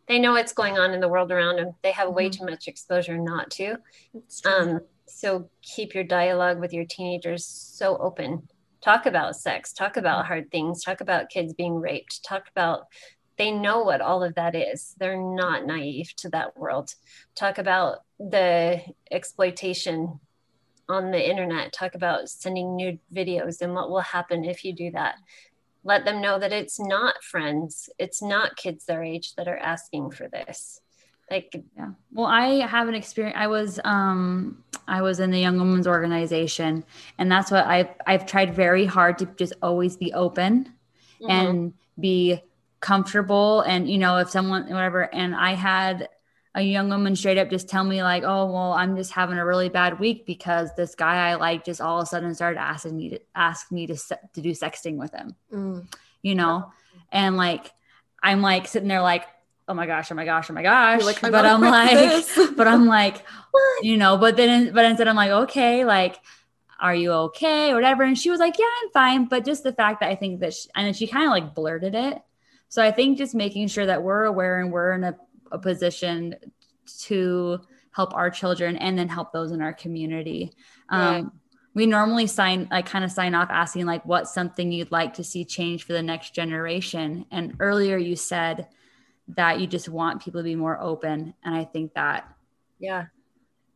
they 0.07 0.19
know 0.19 0.33
what's 0.33 0.53
going 0.53 0.77
on 0.77 0.93
in 0.93 0.99
the 0.99 1.07
world 1.07 1.31
around 1.31 1.57
them. 1.57 1.73
They 1.81 1.91
have 1.93 2.13
way 2.13 2.29
mm-hmm. 2.29 2.45
too 2.45 2.51
much 2.51 2.67
exposure 2.67 3.17
not 3.17 3.49
to. 3.51 3.77
Um, 4.45 4.81
so 5.07 5.49
keep 5.63 5.95
your 5.95 6.03
dialogue 6.03 6.59
with 6.59 6.73
your 6.73 6.85
teenagers 6.85 7.43
so 7.43 7.97
open 7.97 8.47
talk 8.87 9.05
about 9.05 9.35
sex, 9.35 9.73
talk 9.73 9.97
about 9.97 10.19
mm-hmm. 10.19 10.27
hard 10.27 10.51
things, 10.51 10.81
talk 10.81 11.01
about 11.01 11.29
kids 11.29 11.53
being 11.53 11.75
raped, 11.75 12.23
talk 12.23 12.47
about 12.49 12.87
they 13.37 13.51
know 13.51 13.83
what 13.83 14.01
all 14.01 14.23
of 14.23 14.33
that 14.35 14.55
is. 14.55 14.95
They're 14.97 15.21
not 15.21 15.65
naive 15.65 16.15
to 16.17 16.29
that 16.29 16.57
world. 16.57 16.95
Talk 17.35 17.59
about 17.59 17.99
the 18.17 18.81
exploitation 19.11 20.19
on 20.89 21.11
the 21.11 21.29
internet, 21.29 21.73
talk 21.73 21.93
about 21.95 22.29
sending 22.29 22.75
nude 22.77 22.99
videos 23.13 23.61
and 23.61 23.75
what 23.75 23.89
will 23.89 23.99
happen 23.99 24.45
if 24.45 24.63
you 24.63 24.73
do 24.73 24.89
that. 24.91 25.15
Let 25.83 26.05
them 26.05 26.21
know 26.21 26.39
that 26.39 26.53
it's 26.53 26.79
not 26.79 27.21
friends, 27.21 27.89
it's 27.99 28.21
not 28.21 28.55
kids 28.55 28.85
their 28.85 29.03
age 29.03 29.35
that 29.35 29.49
are 29.49 29.57
asking 29.57 30.11
for 30.11 30.29
this 30.29 30.81
like 31.29 31.63
yeah 31.75 31.89
well 32.13 32.25
i 32.25 32.65
have 32.65 32.87
an 32.87 32.95
experience 32.95 33.35
i 33.37 33.47
was 33.47 33.79
um 33.83 34.63
i 34.87 35.01
was 35.01 35.19
in 35.19 35.31
the 35.31 35.39
young 35.39 35.57
women's 35.57 35.87
organization 35.87 36.83
and 37.17 37.31
that's 37.31 37.51
what 37.51 37.65
i've 37.65 37.89
i've 38.05 38.25
tried 38.25 38.53
very 38.53 38.85
hard 38.85 39.17
to 39.17 39.25
just 39.37 39.53
always 39.61 39.97
be 39.97 40.13
open 40.13 40.71
mm-hmm. 41.21 41.29
and 41.29 41.73
be 41.99 42.41
comfortable 42.79 43.61
and 43.61 43.89
you 43.89 43.97
know 43.97 44.17
if 44.17 44.29
someone 44.29 44.63
whatever 44.69 45.13
and 45.13 45.35
i 45.35 45.53
had 45.53 46.07
a 46.55 46.61
young 46.61 46.89
woman 46.89 47.15
straight 47.15 47.37
up 47.37 47.49
just 47.49 47.67
tell 47.67 47.83
me 47.83 48.01
like 48.01 48.23
oh 48.23 48.45
well 48.45 48.73
i'm 48.73 48.95
just 48.95 49.11
having 49.11 49.37
a 49.37 49.45
really 49.45 49.69
bad 49.69 49.99
week 49.99 50.25
because 50.25 50.69
this 50.75 50.95
guy 50.95 51.29
i 51.29 51.35
like 51.35 51.65
just 51.65 51.81
all 51.81 51.99
of 51.99 52.03
a 52.03 52.05
sudden 52.05 52.33
started 52.33 52.59
asking 52.59 52.95
me 52.95 53.09
to 53.09 53.19
ask 53.35 53.71
me 53.71 53.85
to 53.85 53.95
to 54.33 54.41
do 54.41 54.51
sexting 54.51 54.95
with 54.95 55.13
him 55.13 55.35
mm. 55.51 55.85
you 56.21 56.35
know 56.35 56.71
and 57.11 57.35
like 57.35 57.71
i'm 58.23 58.41
like 58.41 58.67
sitting 58.67 58.87
there 58.87 59.01
like 59.01 59.25
oh 59.67 59.73
my 59.73 59.85
gosh, 59.85 60.11
oh 60.11 60.15
my 60.15 60.25
gosh, 60.25 60.49
oh 60.49 60.53
my 60.53 60.63
gosh. 60.63 61.03
Like, 61.03 61.21
but 61.31 61.45
I'm 61.45 61.61
like, 61.61 62.55
but 62.55 62.67
I'm 62.67 62.85
like, 62.85 63.25
you 63.81 63.97
know, 63.97 64.17
but 64.17 64.37
then, 64.37 64.73
but 64.73 64.85
instead 64.85 65.07
I'm 65.07 65.15
like, 65.15 65.31
okay, 65.31 65.83
like, 65.83 66.19
are 66.79 66.95
you 66.95 67.11
okay 67.11 67.71
or 67.71 67.75
whatever? 67.75 68.03
And 68.03 68.17
she 68.17 68.29
was 68.29 68.39
like, 68.39 68.57
yeah, 68.57 68.65
I'm 68.83 68.91
fine. 68.91 69.25
But 69.25 69.45
just 69.45 69.63
the 69.63 69.73
fact 69.73 69.99
that 69.99 70.09
I 70.09 70.15
think 70.15 70.39
that, 70.41 70.53
she, 70.53 70.69
and 70.75 70.85
then 70.85 70.93
she 70.93 71.07
kind 71.07 71.25
of 71.25 71.31
like 71.31 71.55
blurted 71.55 71.95
it. 71.95 72.21
So 72.69 72.83
I 72.83 72.91
think 72.91 73.17
just 73.17 73.33
making 73.33 73.67
sure 73.67 73.85
that 73.85 74.03
we're 74.03 74.25
aware 74.25 74.59
and 74.59 74.71
we're 74.71 74.93
in 74.93 75.03
a, 75.03 75.17
a 75.51 75.57
position 75.57 76.35
to 76.99 77.59
help 77.91 78.13
our 78.13 78.29
children 78.29 78.77
and 78.77 78.97
then 78.97 79.09
help 79.09 79.33
those 79.33 79.51
in 79.51 79.61
our 79.61 79.73
community. 79.73 80.53
Um, 80.89 81.31
we 81.73 81.85
normally 81.85 82.27
sign 82.27 82.67
like 82.71 82.87
kind 82.87 83.05
of 83.05 83.11
sign 83.11 83.35
off 83.35 83.49
asking 83.51 83.85
like 83.85 84.05
what's 84.05 84.33
something 84.33 84.71
you'd 84.71 84.91
like 84.91 85.15
to 85.15 85.23
see 85.23 85.45
change 85.45 85.83
for 85.83 85.93
the 85.93 86.01
next 86.01 86.33
generation 86.33 87.25
and 87.29 87.55
earlier 87.59 87.97
you 87.97 88.15
said 88.15 88.67
that 89.29 89.59
you 89.59 89.67
just 89.67 89.89
want 89.89 90.21
people 90.21 90.41
to 90.41 90.45
be 90.45 90.55
more 90.55 90.79
open. 90.79 91.33
And 91.43 91.55
I 91.55 91.65
think 91.65 91.93
that 91.93 92.27
yeah 92.79 93.05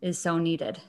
is 0.02 0.20
so 0.20 0.38
needed. 0.38 0.80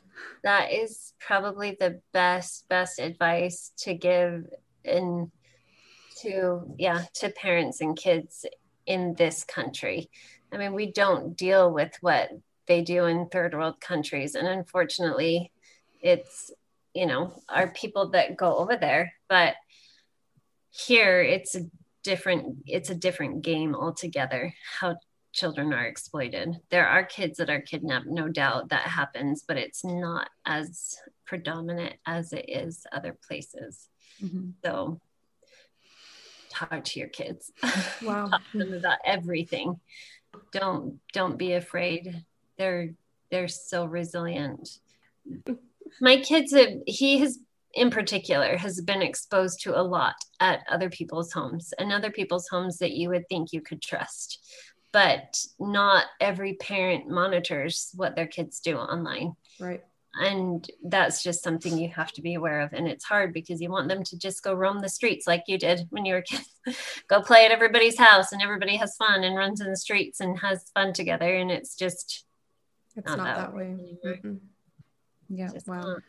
That 0.42 0.72
is 0.72 1.12
probably 1.20 1.76
the 1.78 2.00
best, 2.12 2.68
best 2.68 2.98
advice 2.98 3.72
to 3.78 3.94
give 3.94 4.46
in 4.84 5.30
to 6.20 6.74
yeah, 6.78 7.04
to 7.14 7.30
parents 7.30 7.80
and 7.80 7.96
kids 7.96 8.46
in 8.86 9.14
this 9.14 9.44
country. 9.44 10.10
I 10.52 10.58
mean, 10.58 10.74
we 10.74 10.92
don't 10.92 11.36
deal 11.36 11.72
with 11.72 11.96
what 12.00 12.30
they 12.66 12.82
do 12.82 13.06
in 13.06 13.28
third 13.28 13.54
world 13.54 13.80
countries. 13.80 14.34
And 14.34 14.46
unfortunately, 14.46 15.50
it's, 16.00 16.50
you 16.94 17.06
know, 17.06 17.32
our 17.48 17.68
people 17.68 18.10
that 18.10 18.36
go 18.36 18.56
over 18.56 18.76
there. 18.76 19.14
But 19.28 19.54
here 20.70 21.22
it's 21.22 21.56
different 22.02 22.58
it's 22.66 22.90
a 22.90 22.94
different 22.94 23.42
game 23.42 23.74
altogether 23.74 24.54
how 24.80 24.96
children 25.32 25.72
are 25.72 25.86
exploited. 25.86 26.60
There 26.68 26.86
are 26.86 27.04
kids 27.04 27.38
that 27.38 27.48
are 27.48 27.60
kidnapped 27.60 28.06
no 28.06 28.28
doubt 28.28 28.68
that 28.68 28.82
happens 28.82 29.44
but 29.46 29.56
it's 29.56 29.84
not 29.84 30.28
as 30.44 30.98
predominant 31.24 31.94
as 32.06 32.32
it 32.32 32.44
is 32.48 32.86
other 32.92 33.16
places. 33.26 33.88
Mm-hmm. 34.22 34.50
so 34.62 35.00
talk 36.52 36.84
to 36.84 37.00
your 37.00 37.08
kids. 37.08 37.50
Wow. 38.02 38.26
Talk 38.26 38.42
to 38.52 38.58
them 38.58 38.74
about 38.74 38.98
everything. 39.04 39.80
Don't 40.50 40.98
don't 41.12 41.38
be 41.38 41.52
afraid. 41.52 42.24
They're 42.58 42.94
they're 43.30 43.48
so 43.48 43.84
resilient. 43.84 44.78
My 46.00 46.16
kids 46.18 46.52
have 46.52 46.80
he 46.86 47.18
has 47.18 47.38
in 47.74 47.90
particular 47.90 48.56
has 48.56 48.80
been 48.80 49.02
exposed 49.02 49.62
to 49.62 49.78
a 49.78 49.82
lot 49.82 50.14
at 50.40 50.64
other 50.68 50.90
people's 50.90 51.32
homes 51.32 51.72
and 51.78 51.92
other 51.92 52.10
people's 52.10 52.48
homes 52.48 52.78
that 52.78 52.92
you 52.92 53.08
would 53.08 53.28
think 53.28 53.52
you 53.52 53.60
could 53.60 53.82
trust. 53.82 54.38
But 54.92 55.38
not 55.58 56.04
every 56.20 56.54
parent 56.54 57.08
monitors 57.08 57.90
what 57.94 58.14
their 58.14 58.26
kids 58.26 58.60
do 58.60 58.76
online. 58.76 59.34
Right. 59.58 59.82
And 60.14 60.68
that's 60.84 61.22
just 61.22 61.42
something 61.42 61.78
you 61.78 61.88
have 61.88 62.12
to 62.12 62.22
be 62.22 62.34
aware 62.34 62.60
of. 62.60 62.74
And 62.74 62.86
it's 62.86 63.04
hard 63.04 63.32
because 63.32 63.62
you 63.62 63.70
want 63.70 63.88
them 63.88 64.02
to 64.04 64.18
just 64.18 64.42
go 64.42 64.52
roam 64.52 64.80
the 64.80 64.88
streets 64.90 65.26
like 65.26 65.44
you 65.46 65.56
did 65.56 65.86
when 65.88 66.04
you 66.04 66.14
were 66.14 66.20
kids 66.20 66.46
go 67.08 67.22
play 67.22 67.46
at 67.46 67.50
everybody's 67.50 67.98
house 67.98 68.32
and 68.32 68.42
everybody 68.42 68.76
has 68.76 68.94
fun 68.96 69.24
and 69.24 69.34
runs 69.34 69.62
in 69.62 69.70
the 69.70 69.76
streets 69.76 70.20
and 70.20 70.38
has 70.40 70.70
fun 70.74 70.92
together. 70.92 71.34
And 71.34 71.50
it's 71.50 71.74
just 71.74 72.26
it's 72.94 73.06
not, 73.06 73.16
not 73.16 73.36
that, 73.38 73.54
way, 73.54 73.74
way. 74.04 74.20
yeah 75.30 75.48
just 75.48 75.66
wow. 75.66 75.80
not. 75.80 76.02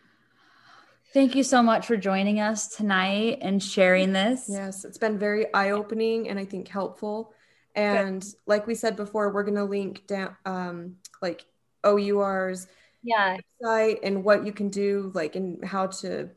Thank 1.13 1.35
you 1.35 1.43
so 1.43 1.61
much 1.61 1.85
for 1.85 1.95
joining 1.95 2.39
us 2.39 2.75
tonight 2.75 3.37
and 3.41 3.61
sharing 3.61 4.13
this. 4.13 4.45
Yes, 4.49 4.83
it's 4.83 4.97
been 4.97 5.19
very 5.19 5.53
eye 5.53 5.69
opening 5.69 6.27
and 6.27 6.39
I 6.39 6.45
think 6.45 6.67
helpful. 6.67 7.33
And 7.75 8.21
Good. 8.21 8.33
like 8.47 8.65
we 8.65 8.73
said 8.73 8.95
before, 8.95 9.31
we're 9.31 9.43
going 9.43 9.55
to 9.55 9.63
link 9.63 10.07
down 10.07 10.35
um, 10.45 10.95
like 11.21 11.45
OUR's 11.85 12.67
yeah. 13.03 13.37
website 13.63 13.99
and 14.01 14.23
what 14.23 14.43
you 14.43 14.51
can 14.51 14.69
do, 14.69 15.11
like, 15.13 15.35
and 15.35 15.63
how 15.63 15.87
to 15.87 16.29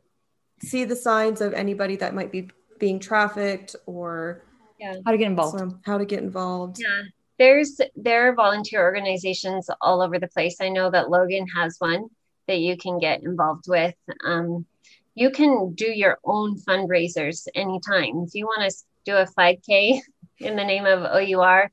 see 0.60 0.84
the 0.84 0.96
signs 0.96 1.40
of 1.40 1.54
anybody 1.54 1.96
that 1.96 2.14
might 2.14 2.30
be 2.30 2.50
being 2.78 2.98
trafficked 2.98 3.76
or 3.86 4.42
yeah. 4.78 4.96
how 5.06 5.12
to 5.12 5.18
get 5.18 5.28
involved. 5.28 5.58
So 5.58 5.78
how 5.86 5.96
to 5.96 6.04
get 6.04 6.22
involved. 6.22 6.80
Yeah. 6.80 7.02
There's 7.38 7.80
there 7.96 8.28
are 8.28 8.34
volunteer 8.34 8.82
organizations 8.82 9.70
all 9.80 10.02
over 10.02 10.18
the 10.18 10.28
place. 10.28 10.56
I 10.60 10.68
know 10.68 10.90
that 10.90 11.08
Logan 11.08 11.46
has 11.54 11.76
one 11.78 12.08
that 12.46 12.58
you 12.58 12.76
can 12.76 12.98
get 12.98 13.22
involved 13.22 13.64
with. 13.68 13.94
Um, 14.24 14.66
you 15.14 15.30
can 15.30 15.74
do 15.74 15.86
your 15.86 16.18
own 16.24 16.58
fundraisers 16.60 17.48
anytime. 17.54 18.24
If 18.26 18.34
you 18.34 18.46
want 18.46 18.70
to 18.70 18.76
do 19.04 19.16
a 19.16 19.26
5K 19.26 20.00
in 20.38 20.56
the 20.56 20.64
name 20.64 20.86
of 20.86 21.02
OUR, 21.04 21.70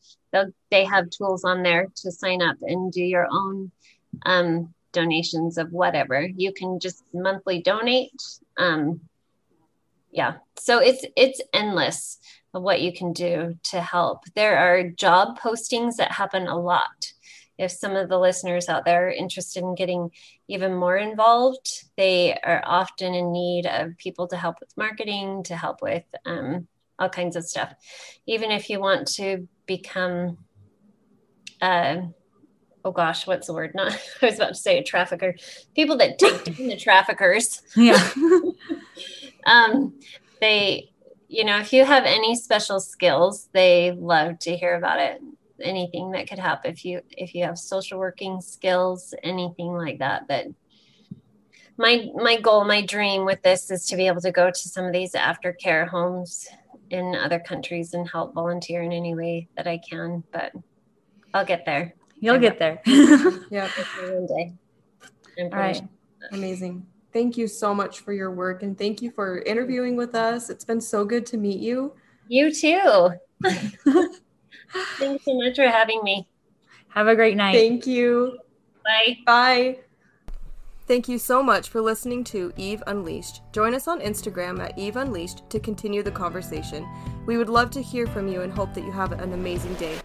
they 0.71 0.85
have 0.85 1.09
tools 1.09 1.43
on 1.43 1.61
there 1.63 1.87
to 1.97 2.11
sign 2.11 2.41
up 2.41 2.57
and 2.61 2.91
do 2.91 3.03
your 3.03 3.27
own 3.29 3.71
um, 4.25 4.73
donations 4.91 5.57
of 5.57 5.71
whatever. 5.71 6.21
You 6.21 6.53
can 6.53 6.79
just 6.79 7.03
monthly 7.13 7.61
donate. 7.61 8.21
Um, 8.57 9.01
yeah, 10.11 10.35
so 10.57 10.79
it's 10.79 11.05
it's 11.17 11.41
endless 11.53 12.19
of 12.53 12.61
what 12.61 12.81
you 12.81 12.93
can 12.93 13.13
do 13.13 13.57
to 13.63 13.81
help. 13.81 14.23
There 14.35 14.57
are 14.57 14.89
job 14.89 15.39
postings 15.39 15.95
that 15.97 16.11
happen 16.11 16.47
a 16.47 16.57
lot. 16.57 17.12
If 17.57 17.71
some 17.71 17.95
of 17.95 18.09
the 18.09 18.19
listeners 18.19 18.67
out 18.67 18.85
there 18.85 19.07
are 19.07 19.11
interested 19.11 19.61
in 19.61 19.75
getting 19.75 20.11
even 20.47 20.73
more 20.75 20.97
involved, 20.97 21.85
they 21.97 22.37
are 22.43 22.63
often 22.65 23.13
in 23.13 23.31
need 23.31 23.65
of 23.65 23.97
people 23.97 24.27
to 24.29 24.37
help 24.37 24.59
with 24.59 24.75
marketing, 24.75 25.43
to 25.43 25.55
help 25.55 25.81
with 25.81 26.03
um, 26.25 26.67
all 26.97 27.09
kinds 27.09 27.35
of 27.35 27.45
stuff. 27.45 27.73
Even 28.25 28.51
if 28.51 28.69
you 28.69 28.79
want 28.79 29.07
to 29.13 29.47
become, 29.65 30.37
uh, 31.61 31.97
oh 32.83 32.91
gosh, 32.91 33.27
what's 33.27 33.47
the 33.47 33.53
word? 33.53 33.73
Not, 33.75 33.93
I 34.21 34.25
was 34.25 34.35
about 34.35 34.49
to 34.49 34.55
say 34.55 34.79
a 34.79 34.83
trafficker. 34.83 35.35
People 35.75 35.97
that 35.97 36.17
take 36.17 36.43
down 36.57 36.67
the 36.67 36.77
traffickers. 36.77 37.61
Yeah. 37.75 38.09
um, 39.45 39.99
they, 40.41 40.89
you 41.27 41.43
know, 41.43 41.59
if 41.59 41.71
you 41.71 41.85
have 41.85 42.05
any 42.05 42.35
special 42.35 42.79
skills, 42.79 43.49
they 43.53 43.91
love 43.91 44.39
to 44.39 44.55
hear 44.55 44.75
about 44.75 44.99
it. 44.99 45.21
Anything 45.63 46.11
that 46.11 46.27
could 46.27 46.39
help 46.39 46.61
if 46.65 46.83
you 46.85 47.01
if 47.09 47.33
you 47.33 47.43
have 47.45 47.57
social 47.57 47.99
working 47.99 48.41
skills, 48.41 49.13
anything 49.23 49.73
like 49.73 49.99
that 49.99 50.27
But 50.27 50.47
my 51.77 52.07
my 52.15 52.39
goal 52.39 52.65
my 52.65 52.85
dream 52.85 53.25
with 53.25 53.41
this 53.41 53.71
is 53.71 53.85
to 53.87 53.95
be 53.95 54.07
able 54.07 54.21
to 54.21 54.31
go 54.31 54.49
to 54.51 54.69
some 54.69 54.85
of 54.85 54.93
these 54.93 55.13
aftercare 55.13 55.87
homes 55.87 56.47
in 56.89 57.15
other 57.15 57.39
countries 57.39 57.93
and 57.93 58.07
help 58.07 58.35
volunteer 58.35 58.83
in 58.83 58.91
any 58.91 59.15
way 59.15 59.47
that 59.57 59.65
I 59.65 59.79
can, 59.79 60.23
but 60.31 60.51
I'll 61.33 61.45
get 61.45 61.65
there. 61.65 61.95
You'll 62.19 62.37
get 62.37 62.59
there. 62.59 62.79
yeah. 62.85 63.67
One 63.97 64.27
day. 64.27 64.53
All 65.39 65.59
right. 65.59 65.75
Sure. 65.75 65.89
Amazing. 66.31 66.85
Thank 67.11 67.37
you 67.37 67.47
so 67.47 67.73
much 67.73 67.99
for 67.99 68.13
your 68.13 68.31
work 68.31 68.63
and 68.63 68.77
thank 68.77 69.01
you 69.01 69.11
for 69.11 69.39
interviewing 69.39 69.95
with 69.95 70.15
us. 70.15 70.49
It's 70.49 70.63
been 70.63 70.81
so 70.81 71.03
good 71.03 71.25
to 71.27 71.37
meet 71.37 71.59
you. 71.59 71.93
You 72.27 72.53
too. 72.53 73.11
Thanks 74.97 75.25
so 75.25 75.33
much 75.35 75.55
for 75.55 75.67
having 75.67 76.03
me. 76.03 76.27
Have 76.89 77.07
a 77.07 77.15
great 77.15 77.35
night. 77.35 77.53
Thank 77.53 77.87
you. 77.87 78.39
Bye. 78.83 79.17
Bye. 79.25 79.79
Thank 80.85 81.07
you 81.07 81.17
so 81.17 81.41
much 81.41 81.69
for 81.69 81.81
listening 81.81 82.25
to 82.25 82.51
Eve 82.57 82.83
Unleashed. 82.87 83.41
Join 83.53 83.73
us 83.73 83.87
on 83.87 84.01
Instagram 84.01 84.59
at 84.59 84.77
Eve 84.77 84.97
Unleashed 84.97 85.49
to 85.49 85.59
continue 85.59 86.03
the 86.03 86.11
conversation. 86.11 86.85
We 87.25 87.37
would 87.37 87.49
love 87.49 87.71
to 87.71 87.81
hear 87.81 88.05
from 88.05 88.27
you 88.27 88.41
and 88.41 88.51
hope 88.51 88.73
that 88.73 88.83
you 88.83 88.91
have 88.91 89.13
an 89.13 89.31
amazing 89.31 89.75
day. 89.75 89.97